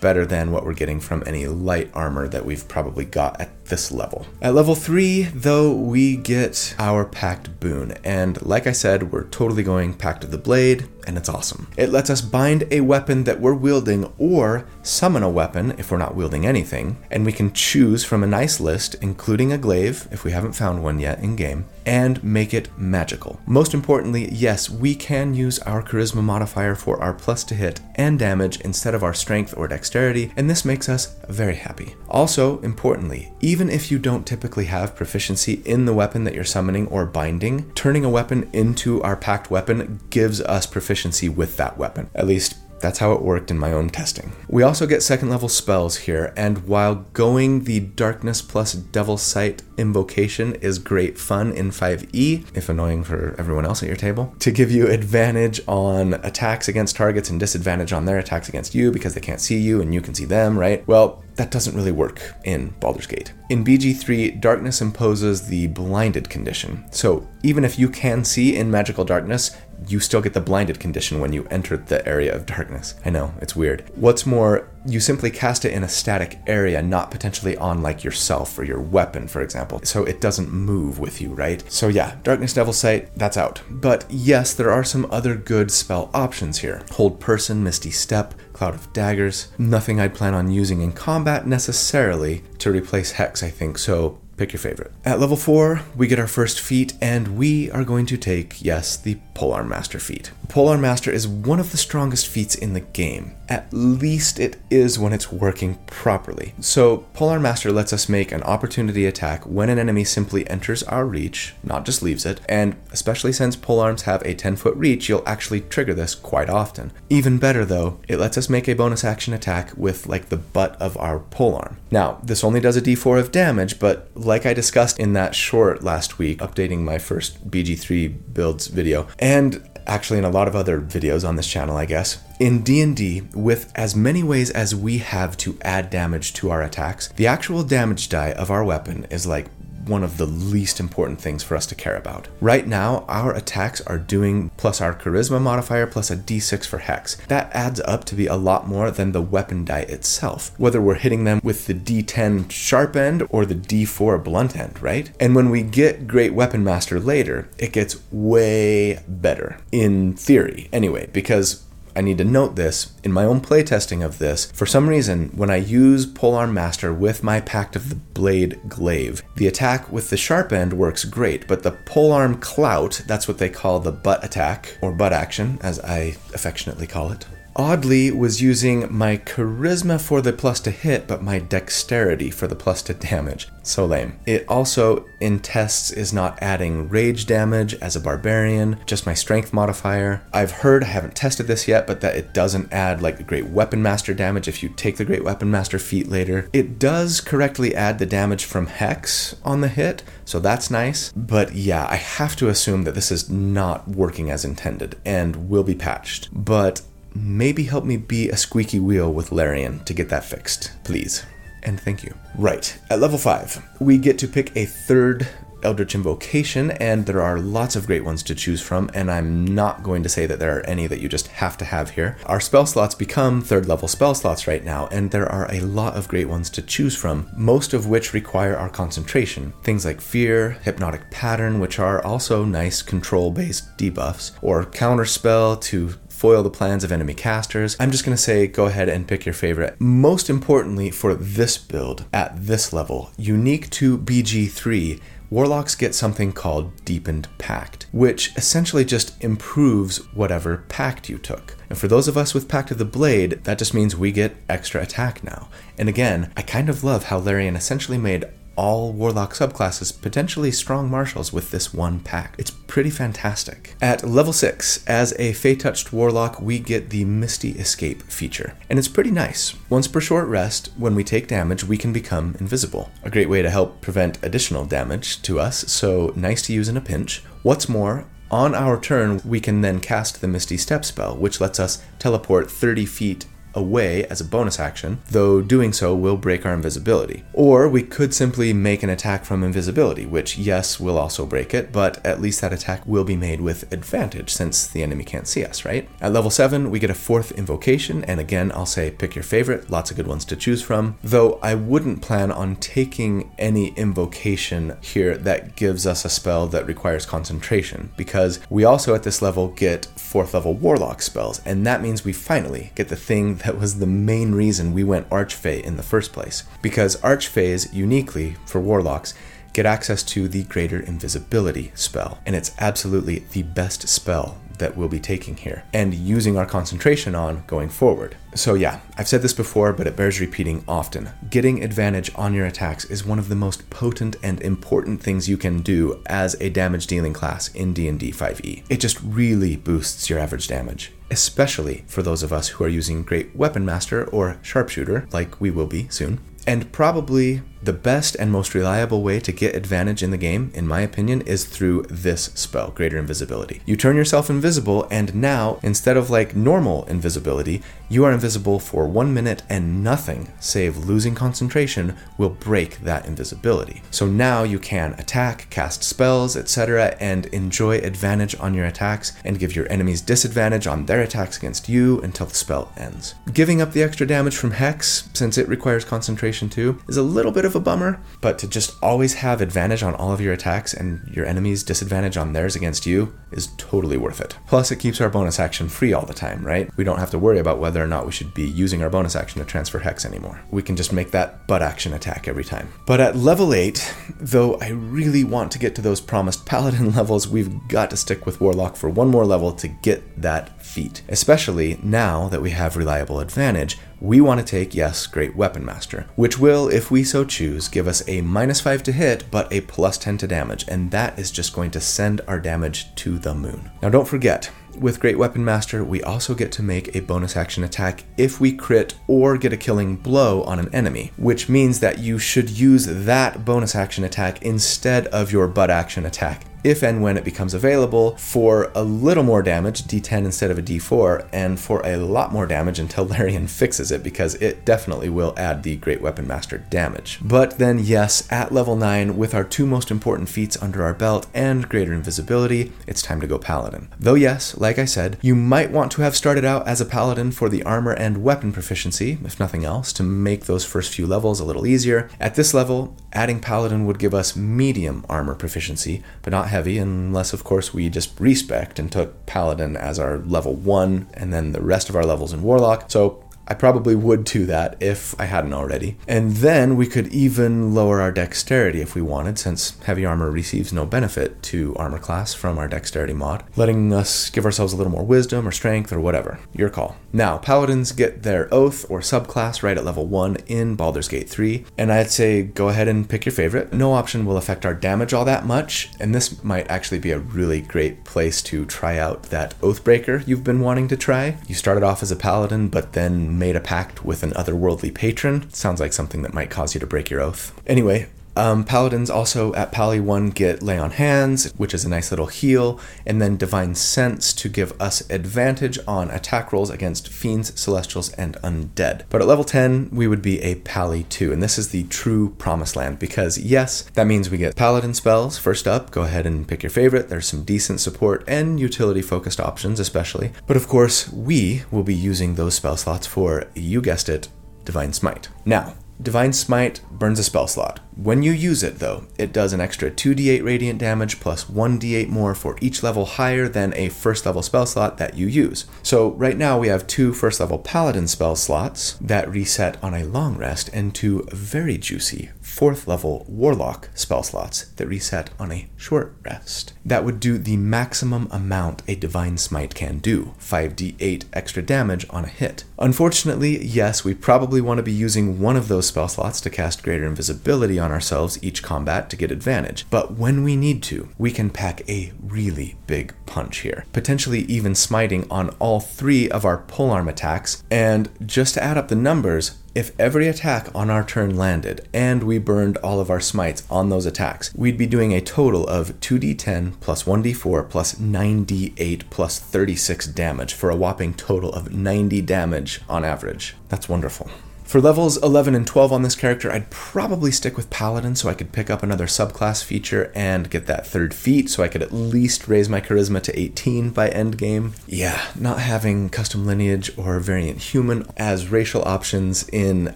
better 0.00 0.26
than 0.26 0.50
what 0.50 0.64
we're 0.64 0.74
getting 0.74 1.00
from 1.00 1.22
any 1.26 1.46
light 1.46 1.90
armor 1.94 2.28
that 2.28 2.44
we've 2.44 2.68
probably 2.68 3.04
got 3.04 3.40
at 3.40 3.61
this 3.72 3.90
level. 3.90 4.26
At 4.42 4.54
level 4.54 4.74
3, 4.74 5.22
though, 5.34 5.72
we 5.72 6.14
get 6.14 6.74
our 6.78 7.06
Pact 7.06 7.58
Boon, 7.58 7.92
and 8.04 8.40
like 8.44 8.66
I 8.66 8.72
said, 8.72 9.10
we're 9.10 9.24
totally 9.24 9.62
going 9.62 9.94
Pact 9.94 10.24
of 10.24 10.30
the 10.30 10.36
Blade, 10.36 10.86
and 11.06 11.16
it's 11.16 11.28
awesome. 11.28 11.68
It 11.76 11.90
lets 11.90 12.10
us 12.10 12.20
bind 12.20 12.64
a 12.70 12.80
weapon 12.80 13.24
that 13.24 13.40
we're 13.40 13.54
wielding 13.54 14.12
or 14.18 14.66
summon 14.82 15.22
a 15.22 15.30
weapon 15.30 15.74
if 15.78 15.90
we're 15.90 15.98
not 15.98 16.14
wielding 16.14 16.46
anything, 16.46 16.96
and 17.10 17.24
we 17.24 17.32
can 17.32 17.52
choose 17.52 18.04
from 18.04 18.22
a 18.22 18.26
nice 18.26 18.60
list, 18.60 18.94
including 19.00 19.52
a 19.52 19.58
glaive 19.58 20.08
if 20.10 20.24
we 20.24 20.32
haven't 20.32 20.52
found 20.52 20.82
one 20.82 20.98
yet 20.98 21.18
in 21.20 21.36
game, 21.36 21.64
and 21.86 22.22
make 22.22 22.54
it 22.54 22.68
magical. 22.78 23.40
Most 23.46 23.74
importantly, 23.74 24.28
yes, 24.32 24.70
we 24.70 24.94
can 24.94 25.34
use 25.34 25.58
our 25.60 25.82
charisma 25.82 26.22
modifier 26.22 26.74
for 26.74 27.00
our 27.00 27.12
plus 27.12 27.44
to 27.44 27.54
hit 27.54 27.80
and 27.96 28.18
damage 28.18 28.60
instead 28.60 28.94
of 28.94 29.02
our 29.02 29.14
strength 29.14 29.54
or 29.56 29.68
dexterity, 29.68 30.32
and 30.36 30.48
this 30.48 30.64
makes 30.64 30.88
us 30.88 31.16
very 31.28 31.56
happy. 31.56 31.94
Also, 32.08 32.60
importantly, 32.60 33.32
even 33.40 33.70
if 33.70 33.90
you 33.90 33.98
don't 33.98 34.26
typically 34.26 34.66
have 34.66 34.94
proficiency 34.94 35.62
in 35.64 35.84
the 35.84 35.94
weapon 35.94 36.24
that 36.24 36.34
you're 36.34 36.44
summoning 36.44 36.86
or 36.88 37.06
binding, 37.06 37.70
turning 37.72 38.04
a 38.04 38.10
weapon 38.10 38.48
into 38.52 39.02
our 39.02 39.16
pact 39.16 39.50
weapon 39.50 40.00
gives 40.10 40.40
us 40.42 40.66
proficiency 40.66 40.91
with 41.28 41.56
that 41.56 41.78
weapon. 41.78 42.10
At 42.14 42.26
least 42.26 42.56
that's 42.82 42.98
how 42.98 43.12
it 43.12 43.22
worked 43.22 43.50
in 43.50 43.58
my 43.58 43.72
own 43.72 43.88
testing. 43.88 44.32
We 44.48 44.64
also 44.64 44.86
get 44.86 45.02
second 45.02 45.30
level 45.30 45.48
spells 45.48 45.96
here, 45.96 46.34
and 46.36 46.66
while 46.66 46.96
going 47.12 47.64
the 47.64 47.80
Darkness 47.80 48.42
plus 48.42 48.74
Devil 48.74 49.16
Sight 49.16 49.62
invocation 49.78 50.56
is 50.56 50.78
great 50.78 51.16
fun 51.16 51.52
in 51.52 51.70
5e, 51.70 52.44
if 52.54 52.68
annoying 52.68 53.04
for 53.04 53.34
everyone 53.38 53.64
else 53.64 53.82
at 53.82 53.86
your 53.86 53.96
table, 53.96 54.34
to 54.40 54.50
give 54.50 54.70
you 54.70 54.88
advantage 54.88 55.60
on 55.66 56.14
attacks 56.14 56.68
against 56.68 56.96
targets 56.96 57.30
and 57.30 57.38
disadvantage 57.38 57.92
on 57.92 58.04
their 58.04 58.18
attacks 58.18 58.48
against 58.48 58.74
you 58.74 58.90
because 58.90 59.14
they 59.14 59.20
can't 59.20 59.40
see 59.40 59.58
you 59.58 59.80
and 59.80 59.94
you 59.94 60.00
can 60.00 60.14
see 60.14 60.24
them, 60.24 60.58
right? 60.58 60.86
Well, 60.88 61.22
that 61.36 61.50
doesn't 61.50 61.74
really 61.74 61.92
work 61.92 62.20
in 62.44 62.74
Baldur's 62.80 63.06
Gate. 63.06 63.32
In 63.48 63.64
BG3, 63.64 64.40
darkness 64.40 64.80
imposes 64.80 65.46
the 65.46 65.68
blinded 65.68 66.28
condition. 66.28 66.84
So 66.90 67.26
even 67.42 67.64
if 67.64 67.78
you 67.78 67.88
can 67.88 68.24
see 68.24 68.56
in 68.56 68.70
magical 68.70 69.04
darkness, 69.04 69.56
you 69.88 70.00
still 70.00 70.20
get 70.20 70.34
the 70.34 70.40
blinded 70.40 70.80
condition 70.80 71.20
when 71.20 71.32
you 71.32 71.46
enter 71.50 71.76
the 71.76 72.06
area 72.06 72.34
of 72.34 72.46
darkness. 72.46 72.94
I 73.04 73.10
know, 73.10 73.34
it's 73.40 73.56
weird. 73.56 73.90
What's 73.94 74.26
more, 74.26 74.68
you 74.86 75.00
simply 75.00 75.30
cast 75.30 75.64
it 75.64 75.72
in 75.72 75.84
a 75.84 75.88
static 75.88 76.38
area, 76.46 76.82
not 76.82 77.10
potentially 77.10 77.56
on 77.56 77.82
like 77.82 78.04
yourself 78.04 78.58
or 78.58 78.64
your 78.64 78.80
weapon, 78.80 79.28
for 79.28 79.40
example. 79.40 79.80
So 79.84 80.04
it 80.04 80.20
doesn't 80.20 80.52
move 80.52 80.98
with 80.98 81.20
you, 81.20 81.34
right? 81.34 81.62
So 81.70 81.88
yeah, 81.88 82.16
Darkness 82.22 82.54
Devil 82.54 82.72
Sight, 82.72 83.16
that's 83.16 83.36
out. 83.36 83.62
But 83.70 84.04
yes, 84.08 84.54
there 84.54 84.70
are 84.70 84.84
some 84.84 85.06
other 85.10 85.34
good 85.34 85.70
spell 85.70 86.10
options 86.14 86.58
here. 86.58 86.82
Hold 86.92 87.20
Person, 87.20 87.62
Misty 87.62 87.90
Step, 87.90 88.34
Cloud 88.52 88.74
of 88.74 88.92
Daggers. 88.92 89.48
Nothing 89.58 90.00
I'd 90.00 90.14
plan 90.14 90.34
on 90.34 90.50
using 90.50 90.80
in 90.80 90.92
combat 90.92 91.46
necessarily 91.46 92.42
to 92.58 92.70
replace 92.70 93.12
Hex, 93.12 93.42
I 93.42 93.50
think, 93.50 93.78
so 93.78 94.18
pick 94.36 94.52
your 94.52 94.60
favorite. 94.60 94.92
At 95.04 95.20
level 95.20 95.36
4, 95.36 95.82
we 95.96 96.06
get 96.06 96.18
our 96.18 96.26
first 96.26 96.60
feat, 96.60 96.94
and 97.00 97.36
we 97.36 97.70
are 97.70 97.84
going 97.84 98.06
to 98.06 98.16
take, 98.16 98.62
yes, 98.62 98.96
the 98.96 99.18
Polearm 99.34 99.68
Master 99.68 99.98
feat. 99.98 100.32
Polearm 100.48 100.80
Master 100.80 101.10
is 101.10 101.28
one 101.28 101.60
of 101.60 101.70
the 101.70 101.76
strongest 101.76 102.26
feats 102.26 102.54
in 102.54 102.72
the 102.72 102.80
game. 102.80 103.34
At 103.52 103.70
least 103.70 104.40
it 104.40 104.56
is 104.70 104.98
when 104.98 105.12
it's 105.12 105.30
working 105.30 105.74
properly. 105.84 106.54
So, 106.58 107.04
Polearm 107.12 107.42
Master 107.42 107.70
lets 107.70 107.92
us 107.92 108.08
make 108.08 108.32
an 108.32 108.42
opportunity 108.44 109.04
attack 109.04 109.44
when 109.44 109.68
an 109.68 109.78
enemy 109.78 110.04
simply 110.04 110.48
enters 110.48 110.82
our 110.84 111.04
reach, 111.04 111.54
not 111.62 111.84
just 111.84 112.02
leaves 112.02 112.24
it, 112.24 112.40
and 112.48 112.76
especially 112.92 113.30
since 113.30 113.54
polearms 113.54 114.02
have 114.02 114.22
a 114.22 114.32
10 114.32 114.56
foot 114.56 114.74
reach, 114.74 115.06
you'll 115.06 115.22
actually 115.26 115.60
trigger 115.60 115.92
this 115.92 116.14
quite 116.14 116.48
often. 116.48 116.92
Even 117.10 117.36
better 117.36 117.66
though, 117.66 118.00
it 118.08 118.18
lets 118.18 118.38
us 118.38 118.48
make 118.48 118.68
a 118.68 118.74
bonus 118.74 119.04
action 119.04 119.34
attack 119.34 119.76
with 119.76 120.06
like 120.06 120.30
the 120.30 120.38
butt 120.38 120.74
of 120.80 120.96
our 120.96 121.18
polearm. 121.18 121.76
Now, 121.90 122.22
this 122.22 122.42
only 122.42 122.60
does 122.60 122.78
a 122.78 122.80
d4 122.80 123.20
of 123.20 123.32
damage, 123.32 123.78
but 123.78 124.08
like 124.14 124.46
I 124.46 124.54
discussed 124.54 124.98
in 124.98 125.12
that 125.12 125.34
short 125.34 125.84
last 125.84 126.18
week, 126.18 126.38
updating 126.38 126.78
my 126.78 126.96
first 126.96 127.50
BG3 127.50 128.32
builds 128.32 128.68
video, 128.68 129.08
and 129.18 129.62
actually 129.86 130.18
in 130.18 130.24
a 130.24 130.30
lot 130.30 130.48
of 130.48 130.56
other 130.56 130.80
videos 130.80 131.26
on 131.26 131.36
this 131.36 131.46
channel, 131.46 131.76
I 131.76 131.86
guess. 131.86 132.22
In 132.38 132.62
D&D, 132.62 133.22
with 133.34 133.72
as 133.74 133.94
many 133.94 134.22
ways 134.22 134.50
as 134.50 134.74
we 134.74 134.98
have 134.98 135.36
to 135.38 135.58
add 135.62 135.90
damage 135.90 136.32
to 136.34 136.50
our 136.50 136.62
attacks, 136.62 137.08
the 137.16 137.26
actual 137.26 137.62
damage 137.62 138.08
die 138.08 138.32
of 138.32 138.50
our 138.50 138.64
weapon 138.64 139.06
is 139.10 139.26
like 139.26 139.48
one 139.86 140.02
of 140.02 140.16
the 140.16 140.26
least 140.26 140.80
important 140.80 141.20
things 141.20 141.42
for 141.42 141.56
us 141.56 141.66
to 141.66 141.74
care 141.74 141.96
about. 141.96 142.28
Right 142.40 142.66
now, 142.66 143.04
our 143.08 143.34
attacks 143.34 143.80
are 143.82 143.98
doing 143.98 144.50
plus 144.56 144.80
our 144.80 144.94
charisma 144.94 145.40
modifier 145.40 145.86
plus 145.86 146.10
a 146.10 146.16
d6 146.16 146.66
for 146.66 146.78
hex. 146.78 147.16
That 147.26 147.50
adds 147.52 147.80
up 147.80 148.04
to 148.06 148.14
be 148.14 148.26
a 148.26 148.36
lot 148.36 148.66
more 148.66 148.90
than 148.90 149.12
the 149.12 149.22
weapon 149.22 149.64
die 149.64 149.80
itself, 149.80 150.52
whether 150.58 150.80
we're 150.80 150.94
hitting 150.94 151.24
them 151.24 151.40
with 151.42 151.66
the 151.66 151.74
d10 151.74 152.50
sharp 152.50 152.96
end 152.96 153.26
or 153.30 153.44
the 153.44 153.54
d4 153.54 154.22
blunt 154.22 154.56
end, 154.56 154.80
right? 154.82 155.10
And 155.20 155.34
when 155.34 155.50
we 155.50 155.62
get 155.62 156.06
Great 156.06 156.34
Weapon 156.34 156.64
Master 156.64 157.00
later, 157.00 157.48
it 157.58 157.72
gets 157.72 158.00
way 158.10 159.02
better, 159.08 159.58
in 159.70 160.14
theory, 160.14 160.68
anyway, 160.72 161.08
because 161.12 161.64
I 161.94 162.00
need 162.00 162.18
to 162.18 162.24
note 162.24 162.56
this 162.56 162.92
in 163.04 163.12
my 163.12 163.24
own 163.24 163.40
playtesting 163.40 164.04
of 164.04 164.18
this. 164.18 164.50
For 164.52 164.66
some 164.66 164.88
reason, 164.88 165.30
when 165.34 165.50
I 165.50 165.56
use 165.56 166.06
Polearm 166.06 166.52
Master 166.52 166.92
with 166.92 167.22
my 167.22 167.40
Pact 167.40 167.76
of 167.76 167.88
the 167.88 167.96
Blade 167.96 168.60
Glaive, 168.68 169.22
the 169.36 169.46
attack 169.46 169.90
with 169.92 170.10
the 170.10 170.16
sharp 170.16 170.52
end 170.52 170.72
works 170.72 171.04
great, 171.04 171.46
but 171.46 171.62
the 171.62 171.72
Polearm 171.72 172.40
Clout, 172.40 173.02
that's 173.06 173.28
what 173.28 173.38
they 173.38 173.48
call 173.48 173.80
the 173.80 173.92
butt 173.92 174.24
attack, 174.24 174.78
or 174.80 174.92
butt 174.92 175.12
action, 175.12 175.58
as 175.62 175.80
I 175.80 176.16
affectionately 176.34 176.86
call 176.86 177.12
it, 177.12 177.26
oddly 177.56 178.10
was 178.10 178.42
using 178.42 178.86
my 178.92 179.16
charisma 179.18 180.00
for 180.00 180.20
the 180.20 180.32
plus 180.32 180.60
to 180.60 180.70
hit, 180.70 181.06
but 181.06 181.22
my 181.22 181.38
dexterity 181.38 182.30
for 182.30 182.46
the 182.46 182.56
plus 182.56 182.82
to 182.82 182.94
damage. 182.94 183.48
So 183.62 183.86
lame. 183.86 184.18
It 184.26 184.44
also, 184.48 185.06
in 185.20 185.38
tests, 185.38 185.90
is 185.90 186.12
not 186.12 186.38
adding 186.42 186.88
rage 186.88 187.26
damage 187.26 187.74
as 187.74 187.94
a 187.94 188.00
barbarian, 188.00 188.78
just 188.86 189.06
my 189.06 189.14
strength 189.14 189.52
modifier. 189.52 190.22
I've 190.32 190.50
heard, 190.50 190.84
I 190.84 190.88
haven't 190.88 191.14
tested 191.14 191.46
this 191.46 191.68
yet, 191.68 191.86
but 191.86 192.00
that 192.00 192.16
it 192.16 192.34
doesn't 192.34 192.72
add 192.72 193.02
like 193.02 193.18
the 193.18 193.22
Great 193.22 193.46
Weapon 193.46 193.82
Master 193.82 194.14
damage 194.14 194.48
if 194.48 194.62
you 194.62 194.68
take 194.70 194.96
the 194.96 195.04
Great 195.04 195.24
Weapon 195.24 195.50
Master 195.50 195.78
feat 195.78 196.08
later. 196.08 196.48
It 196.52 196.78
does 196.78 197.20
correctly 197.20 197.74
add 197.74 197.98
the 197.98 198.06
damage 198.06 198.44
from 198.44 198.66
Hex 198.66 199.36
on 199.44 199.60
the 199.60 199.68
hit, 199.68 200.02
so 200.24 200.40
that's 200.40 200.70
nice. 200.70 201.12
But 201.12 201.54
yeah, 201.54 201.86
I 201.88 201.96
have 201.96 202.34
to 202.36 202.48
assume 202.48 202.82
that 202.84 202.94
this 202.94 203.12
is 203.12 203.30
not 203.30 203.88
working 203.88 204.30
as 204.30 204.44
intended 204.44 204.96
and 205.04 205.48
will 205.48 205.64
be 205.64 205.74
patched. 205.74 206.28
But 206.32 206.82
maybe 207.14 207.64
help 207.64 207.84
me 207.84 207.96
be 207.96 208.28
a 208.28 208.36
squeaky 208.36 208.80
wheel 208.80 209.12
with 209.12 209.32
Larian 209.32 209.84
to 209.84 209.94
get 209.94 210.08
that 210.08 210.24
fixed, 210.24 210.72
please. 210.84 211.24
And 211.62 211.80
thank 211.80 212.02
you. 212.02 212.14
Right, 212.36 212.76
at 212.90 213.00
level 213.00 213.18
5, 213.18 213.80
we 213.80 213.98
get 213.98 214.18
to 214.18 214.28
pick 214.28 214.56
a 214.56 214.66
third 214.66 215.28
Eldritch 215.62 215.94
Invocation, 215.94 216.72
and 216.72 217.06
there 217.06 217.22
are 217.22 217.38
lots 217.38 217.76
of 217.76 217.86
great 217.86 218.04
ones 218.04 218.22
to 218.24 218.34
choose 218.34 218.60
from, 218.60 218.90
and 218.94 219.10
I'm 219.10 219.44
not 219.44 219.82
going 219.82 220.02
to 220.02 220.08
say 220.08 220.26
that 220.26 220.38
there 220.38 220.58
are 220.58 220.66
any 220.66 220.86
that 220.86 221.00
you 221.00 221.08
just 221.08 221.28
have 221.28 221.56
to 221.58 221.64
have 221.64 221.90
here. 221.90 222.16
Our 222.26 222.40
spell 222.40 222.66
slots 222.66 222.94
become 222.94 223.40
third 223.40 223.66
level 223.66 223.88
spell 223.88 224.14
slots 224.14 224.46
right 224.46 224.64
now, 224.64 224.88
and 224.88 225.10
there 225.10 225.30
are 225.30 225.50
a 225.52 225.60
lot 225.60 225.94
of 225.94 226.08
great 226.08 226.28
ones 226.28 226.50
to 226.50 226.62
choose 226.62 226.96
from, 226.96 227.28
most 227.36 227.74
of 227.74 227.86
which 227.86 228.14
require 228.14 228.56
our 228.56 228.68
concentration. 228.68 229.52
Things 229.62 229.84
like 229.84 230.00
Fear, 230.00 230.58
Hypnotic 230.62 231.10
Pattern, 231.10 231.60
which 231.60 231.78
are 231.78 232.04
also 232.04 232.44
nice 232.44 232.82
control 232.82 233.30
based 233.30 233.76
debuffs, 233.76 234.32
or 234.42 234.64
Counterspell 234.64 235.60
to 235.62 235.94
foil 236.22 236.44
the 236.44 236.50
plans 236.50 236.84
of 236.84 236.92
enemy 236.92 237.14
casters. 237.14 237.76
I'm 237.80 237.90
just 237.90 238.04
going 238.04 238.16
to 238.16 238.22
say 238.22 238.46
go 238.46 238.66
ahead 238.66 238.88
and 238.88 239.08
pick 239.08 239.26
your 239.26 239.32
favorite. 239.32 239.74
Most 239.80 240.30
importantly, 240.30 240.88
for 240.88 241.14
this 241.14 241.58
build 241.58 242.04
at 242.12 242.46
this 242.46 242.72
level, 242.72 243.10
unique 243.18 243.68
to 243.70 243.98
BG3, 243.98 245.00
Warlocks 245.30 245.74
get 245.74 245.96
something 245.96 246.30
called 246.30 246.84
Deepened 246.84 247.26
Pact, 247.38 247.86
which 247.90 248.36
essentially 248.36 248.84
just 248.84 249.20
improves 249.20 249.96
whatever 250.14 250.58
pact 250.68 251.08
you 251.08 251.18
took. 251.18 251.56
And 251.68 251.76
for 251.76 251.88
those 251.88 252.06
of 252.06 252.16
us 252.16 252.34
with 252.34 252.46
Pact 252.46 252.70
of 252.70 252.78
the 252.78 252.84
Blade, 252.84 253.42
that 253.42 253.58
just 253.58 253.74
means 253.74 253.96
we 253.96 254.12
get 254.12 254.36
extra 254.48 254.80
attack 254.80 255.24
now. 255.24 255.48
And 255.76 255.88
again, 255.88 256.32
I 256.36 256.42
kind 256.42 256.68
of 256.68 256.84
love 256.84 257.04
how 257.04 257.18
Larian 257.18 257.56
essentially 257.56 257.98
made 257.98 258.26
all 258.56 258.92
Warlock 258.92 259.32
subclasses 259.32 260.00
potentially 260.00 260.50
strong 260.50 260.90
martials 260.90 261.32
with 261.32 261.50
this 261.50 261.72
one 261.72 262.00
pact. 262.00 262.38
It's 262.38 262.50
pretty 262.50 262.90
fantastic. 262.90 263.74
At 263.80 264.06
level 264.08 264.32
6, 264.32 264.84
as 264.86 265.14
a 265.18 265.32
Fey 265.32 265.54
Touched 265.56 265.92
Warlock, 265.92 266.40
we 266.40 266.58
get 266.58 266.90
the 266.90 267.04
Misty 267.04 267.50
Escape 267.52 268.02
feature, 268.02 268.54
and 268.68 268.78
it's 268.78 268.88
pretty 268.88 269.10
nice. 269.10 269.54
Once 269.68 269.88
per 269.88 270.00
short 270.00 270.28
rest, 270.28 270.70
when 270.76 270.94
we 270.94 271.04
take 271.04 271.28
damage, 271.28 271.64
we 271.64 271.78
can 271.78 271.92
become 271.92 272.36
invisible. 272.40 272.90
A 273.02 273.10
great 273.10 273.28
way 273.28 273.42
to 273.42 273.50
help 273.50 273.80
prevent 273.80 274.22
additional 274.22 274.64
damage 274.64 275.22
to 275.22 275.40
us, 275.40 275.70
so 275.70 276.12
nice 276.16 276.42
to 276.42 276.52
use 276.52 276.68
in 276.68 276.76
a 276.76 276.80
pinch. 276.80 277.22
What's 277.42 277.68
more, 277.68 278.06
on 278.30 278.54
our 278.54 278.80
turn, 278.80 279.20
we 279.26 279.40
can 279.40 279.60
then 279.60 279.78
cast 279.78 280.22
the 280.22 280.28
Misty 280.28 280.56
Step 280.56 280.86
spell, 280.86 281.14
which 281.14 281.38
lets 281.38 281.60
us 281.60 281.84
teleport 281.98 282.50
30 282.50 282.86
feet 282.86 283.26
away 283.54 284.04
as 284.06 284.20
a 284.20 284.24
bonus 284.24 284.58
action, 284.58 285.00
though 285.10 285.40
doing 285.40 285.72
so 285.72 285.94
will 285.94 286.16
break 286.16 286.46
our 286.46 286.54
invisibility. 286.54 287.24
Or 287.32 287.68
we 287.68 287.82
could 287.82 288.14
simply 288.14 288.52
make 288.52 288.82
an 288.82 288.90
attack 288.90 289.24
from 289.24 289.44
invisibility, 289.44 290.06
which, 290.06 290.38
yes, 290.38 290.80
will 290.80 290.98
also 290.98 291.26
break 291.26 291.54
it, 291.54 291.72
but 291.72 292.04
at 292.04 292.20
least 292.20 292.40
that 292.40 292.52
attack 292.52 292.86
will 292.86 293.04
be 293.04 293.16
made 293.16 293.40
with 293.40 293.72
advantage 293.72 294.30
since 294.30 294.66
the 294.66 294.82
enemy 294.82 295.04
can't 295.04 295.28
see 295.28 295.44
us, 295.44 295.64
right? 295.64 295.88
At 296.00 296.12
level 296.12 296.30
7, 296.30 296.70
we 296.70 296.78
get 296.78 296.90
a 296.90 296.94
fourth 296.94 297.32
invocation, 297.32 298.04
and 298.04 298.20
again, 298.20 298.52
I'll 298.54 298.66
say 298.66 298.90
pick 298.90 299.14
your 299.14 299.24
favorite, 299.24 299.70
lots 299.70 299.90
of 299.90 299.96
good 299.96 300.06
ones 300.06 300.24
to 300.26 300.36
choose 300.36 300.62
from, 300.62 300.98
though 301.02 301.38
I 301.42 301.54
wouldn't 301.54 302.02
plan 302.02 302.30
on 302.30 302.56
taking 302.56 303.32
any 303.38 303.68
invocation 303.74 304.76
here 304.80 305.16
that 305.18 305.56
gives 305.56 305.86
us 305.86 306.04
a 306.04 306.08
spell 306.08 306.46
that 306.48 306.66
requires 306.66 307.06
concentration, 307.06 307.90
because 307.96 308.40
we 308.50 308.64
also 308.64 308.94
at 308.94 309.02
this 309.02 309.22
level 309.22 309.48
get 309.48 309.86
fourth 309.86 310.34
level 310.34 310.54
warlock 310.54 311.02
spells, 311.02 311.40
and 311.44 311.66
that 311.66 311.82
means 311.82 312.04
we 312.04 312.12
finally 312.12 312.72
get 312.74 312.88
the 312.88 312.96
thing 312.96 313.36
that 313.44 313.58
was 313.58 313.78
the 313.78 313.86
main 313.86 314.34
reason 314.34 314.72
we 314.72 314.84
went 314.84 315.08
Archfey 315.10 315.62
in 315.62 315.76
the 315.76 315.82
first 315.82 316.12
place. 316.12 316.44
Because 316.60 316.96
Archfeys, 317.00 317.72
uniquely 317.72 318.36
for 318.46 318.60
Warlocks, 318.60 319.14
get 319.52 319.66
access 319.66 320.02
to 320.02 320.28
the 320.28 320.44
Greater 320.44 320.80
Invisibility 320.80 321.72
spell, 321.74 322.18
and 322.24 322.34
it's 322.34 322.54
absolutely 322.58 323.20
the 323.32 323.42
best 323.42 323.88
spell 323.88 324.38
that 324.58 324.76
we'll 324.76 324.88
be 324.88 325.00
taking 325.00 325.36
here 325.36 325.64
and 325.72 325.94
using 325.94 326.36
our 326.36 326.46
concentration 326.46 327.14
on 327.14 327.44
going 327.46 327.68
forward. 327.68 328.16
So, 328.34 328.54
yeah, 328.54 328.80
I've 328.96 329.08
said 329.08 329.22
this 329.22 329.34
before, 329.34 329.72
but 329.72 329.86
it 329.86 329.96
bears 329.96 330.20
repeating 330.20 330.64
often. 330.66 331.10
Getting 331.28 331.62
advantage 331.62 332.10
on 332.14 332.32
your 332.32 332.46
attacks 332.46 332.84
is 332.86 333.04
one 333.04 333.18
of 333.18 333.28
the 333.28 333.34
most 333.34 333.68
potent 333.68 334.16
and 334.22 334.40
important 334.40 335.02
things 335.02 335.28
you 335.28 335.36
can 335.36 335.60
do 335.60 336.02
as 336.06 336.34
a 336.40 336.48
damage 336.48 336.86
dealing 336.86 337.12
class 337.12 337.48
in 337.54 337.74
D&D 337.74 338.12
5e. 338.12 338.64
It 338.70 338.80
just 338.80 339.00
really 339.02 339.56
boosts 339.56 340.08
your 340.08 340.18
average 340.18 340.48
damage, 340.48 340.92
especially 341.10 341.84
for 341.86 342.02
those 342.02 342.22
of 342.22 342.32
us 342.32 342.48
who 342.48 342.64
are 342.64 342.68
using 342.68 343.02
Great 343.02 343.36
Weapon 343.36 343.64
Master 343.64 344.04
or 344.04 344.38
Sharpshooter, 344.42 345.08
like 345.12 345.40
we 345.40 345.50
will 345.50 345.66
be 345.66 345.88
soon. 345.88 346.20
And 346.46 346.72
probably 346.72 347.42
the 347.62 347.72
best 347.72 348.16
and 348.16 348.32
most 348.32 348.54
reliable 348.54 349.02
way 349.02 349.20
to 349.20 349.30
get 349.30 349.54
advantage 349.54 350.02
in 350.02 350.10
the 350.10 350.16
game, 350.16 350.50
in 350.54 350.66
my 350.66 350.80
opinion, 350.80 351.20
is 351.22 351.44
through 351.44 351.82
this 351.88 352.24
spell, 352.34 352.70
Greater 352.70 352.98
Invisibility. 352.98 353.62
You 353.64 353.76
turn 353.76 353.96
yourself 353.96 354.28
invisible, 354.28 354.88
and 354.90 355.14
now, 355.14 355.60
instead 355.62 355.96
of 355.96 356.10
like 356.10 356.34
normal 356.34 356.84
invisibility, 356.86 357.62
you 357.88 358.04
are 358.04 358.12
invisible 358.12 358.58
for 358.58 358.88
one 358.88 359.12
minute 359.12 359.42
and 359.48 359.84
nothing, 359.84 360.32
save 360.40 360.78
losing 360.78 361.14
concentration, 361.14 361.94
will 362.18 362.30
break 362.30 362.80
that 362.80 363.06
invisibility. 363.06 363.82
So 363.90 364.06
now 364.06 364.42
you 364.42 364.58
can 364.58 364.94
attack, 364.94 365.48
cast 365.50 365.84
spells, 365.84 366.36
etc., 366.36 366.96
and 366.98 367.26
enjoy 367.26 367.78
advantage 367.78 368.34
on 368.40 368.54
your 368.54 368.64
attacks 368.64 369.12
and 369.24 369.38
give 369.38 369.54
your 369.54 369.70
enemies 369.70 370.00
disadvantage 370.00 370.66
on 370.66 370.86
their 370.86 371.02
attacks 371.02 371.36
against 371.36 371.68
you 371.68 372.00
until 372.00 372.26
the 372.26 372.34
spell 372.34 372.72
ends. 372.76 373.14
Giving 373.32 373.60
up 373.60 373.72
the 373.72 373.82
extra 373.82 374.06
damage 374.06 374.36
from 374.36 374.52
Hex, 374.52 375.08
since 375.12 375.36
it 375.38 375.48
requires 375.48 375.84
concentration 375.84 376.48
too, 376.48 376.80
is 376.88 376.96
a 376.96 377.02
little 377.02 377.30
bit 377.30 377.44
of 377.44 377.51
a 377.54 377.60
bummer, 377.60 378.00
but 378.20 378.38
to 378.38 378.48
just 378.48 378.76
always 378.82 379.14
have 379.14 379.40
advantage 379.40 379.82
on 379.82 379.94
all 379.94 380.12
of 380.12 380.20
your 380.20 380.32
attacks 380.32 380.74
and 380.74 381.06
your 381.08 381.26
enemies 381.26 381.62
disadvantage 381.62 382.16
on 382.16 382.32
theirs 382.32 382.56
against 382.56 382.86
you 382.86 383.14
is 383.30 383.48
totally 383.56 383.96
worth 383.96 384.20
it. 384.20 384.36
Plus, 384.46 384.70
it 384.70 384.76
keeps 384.76 385.00
our 385.00 385.08
bonus 385.08 385.40
action 385.40 385.68
free 385.68 385.92
all 385.92 386.06
the 386.06 386.14
time, 386.14 386.44
right? 386.44 386.70
We 386.76 386.84
don't 386.84 386.98
have 386.98 387.10
to 387.10 387.18
worry 387.18 387.38
about 387.38 387.58
whether 387.58 387.82
or 387.82 387.86
not 387.86 388.06
we 388.06 388.12
should 388.12 388.34
be 388.34 388.48
using 388.48 388.82
our 388.82 388.90
bonus 388.90 389.16
action 389.16 389.40
to 389.40 389.46
transfer 389.46 389.78
Hex 389.78 390.04
anymore. 390.04 390.42
We 390.50 390.62
can 390.62 390.76
just 390.76 390.92
make 390.92 391.10
that 391.10 391.46
butt 391.46 391.62
action 391.62 391.92
attack 391.94 392.28
every 392.28 392.44
time. 392.44 392.68
But 392.86 393.00
at 393.00 393.16
level 393.16 393.54
8, 393.54 393.94
though 394.20 394.56
I 394.56 394.68
really 394.70 395.24
want 395.24 395.52
to 395.52 395.58
get 395.58 395.74
to 395.76 395.82
those 395.82 396.00
promised 396.00 396.46
Paladin 396.46 396.92
levels, 396.96 397.28
we've 397.28 397.68
got 397.68 397.90
to 397.90 397.96
stick 397.96 398.26
with 398.26 398.40
Warlock 398.40 398.76
for 398.76 398.88
one 398.88 399.08
more 399.08 399.24
level 399.24 399.52
to 399.52 399.68
get 399.68 400.20
that 400.20 400.61
feat. 400.72 401.02
Especially 401.08 401.78
now 401.82 402.28
that 402.28 402.42
we 402.42 402.50
have 402.50 402.76
reliable 402.76 403.20
advantage, 403.20 403.78
we 404.00 404.20
want 404.20 404.40
to 404.40 404.46
take, 404.46 404.74
yes, 404.74 405.06
Great 405.06 405.36
Weapon 405.36 405.64
Master, 405.64 406.06
which 406.16 406.38
will, 406.38 406.68
if 406.68 406.90
we 406.90 407.04
so 407.04 407.24
choose, 407.24 407.68
give 407.68 407.86
us 407.86 408.02
a 408.08 408.22
minus 408.22 408.60
5 408.60 408.82
to 408.84 408.92
hit, 408.92 409.24
but 409.30 409.52
a 409.52 409.60
plus 409.60 409.98
10 409.98 410.18
to 410.18 410.26
damage, 410.26 410.64
and 410.66 410.90
that 410.90 411.18
is 411.18 411.30
just 411.30 411.52
going 411.52 411.70
to 411.70 411.80
send 411.80 412.20
our 412.26 412.40
damage 412.40 412.92
to 412.96 413.18
the 413.18 413.34
moon. 413.34 413.70
Now, 413.82 413.90
don't 413.90 414.08
forget, 414.08 414.50
with 414.78 415.00
Great 415.00 415.18
Weapon 415.18 415.44
Master, 415.44 415.84
we 415.84 416.02
also 416.02 416.34
get 416.34 416.50
to 416.52 416.62
make 416.62 416.96
a 416.96 417.00
bonus 417.00 417.36
action 417.36 417.62
attack 417.62 418.04
if 418.16 418.40
we 418.40 418.52
crit 418.52 418.94
or 419.06 419.36
get 419.36 419.52
a 419.52 419.56
killing 419.56 419.96
blow 419.96 420.42
on 420.44 420.58
an 420.58 420.74
enemy, 420.74 421.12
which 421.16 421.48
means 421.48 421.80
that 421.80 421.98
you 421.98 422.18
should 422.18 422.50
use 422.50 422.86
that 422.86 423.44
bonus 423.44 423.74
action 423.74 424.02
attack 424.04 424.42
instead 424.42 425.06
of 425.08 425.30
your 425.30 425.46
butt 425.46 425.70
action 425.70 426.06
attack 426.06 426.46
if 426.64 426.82
and 426.82 427.02
when 427.02 427.16
it 427.16 427.24
becomes 427.24 427.54
available 427.54 428.16
for 428.16 428.70
a 428.74 428.82
little 428.82 429.24
more 429.24 429.42
damage, 429.42 429.82
d10 429.82 430.24
instead 430.24 430.50
of 430.50 430.58
a 430.58 430.62
d4, 430.62 431.28
and 431.32 431.58
for 431.58 431.84
a 431.84 431.96
lot 431.96 432.32
more 432.32 432.46
damage 432.46 432.78
until 432.78 433.04
Larian 433.12 433.46
fixes 433.46 433.90
it 433.90 434.02
because 434.02 434.34
it 434.36 434.64
definitely 434.64 435.08
will 435.08 435.34
add 435.36 435.62
the 435.62 435.76
Great 435.76 436.00
Weapon 436.00 436.26
Master 436.26 436.58
damage. 436.58 437.18
But 437.22 437.58
then, 437.58 437.78
yes, 437.78 438.30
at 438.30 438.52
level 438.52 438.76
9, 438.76 439.16
with 439.16 439.34
our 439.34 439.44
two 439.44 439.66
most 439.66 439.90
important 439.90 440.28
feats 440.28 440.60
under 440.62 440.82
our 440.82 440.94
belt 440.94 441.26
and 441.34 441.68
greater 441.68 441.92
invisibility, 441.92 442.72
it's 442.86 443.02
time 443.02 443.20
to 443.20 443.26
go 443.26 443.38
Paladin. 443.38 443.88
Though, 443.98 444.14
yes, 444.14 444.56
like 444.56 444.78
I 444.78 444.84
said, 444.84 445.18
you 445.22 445.34
might 445.34 445.70
want 445.70 445.92
to 445.92 446.02
have 446.02 446.16
started 446.16 446.44
out 446.44 446.66
as 446.66 446.80
a 446.80 446.86
Paladin 446.86 447.32
for 447.32 447.48
the 447.48 447.62
armor 447.62 447.92
and 447.92 448.22
weapon 448.22 448.52
proficiency, 448.52 449.18
if 449.24 449.40
nothing 449.40 449.64
else, 449.64 449.92
to 449.94 450.02
make 450.02 450.44
those 450.44 450.64
first 450.64 450.94
few 450.94 451.06
levels 451.06 451.40
a 451.40 451.44
little 451.44 451.66
easier. 451.66 452.08
At 452.20 452.34
this 452.34 452.54
level, 452.54 452.96
adding 453.12 453.40
Paladin 453.40 453.86
would 453.86 453.98
give 453.98 454.14
us 454.14 454.36
medium 454.36 455.04
armor 455.08 455.34
proficiency, 455.34 456.02
but 456.22 456.30
not 456.30 456.48
heavy, 456.52 456.78
unless, 456.78 457.32
of 457.32 457.42
course, 457.42 457.74
we 457.74 457.88
just 457.88 458.20
respec 458.20 458.78
and 458.78 458.92
took 458.92 459.26
Paladin 459.26 459.76
as 459.76 459.98
our 459.98 460.18
level 460.18 460.54
1 460.54 461.08
and 461.14 461.32
then 461.32 461.52
the 461.52 461.60
rest 461.60 461.88
of 461.88 461.96
our 461.96 462.04
levels 462.04 462.32
in 462.32 462.42
Warlock. 462.42 462.90
So 462.90 463.24
I 463.52 463.54
probably 463.54 463.94
would 463.94 464.24
do 464.24 464.46
that 464.46 464.78
if 464.80 465.14
I 465.20 465.26
hadn't 465.26 465.52
already. 465.52 465.98
And 466.08 466.36
then 466.36 466.74
we 466.74 466.86
could 466.86 467.08
even 467.08 467.74
lower 467.74 468.00
our 468.00 468.10
dexterity 468.10 468.80
if 468.80 468.94
we 468.94 469.02
wanted, 469.02 469.38
since 469.38 469.78
heavy 469.80 470.06
armor 470.06 470.30
receives 470.30 470.72
no 470.72 470.86
benefit 470.86 471.42
to 471.42 471.76
armor 471.76 471.98
class 471.98 472.32
from 472.32 472.56
our 472.56 472.66
dexterity 472.66 473.12
mod, 473.12 473.44
letting 473.54 473.92
us 473.92 474.30
give 474.30 474.46
ourselves 474.46 474.72
a 474.72 474.76
little 474.76 474.90
more 474.90 475.04
wisdom 475.04 475.46
or 475.46 475.52
strength 475.52 475.92
or 475.92 476.00
whatever. 476.00 476.40
Your 476.54 476.70
call. 476.70 476.96
Now, 477.12 477.36
paladins 477.36 477.92
get 477.92 478.22
their 478.22 478.48
oath 478.54 478.90
or 478.90 479.00
subclass 479.00 479.62
right 479.62 479.76
at 479.76 479.84
level 479.84 480.06
1 480.06 480.36
in 480.46 480.74
Baldur's 480.74 481.08
Gate 481.08 481.28
3, 481.28 481.66
and 481.76 481.92
I'd 481.92 482.10
say 482.10 482.42
go 482.42 482.70
ahead 482.70 482.88
and 482.88 483.06
pick 483.06 483.26
your 483.26 483.34
favorite. 483.34 483.70
No 483.70 483.92
option 483.92 484.24
will 484.24 484.38
affect 484.38 484.64
our 484.64 484.72
damage 484.72 485.12
all 485.12 485.26
that 485.26 485.44
much, 485.44 485.90
and 486.00 486.14
this 486.14 486.42
might 486.42 486.70
actually 486.70 487.00
be 487.00 487.10
a 487.10 487.18
really 487.18 487.60
great 487.60 488.04
place 488.04 488.40
to 488.44 488.64
try 488.64 488.96
out 488.96 489.24
that 489.24 489.60
Oathbreaker 489.60 490.26
you've 490.26 490.42
been 490.42 490.60
wanting 490.60 490.88
to 490.88 490.96
try. 490.96 491.36
You 491.46 491.54
started 491.54 491.82
off 491.82 492.02
as 492.02 492.10
a 492.10 492.16
paladin, 492.16 492.68
but 492.68 492.94
then 492.94 493.38
made 493.42 493.56
a 493.56 493.60
pact 493.60 494.04
with 494.04 494.22
an 494.22 494.30
otherworldly 494.34 494.94
patron. 494.94 495.50
Sounds 495.50 495.80
like 495.80 495.92
something 495.92 496.22
that 496.22 496.32
might 496.32 496.48
cause 496.48 496.74
you 496.74 496.80
to 496.80 496.86
break 496.86 497.10
your 497.10 497.20
oath. 497.20 497.52
Anyway, 497.66 498.08
Um, 498.36 498.64
paladins 498.64 499.10
also 499.10 499.52
at 499.54 499.72
Pally 499.72 500.00
1 500.00 500.30
get 500.30 500.62
Lay 500.62 500.78
on 500.78 500.92
Hands, 500.92 501.52
which 501.56 501.74
is 501.74 501.84
a 501.84 501.88
nice 501.88 502.10
little 502.10 502.26
heal, 502.26 502.80
and 503.04 503.20
then 503.20 503.36
Divine 503.36 503.74
Sense 503.74 504.32
to 504.34 504.48
give 504.48 504.72
us 504.80 505.08
advantage 505.10 505.78
on 505.86 506.10
attack 506.10 506.52
rolls 506.52 506.70
against 506.70 507.08
fiends, 507.08 507.58
celestials, 507.60 508.10
and 508.14 508.36
undead. 508.36 509.04
But 509.10 509.20
at 509.20 509.28
level 509.28 509.44
10, 509.44 509.90
we 509.92 510.06
would 510.06 510.22
be 510.22 510.40
a 510.40 510.56
Pally 510.56 511.04
2, 511.04 511.32
and 511.32 511.42
this 511.42 511.58
is 511.58 511.68
the 511.68 511.84
true 511.84 512.30
promised 512.38 512.76
land 512.76 512.98
because, 512.98 513.38
yes, 513.38 513.82
that 513.94 514.06
means 514.06 514.30
we 514.30 514.38
get 514.38 514.56
Paladin 514.56 514.94
spells. 514.94 515.38
First 515.38 515.68
up, 515.68 515.90
go 515.90 516.02
ahead 516.02 516.26
and 516.26 516.48
pick 516.48 516.62
your 516.62 516.70
favorite. 516.70 517.08
There's 517.08 517.26
some 517.26 517.44
decent 517.44 517.80
support 517.80 518.24
and 518.26 518.58
utility 518.58 519.02
focused 519.02 519.40
options, 519.40 519.78
especially. 519.78 520.32
But 520.46 520.56
of 520.56 520.68
course, 520.68 521.12
we 521.12 521.64
will 521.70 521.82
be 521.82 521.94
using 521.94 522.34
those 522.34 522.54
spell 522.54 522.76
slots 522.76 523.06
for, 523.06 523.46
you 523.54 523.82
guessed 523.82 524.08
it, 524.08 524.28
Divine 524.64 524.92
Smite. 524.92 525.28
Now, 525.44 525.74
Divine 526.02 526.32
Smite 526.32 526.80
burns 526.90 527.20
a 527.20 527.22
spell 527.22 527.46
slot. 527.46 527.78
When 527.94 528.24
you 528.24 528.32
use 528.32 528.64
it, 528.64 528.80
though, 528.80 529.04
it 529.18 529.32
does 529.32 529.52
an 529.52 529.60
extra 529.60 529.88
2d8 529.88 530.42
radiant 530.42 530.80
damage 530.80 531.20
plus 531.20 531.44
1d8 531.44 532.08
more 532.08 532.34
for 532.34 532.56
each 532.60 532.82
level 532.82 533.04
higher 533.04 533.48
than 533.48 533.72
a 533.74 533.88
first 533.88 534.26
level 534.26 534.42
spell 534.42 534.66
slot 534.66 534.98
that 534.98 535.16
you 535.16 535.28
use. 535.28 535.66
So, 535.82 536.10
right 536.12 536.36
now 536.36 536.58
we 536.58 536.68
have 536.68 536.88
two 536.88 537.12
first 537.12 537.38
level 537.38 537.58
paladin 537.58 538.08
spell 538.08 538.34
slots 538.34 538.94
that 538.94 539.30
reset 539.30 539.76
on 539.82 539.94
a 539.94 540.04
long 540.04 540.36
rest, 540.36 540.70
and 540.72 540.92
two 540.92 541.24
very 541.30 541.78
juicy 541.78 542.30
fourth 542.52 542.86
level 542.86 543.24
warlock 543.28 543.88
spell 543.94 544.22
slots 544.22 544.66
that 544.76 544.86
reset 544.86 545.30
on 545.38 545.50
a 545.50 545.66
short 545.74 546.14
rest. 546.22 546.74
That 546.84 547.02
would 547.02 547.18
do 547.18 547.38
the 547.38 547.56
maximum 547.56 548.28
amount 548.30 548.82
a 548.86 548.94
divine 548.94 549.38
smite 549.38 549.74
can 549.74 550.00
do 550.00 550.34
5d8 550.38 551.24
extra 551.32 551.62
damage 551.62 552.04
on 552.10 552.26
a 552.26 552.28
hit. 552.28 552.64
Unfortunately, 552.78 553.64
yes, 553.64 554.04
we 554.04 554.12
probably 554.12 554.60
want 554.60 554.76
to 554.76 554.82
be 554.82 554.92
using 554.92 555.40
one 555.40 555.56
of 555.56 555.68
those 555.68 555.86
spell 555.86 556.08
slots 556.08 556.42
to 556.42 556.50
cast 556.50 556.82
greater 556.82 557.06
invisibility 557.06 557.78
on 557.78 557.90
ourselves 557.90 558.38
each 558.42 558.62
combat 558.62 559.08
to 559.08 559.16
get 559.16 559.30
advantage, 559.30 559.86
but 559.88 560.18
when 560.18 560.44
we 560.44 560.54
need 560.54 560.82
to, 560.82 561.08
we 561.16 561.30
can 561.30 561.48
pack 561.48 561.88
a 561.88 562.12
really 562.22 562.76
big 562.86 563.14
punch 563.24 563.58
here, 563.60 563.86
potentially 563.94 564.40
even 564.40 564.74
smiting 564.74 565.26
on 565.30 565.48
all 565.58 565.80
three 565.80 566.28
of 566.28 566.44
our 566.44 566.58
polearm 566.58 567.08
attacks. 567.08 567.64
And 567.70 568.10
just 568.26 568.52
to 568.54 568.62
add 568.62 568.76
up 568.76 568.88
the 568.88 568.94
numbers, 568.94 569.52
if 569.74 569.98
every 569.98 570.28
attack 570.28 570.68
on 570.74 570.90
our 570.90 571.02
turn 571.02 571.36
landed 571.36 571.88
and 571.94 572.22
we 572.22 572.38
burned 572.38 572.76
all 572.78 573.00
of 573.00 573.10
our 573.10 573.20
smites 573.20 573.64
on 573.70 573.88
those 573.88 574.06
attacks, 574.06 574.52
we'd 574.54 574.76
be 574.76 574.86
doing 574.86 575.12
a 575.12 575.20
total 575.20 575.66
of 575.66 575.98
2d10 576.00 576.78
plus 576.80 577.04
1d4 577.04 577.68
plus 577.68 577.94
9d8 577.94 579.10
plus 579.10 579.38
36 579.38 580.06
damage 580.08 580.52
for 580.52 580.70
a 580.70 580.76
whopping 580.76 581.14
total 581.14 581.52
of 581.52 581.72
90 581.72 582.20
damage 582.22 582.80
on 582.88 583.04
average. 583.04 583.56
That's 583.68 583.88
wonderful. 583.88 584.30
For 584.72 584.80
levels 584.80 585.18
11 585.18 585.54
and 585.54 585.66
12 585.66 585.92
on 585.92 586.00
this 586.00 586.14
character, 586.14 586.50
I'd 586.50 586.70
probably 586.70 587.30
stick 587.30 587.58
with 587.58 587.68
Paladin 587.68 588.16
so 588.16 588.30
I 588.30 588.34
could 588.34 588.52
pick 588.52 588.70
up 588.70 588.82
another 588.82 589.04
subclass 589.04 589.62
feature 589.62 590.10
and 590.14 590.48
get 590.48 590.64
that 590.64 590.86
third 590.86 591.12
feat 591.12 591.50
so 591.50 591.62
I 591.62 591.68
could 591.68 591.82
at 591.82 591.92
least 591.92 592.48
raise 592.48 592.70
my 592.70 592.80
charisma 592.80 593.22
to 593.24 593.38
18 593.38 593.90
by 593.90 594.08
endgame. 594.08 594.72
Yeah, 594.86 595.26
not 595.38 595.58
having 595.58 596.08
custom 596.08 596.46
lineage 596.46 596.90
or 596.96 597.20
variant 597.20 597.60
human 597.60 598.06
as 598.16 598.48
racial 598.48 598.82
options 598.86 599.46
in 599.50 599.94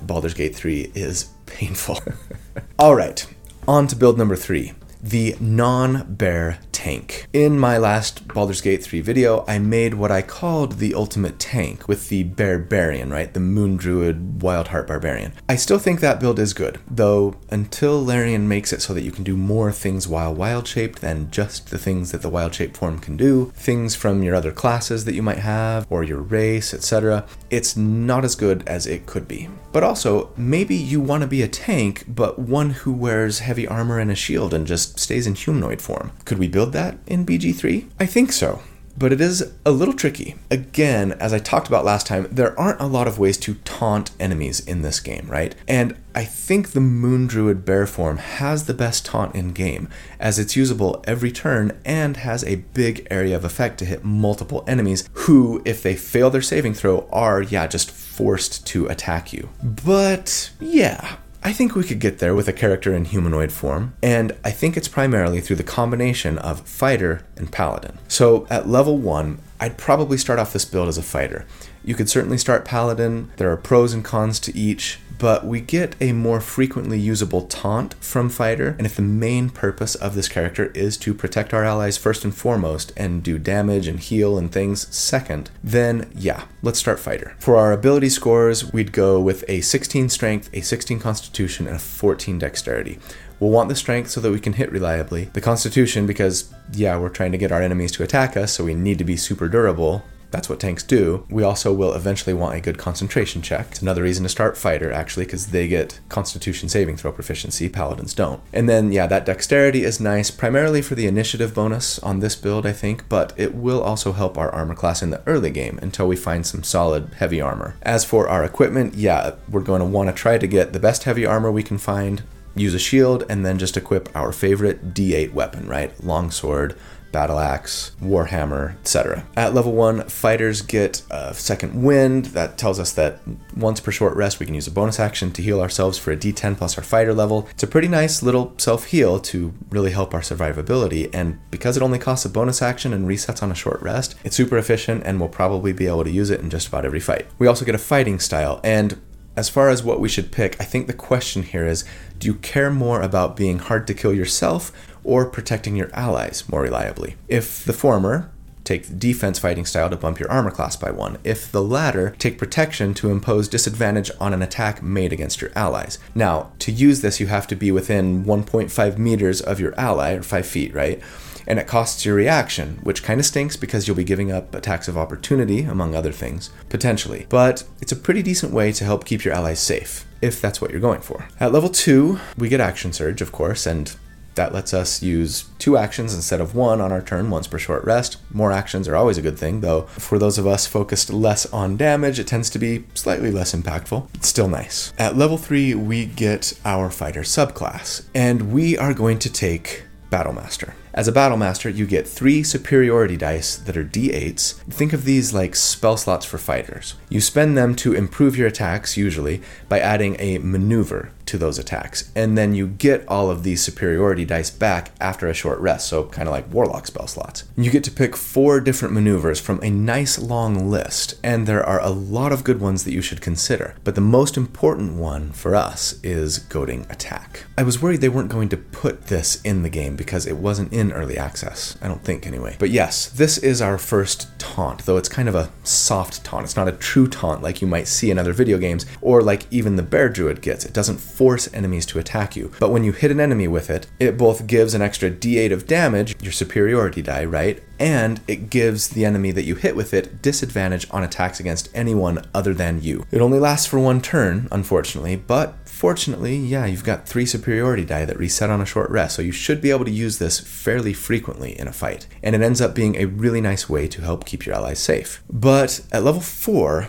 Baldur's 0.03 0.35
Gate 0.35 0.55
3 0.55 0.93
is 0.95 1.31
painful. 1.47 1.99
Alright, 2.79 3.27
on 3.67 3.87
to 3.87 3.97
build 3.97 4.19
number 4.19 4.37
3 4.37 4.75
the 5.11 5.37
non 5.39 6.05
bear 6.15 6.59
tank. 6.73 7.27
In 7.33 7.59
my 7.59 7.79
last 7.79 8.27
Baldur's 8.29 8.61
Gate 8.61 8.83
3 8.83 9.01
video, 9.01 9.45
I 9.47 9.59
made 9.59 9.95
what 9.95 10.11
I 10.11 10.21
called 10.21 10.79
the 10.79 10.95
ultimate 10.95 11.39
tank 11.39 11.87
with 11.87 12.09
the 12.09 12.25
barbarian, 12.25 13.11
right? 13.11 13.33
The 13.33 13.41
moon 13.41 13.77
druid 13.77 14.41
wildheart 14.41 14.89
barbarian. 14.89 15.33
I 15.49 15.57
still 15.57 15.79
think 15.79 16.01
that 16.01 16.19
build 16.19 16.39
is 16.39 16.53
good, 16.53 16.81
though 16.91 17.37
until 17.51 18.05
Larian 18.05 18.49
makes 18.49 18.73
it 18.73 18.83
so 18.83 18.93
that 18.95 19.03
you 19.03 19.13
can 19.13 19.25
do 19.25 19.37
more 19.37 19.71
things 19.71 20.09
while 20.09 20.35
wild 20.35 20.67
shaped 20.67 21.01
than 21.01 21.31
just 21.31 21.71
the 21.71 21.79
things 21.79 22.11
that 22.11 22.23
the 22.23 22.29
wild 22.29 22.55
shaped 22.55 22.77
form 22.77 22.99
can 22.99 23.17
do, 23.17 23.53
things 23.55 23.95
from 23.95 24.23
your 24.23 24.35
other 24.35 24.53
classes 24.53 25.05
that 25.05 25.15
you 25.15 25.23
might 25.23 25.39
have, 25.39 25.87
or 25.89 26.03
your 26.03 26.21
race, 26.21 26.75
etc., 26.75 27.25
it's 27.49 27.77
not 27.77 28.25
as 28.25 28.35
good 28.35 28.67
as 28.67 28.87
it 28.87 29.07
could 29.07 29.29
be. 29.29 29.49
But 29.73 29.83
also, 29.83 30.31
maybe 30.37 30.75
you 30.75 31.01
want 31.01 31.21
to 31.21 31.27
be 31.27 31.43
a 31.43 31.49
tank, 31.49 32.05
but 32.09 32.39
one 32.39 32.71
who 32.71 32.93
wears 32.93 33.41
heavy 33.41 33.69
armor 33.69 33.99
and 33.99 34.11
a 34.11 34.15
shield 34.15 34.55
and 34.55 34.67
just 34.67 34.96
stays 34.99 35.27
in 35.27 35.35
humanoid 35.35 35.81
form. 35.81 36.13
Could 36.25 36.39
we 36.39 36.49
build 36.49 36.73
that 36.73 36.99
in 37.07 37.25
BG3? 37.27 37.87
I 38.01 38.07
think 38.07 38.33
so 38.33 38.63
but 38.99 39.13
it 39.13 39.21
is 39.21 39.53
a 39.65 39.71
little 39.71 39.95
tricky. 39.95 40.37
Again, 40.51 41.13
as 41.13 41.33
I 41.33 41.39
talked 41.39 41.69
about 41.69 41.85
last 41.85 42.07
time, 42.07 42.29
there 42.31 42.59
aren't 42.59 42.81
a 42.81 42.87
lot 42.87 43.07
of 43.07 43.19
ways 43.19 43.37
to 43.39 43.55
taunt 43.57 44.11
enemies 44.19 44.61
in 44.61 44.83
this 44.83 45.01
game, 45.01 45.27
right? 45.29 45.55
And 45.69 45.97
I 46.15 46.25
think 46.25 46.71
the 46.71 46.81
Moon 46.81 47.27
Druid 47.27 47.65
Bear 47.65 47.87
form 47.87 48.17
has 48.17 48.65
the 48.65 48.75
best 48.75 49.05
taunt 49.05 49.35
in 49.35 49.53
game, 49.53 49.89
as 50.19 50.39
it's 50.39 50.57
usable 50.57 51.05
every 51.07 51.31
turn 51.31 51.79
and 51.85 52.19
has 52.19 52.43
a 52.45 52.57
big 52.57 53.07
area 53.11 53.37
of 53.37 53.45
effect 53.45 53.79
to 53.79 53.85
hit 53.85 54.05
multiple 54.05 54.65
enemies 54.67 55.09
who, 55.13 55.63
if 55.65 55.83
they 55.83 55.95
fail 55.95 56.31
their 56.31 56.43
saving 56.43 56.75
throw, 56.75 57.07
are, 57.13 57.43
yeah, 57.43 57.67
just 57.67 57.91
forced 57.91 58.67
to 58.69 58.87
attack 58.87 59.33
you. 59.33 59.51
But 59.63 60.51
yeah, 60.59 61.17
I 61.47 61.53
think 61.53 61.77
we 61.77 61.85
could 61.85 62.01
get 62.01 62.19
there 62.19 62.35
with 62.35 62.49
a 62.49 62.53
character 62.53 62.93
in 62.93 63.05
humanoid 63.05 63.53
form, 63.53 63.95
and 64.03 64.33
I 64.45 64.51
think 64.51 64.77
it's 64.77 64.89
primarily 64.89 65.41
through 65.41 65.55
the 65.55 65.63
combination 65.63 66.39
of 66.39 66.67
fighter 66.67 67.23
and 67.37 67.53
paladin. 67.53 67.99
So 68.09 68.49
at 68.51 68.69
level 68.69 68.99
1, 68.99 69.39
I'd 69.61 69.79
probably 69.79 70.19
start 70.19 70.41
off 70.41 70.53
this 70.53 70.65
build 70.65 70.89
as 70.89 70.99
a 70.99 71.05
fighter. 71.05 71.47
You 71.85 71.95
could 71.95 72.11
certainly 72.11 72.37
start 72.37 72.65
paladin, 72.65 73.31
there 73.37 73.49
are 73.53 73.57
pros 73.57 73.93
and 73.93 74.05
cons 74.05 74.41
to 74.41 74.59
each 74.59 74.99
but 75.19 75.47
we 75.47 75.61
get 75.61 75.95
a 76.01 76.13
more 76.13 76.41
frequently 76.41 76.99
usable 76.99 77.43
taunt 77.43 77.95
from 77.95 78.29
Fighter, 78.29 78.75
and 78.79 78.87
if 78.87 78.97
the 78.97 79.03
main 79.03 79.51
purpose 79.51 79.95
of 79.95 80.15
this 80.15 80.29
character 80.29 80.67
is 80.75 80.97
to 80.99 81.15
protect 81.15 81.55
our 81.55 81.65
allies 81.65 81.97
first 81.97 82.25
and 82.25 82.35
foremost 82.35 82.93
and 82.97 83.23
do 83.23 83.39
damage 83.39 83.87
and 83.87 84.01
heal 84.01 84.37
and 84.39 84.53
things 84.53 84.95
second, 84.95 85.51
then 85.63 86.11
yeah, 86.15 86.45
let's 86.63 86.79
start 86.79 86.99
Fighter. 86.99 87.35
For 87.39 87.57
our 87.57 87.73
ability 87.73 88.11
scores, 88.11 88.73
we'd 88.73 88.93
go 88.93 89.21
with 89.21 89.45
a 89.49 89.61
16 89.61 90.09
strength, 90.09 90.51
a 90.53 90.61
16 90.61 90.99
constitution, 91.01 91.67
and 91.67 91.77
a 91.77 91.81
14 91.81 92.39
dexterity. 92.39 92.99
We'll 93.39 93.51
want 93.51 93.69
the 93.69 93.75
strength 93.75 94.11
so 94.11 94.21
that 94.21 94.33
we 94.33 94.41
can 94.41 94.55
hit 94.55 94.73
reliably, 94.73 95.25
the 95.35 95.43
constitution 95.43 96.07
because, 96.07 96.53
yeah, 96.73 96.99
we're 96.99 97.11
trying 97.11 97.33
to 97.33 97.39
get 97.39 97.53
our 97.53 97.61
enemies 97.61 97.93
to 97.93 98.03
attack 98.03 98.37
us, 98.37 98.53
so 98.53 98.65
we 98.65 98.75
need 98.75 98.99
to 98.99 99.05
be 99.05 99.17
super 99.17 99.49
durable, 99.49 100.05
that's 100.37 100.51
what 100.51 100.61
tanks 100.61 100.83
do. 100.83 101.25
We 101.31 101.43
also 101.43 101.73
will 101.73 101.95
eventually 101.95 102.35
want 102.35 102.57
a 102.57 102.61
good 102.61 102.77
concentration 102.77 103.41
check. 103.41 103.69
It's 103.71 103.81
another 103.81 104.03
reason 104.03 104.23
to 104.25 104.29
start 104.29 104.59
fighter, 104.59 104.93
actually, 104.93 105.25
because 105.25 105.47
they 105.47 105.67
get 105.67 105.99
constitution 106.11 106.69
saving 106.69 106.99
throw 106.99 107.11
proficiency, 107.11 107.71
paladins 107.71 108.13
don't. 108.13 108.43
And 108.53 108.69
then, 108.69 108.93
yeah, 108.93 109.07
that 109.07 109.25
dexterity 109.25 109.83
is 109.83 109.99
nice, 109.99 110.31
primarily 110.31 110.83
for 110.83 110.95
the 110.95 111.07
initiative 111.07 111.55
bonus 111.55 111.99
on 112.01 112.21
this 112.21 112.37
build, 112.37 112.67
I 112.67 112.73
think, 112.73 113.09
but 113.09 113.33
it 113.39 113.55
will 113.55 113.83
also 113.83 114.13
help 114.13 114.37
our 114.37 114.51
armor 114.51 114.75
class 114.75 115.03
in 115.03 115.09
the 115.09 115.23
early 115.27 115.51
game 115.51 115.79
until 115.81 116.07
we 116.07 116.17
find 116.17 116.47
some 116.47 116.63
solid 116.63 117.15
heavy 117.15 117.41
armor. 117.41 117.77
As 117.81 118.05
for 118.05 118.29
our 118.29 118.45
equipment, 118.45 118.95
yeah, 118.95 119.37
we're 119.49 119.63
going 119.63 119.81
to 119.81 119.87
want 119.87 120.11
to 120.11 120.15
try 120.15 120.37
to 120.37 120.47
get 120.47 120.75
the 120.75 120.79
best 120.79 121.05
heavy 121.05 121.25
armor 121.25 121.51
we 121.51 121.63
can 121.63 121.79
find, 121.79 122.25
use 122.55 122.75
a 122.75 122.79
shield, 122.79 123.25
and 123.31 123.47
then 123.47 123.59
just 123.59 123.79
equip 123.79 124.15
our 124.15 124.33
favorite 124.33 124.93
D8 124.93 125.33
weapon, 125.33 125.67
right? 125.67 125.93
Longsword 126.05 126.77
battle 127.13 127.39
axe, 127.39 127.93
warhammer, 128.03 128.79
etc. 128.81 129.27
At 129.37 129.55
level 129.55 129.73
1, 129.73 130.09
fighters 130.09 130.63
get 130.63 131.03
a 131.11 131.35
second 131.35 131.83
wind. 131.83 132.27
That 132.27 132.59
tells 132.59 132.79
us 132.79 132.93
that 132.93 133.21
once 133.57 133.81
per 133.81 133.91
short 133.91 134.15
rest, 134.17 134.39
we 134.39 134.47
can 134.47 134.55
use 134.55 134.67
a 134.67 134.71
bonus 134.71 135.01
action 135.01 135.33
to 135.33 135.43
heal 135.43 135.61
ourselves 135.61 135.99
for 135.99 136.13
a 136.13 136.17
d10 136.17 136.57
plus 136.57 136.77
our 136.77 136.85
fighter 136.85 137.15
level. 137.15 137.49
It's 137.51 137.63
a 137.63 137.67
pretty 137.67 137.89
nice 137.89 138.23
little 138.23 138.55
self 138.59 138.87
heal 138.87 139.19
to 139.21 139.55
really 139.71 139.93
help 139.93 140.15
our 140.15 140.21
survivability, 140.21 141.11
and 141.15 141.39
because 141.51 141.77
it 141.77 141.83
only 141.83 141.99
costs 141.99 142.25
a 142.25 142.29
bonus 142.29 142.63
action 142.63 142.93
and 142.93 143.07
resets 143.07 143.43
on 143.43 143.51
a 143.51 143.55
short 143.55 143.81
rest, 143.81 144.15
it's 144.25 144.37
super 144.37 144.59
efficient 144.59 145.03
and 145.05 145.19
we'll 145.19 145.29
probably 145.29 145.73
be 145.73 145.87
able 145.87 146.05
to 146.05 146.11
use 146.11 146.31
it 146.31 146.41
in 146.41 146.51
just 146.51 146.69
about 146.69 146.85
every 146.85 147.01
fight. 147.01 147.27
We 147.39 147.47
also 147.47 147.65
get 147.65 147.75
a 147.75 147.79
fighting 147.79 148.19
style, 148.19 148.61
and 148.63 149.01
as 149.37 149.51
far 149.51 149.69
as 149.69 149.83
what 149.83 150.01
we 150.01 150.09
should 150.09 150.33
pick, 150.33 150.59
I 150.59 150.65
think 150.65 150.87
the 150.87 150.95
question 150.95 151.43
here 151.43 151.67
is 151.67 151.85
do 152.19 152.27
you 152.27 152.35
care 152.37 152.71
more 152.71 153.03
about 153.03 153.37
being 153.37 153.59
hard 153.59 153.87
to 153.87 153.95
kill 153.95 154.15
yourself 154.15 154.73
or 155.07 155.25
protecting 155.25 155.77
your 155.77 155.91
allies 155.95 156.45
more 156.51 156.63
reliably. 156.63 157.17
If 157.29 157.65
the 157.65 157.73
former, 157.73 158.31
take 158.65 158.89
the 158.89 158.95
defense 158.95 159.39
fighting 159.39 159.65
style 159.65 159.89
to 159.89 159.97
bump 159.97 160.19
your 160.19 160.31
armor 160.31 160.51
class 160.51 160.75
by 160.75 160.91
one. 160.91 161.19
If 161.23 161.53
the 161.53 161.63
latter, 161.63 162.17
take 162.19 162.37
protection 162.37 162.93
to 162.95 163.11
impose 163.11 163.49
disadvantage 163.49 164.11
on 164.21 164.35
an 164.35 164.43
attack 164.43 164.83
made 164.83 165.13
against 165.13 165.41
your 165.41 165.53
allies. 165.55 165.99
Now, 166.15 166.51
to 166.59 166.73
use 166.73 167.01
this, 167.01 167.21
you 167.21 167.29
have 167.29 167.47
to 167.47 167.55
be 167.55 167.71
within 167.71 168.25
1.5 168.25 168.99
meters 168.99 169.41
of 169.41 169.61
your 169.61 169.79
ally, 169.79 170.15
or 170.15 170.23
5 170.23 170.45
feet, 170.45 170.75
right? 170.75 171.01
And 171.47 171.61
it 171.61 171.69
costs 171.69 172.05
your 172.05 172.17
reaction, 172.17 172.81
which 172.83 173.05
kind 173.05 173.21
of 173.21 173.27
stinks 173.27 173.57
because 173.57 173.87
you'll 173.87 173.97
be 173.97 174.03
giving 174.03 174.33
up 174.33 174.53
attacks 174.53 174.89
of 174.89 174.99
opportunity, 174.99 175.63
among 175.63 175.95
other 175.95 176.11
things, 176.11 176.51
potentially. 176.69 177.27
But 177.29 177.63
it's 177.81 177.93
a 177.93 177.97
pretty 177.97 178.25
decent 178.25 178.53
way 178.53 178.73
to 178.73 178.85
help 178.85 179.05
keep 179.05 179.25
your 179.25 179.33
allies 179.33 179.61
safe, 179.61 180.05
if 180.21 180.41
that's 180.41 180.61
what 180.61 180.73
you're 180.73 180.81
going 180.81 181.03
for. 181.03 181.29
At 181.39 181.53
level 181.53 181.69
2, 181.69 182.19
we 182.37 182.49
get 182.49 182.61
Action 182.61 182.93
Surge, 182.93 183.23
of 183.23 183.31
course, 183.31 183.65
and 183.65 183.95
That 184.37 184.53
lets 184.53 184.73
us 184.73 185.03
use 185.03 185.49
two 185.59 185.77
actions 185.77 186.15
instead 186.15 186.41
of 186.41 186.55
one 186.55 186.81
on 186.81 186.93
our 186.93 187.03
turn 187.03 187.31
once 187.31 187.47
per 187.47 187.59
short 187.59 187.85
rest. 187.85 188.19
More 188.33 188.53
actions 188.53 188.87
are 188.87 188.95
always 188.95 189.19
a 189.19 189.23
good 189.23 189.39
thing, 189.39 189.63
though 189.63 189.83
for 189.83 190.19
those 190.19 190.39
of 190.39 190.47
us 190.47 190.67
focused 190.67 191.11
less 191.11 191.47
on 191.53 191.77
damage, 191.77 192.19
it 192.19 192.27
tends 192.27 192.51
to 192.51 192.59
be 192.59 192.85
slightly 192.95 193.31
less 193.31 193.55
impactful. 193.55 194.09
It's 194.15 194.29
still 194.29 194.49
nice. 194.49 194.93
At 194.99 195.17
level 195.17 195.39
3, 195.39 195.75
we 195.75 196.07
get 196.07 196.53
our 196.65 196.91
fighter 196.91 197.23
subclass, 197.23 198.07
and 198.15 198.53
we 198.53 198.77
are 198.77 198.95
going 198.95 199.19
to 199.21 199.33
take 199.33 199.85
Battlemaster. 200.11 200.75
As 200.95 201.09
a 201.09 201.13
Battlemaster, 201.13 201.75
you 201.75 201.87
get 201.87 202.07
three 202.07 202.43
superiority 202.43 203.17
dice 203.17 203.57
that 203.57 203.77
are 203.77 203.85
d8s. 203.85 204.55
Think 204.65 204.93
of 204.93 205.05
these 205.05 205.35
like 205.35 205.55
spell 205.57 205.97
slots 205.97 206.25
for 206.25 206.39
fighters. 206.39 206.95
You 207.09 207.21
spend 207.21 207.57
them 207.57 207.75
to 207.77 207.93
improve 207.93 208.37
your 208.37 208.47
attacks, 208.47 208.97
usually, 208.97 209.43
by 209.69 209.81
adding 209.81 210.17
a 210.19 210.39
maneuver 210.39 211.11
to 211.27 211.39
those 211.39 211.59
attacks. 211.59 212.11
And 212.15 212.37
then 212.37 212.55
you 212.55 212.67
get 212.67 213.07
all 213.09 213.31
of 213.31 213.43
these 213.43 213.63
superiority 213.63 214.25
dice 214.25 214.51
back 214.51 214.93
after 215.01 215.27
a 215.29 215.35
short 215.35 215.59
rest, 215.59 215.89
so 215.89 216.05
kind 216.05 216.29
of 216.29 216.33
like 216.33 216.53
Warlock 216.53 216.87
spell 216.87 217.07
slots. 217.07 217.45
You 217.57 217.71
get 217.71 217.85
to 217.85 217.91
pick 217.91 218.17
four 218.17 218.61
different 218.61 218.95
maneuvers 218.95 219.41
from 219.41 219.61
a 219.63 219.71
nice 219.71 220.19
long 220.19 220.71
list, 220.71 221.15
and 221.23 221.47
there 221.47 221.65
are 221.65 221.81
a 221.83 221.91
lot 221.91 222.33
of 222.33 222.45
good 222.45 222.61
ones 222.61 222.85
that 222.85 222.93
you 222.93 223.03
should 223.03 223.21
consider. 223.21 223.75
But 223.85 223.95
the 223.95 224.01
most 224.01 224.37
important 224.37 224.95
one 224.95 225.33
for 225.33 225.55
us 225.55 226.01
is 226.03 226.39
goading 226.39 226.87
attack. 226.91 227.45
I 227.59 227.63
was 227.63 227.83
worried 227.83 228.01
they 228.01 228.09
weren't 228.09 228.31
going 228.31 228.49
to 228.51 228.57
put 228.57 229.07
this 229.07 229.41
in 229.43 229.63
the 229.63 229.71
game 229.71 229.97
because 229.97 230.27
it 230.27 230.37
wasn't 230.37 230.73
in 230.73 230.93
early 230.93 231.19
access. 231.19 231.77
I 231.81 231.89
don't 231.89 232.05
think, 232.05 232.27
anyway. 232.27 232.57
But 232.59 232.71
yes, 232.71 233.09
this 233.09 233.39
is 233.39 233.63
our 233.63 233.79
first 233.79 234.29
taunt, 234.39 234.85
though 234.87 234.97
it's 234.97 235.09
kind 235.09 235.29
of 235.29 235.35
a 235.35 235.51
soft 235.65 236.25
taunt. 236.25 236.45
It's 236.45 236.57
not 236.57 236.69
a 236.69 236.73
true 236.73 237.09
taunt 237.09 237.43
like 237.43 237.61
you 237.61 237.67
might 237.67 237.89
see 237.89 238.11
in 238.11 238.19
other 238.19 238.33
video 238.33 238.59
games, 238.59 238.87
or 239.01 239.23
like 239.23 239.47
even 239.51 239.77
the 239.77 239.83
Bear 239.83 240.09
Druid 240.09 240.43
gets. 240.43 240.65
It 240.65 240.73
doesn't 240.73 240.99
force 241.17 241.53
enemies 241.55 241.87
to 241.87 241.99
attack 241.99 242.37
you. 242.37 242.53
But 242.61 242.71
when 242.71 242.85
you 242.85 242.93
hit 242.93 243.11
an 243.11 243.21
enemy 243.21 243.49
with 243.49 243.71
it, 243.71 243.87
it 243.99 244.19
both 244.19 244.47
gives 244.47 244.75
an 244.75 244.83
extra 244.83 245.11
d8 245.11 245.51
of 245.51 245.67
damage, 245.67 246.15
your 246.23 246.33
superiority 246.33 247.01
die, 247.01 247.25
right? 247.25 247.63
And 247.79 248.21
it 248.29 248.51
gives 248.51 248.89
the 248.89 249.05
enemy 249.05 249.33
that 249.33 249.45
you 249.45 249.55
hit 249.55 249.77
with 249.77 249.95
it 249.95 250.21
disadvantage 250.23 250.87
on 250.91 251.03
attacks 251.03 251.41
against 251.41 251.71
anyone 251.75 252.25
other 252.35 252.53
than 252.53 252.83
you. 252.83 253.07
It 253.11 253.21
only 253.21 253.39
lasts 253.39 253.67
for 253.67 253.79
one 253.79 254.01
turn, 254.01 254.49
unfortunately, 254.53 255.17
but 255.17 255.57
fortunately, 255.69 256.37
yeah, 256.37 256.67
you've 256.67 256.85
got 256.85 257.09
three 257.09 257.27
superiority 257.27 257.85
die 257.85 258.05
that 258.05 258.19
reset 258.19 258.51
on 258.51 258.61
a 258.61 258.67
short 258.67 258.91
rest, 258.91 259.17
so 259.17 259.23
you 259.23 259.33
should 259.33 259.61
be 259.61 259.71
able 259.71 259.85
to 259.85 259.91
use 259.91 260.19
this 260.19 260.39
fairly 260.39 260.93
frequently 260.93 261.59
in 261.59 261.69
a 261.69 261.73
fight. 261.73 262.07
And 262.23 262.35
it 262.35 262.43
ends 262.43 262.61
up 262.61 262.75
being 262.75 262.97
a 262.97 263.07
really 263.07 263.41
nice 263.41 263.69
way 263.69 263.89
to 263.89 264.03
help 264.03 264.25
keep 264.25 264.47
your 264.47 264.55
allies 264.55 264.79
safe. 264.79 265.23
But 265.31 265.81
at 265.93 266.05
level 266.05 266.21
4, 266.21 266.89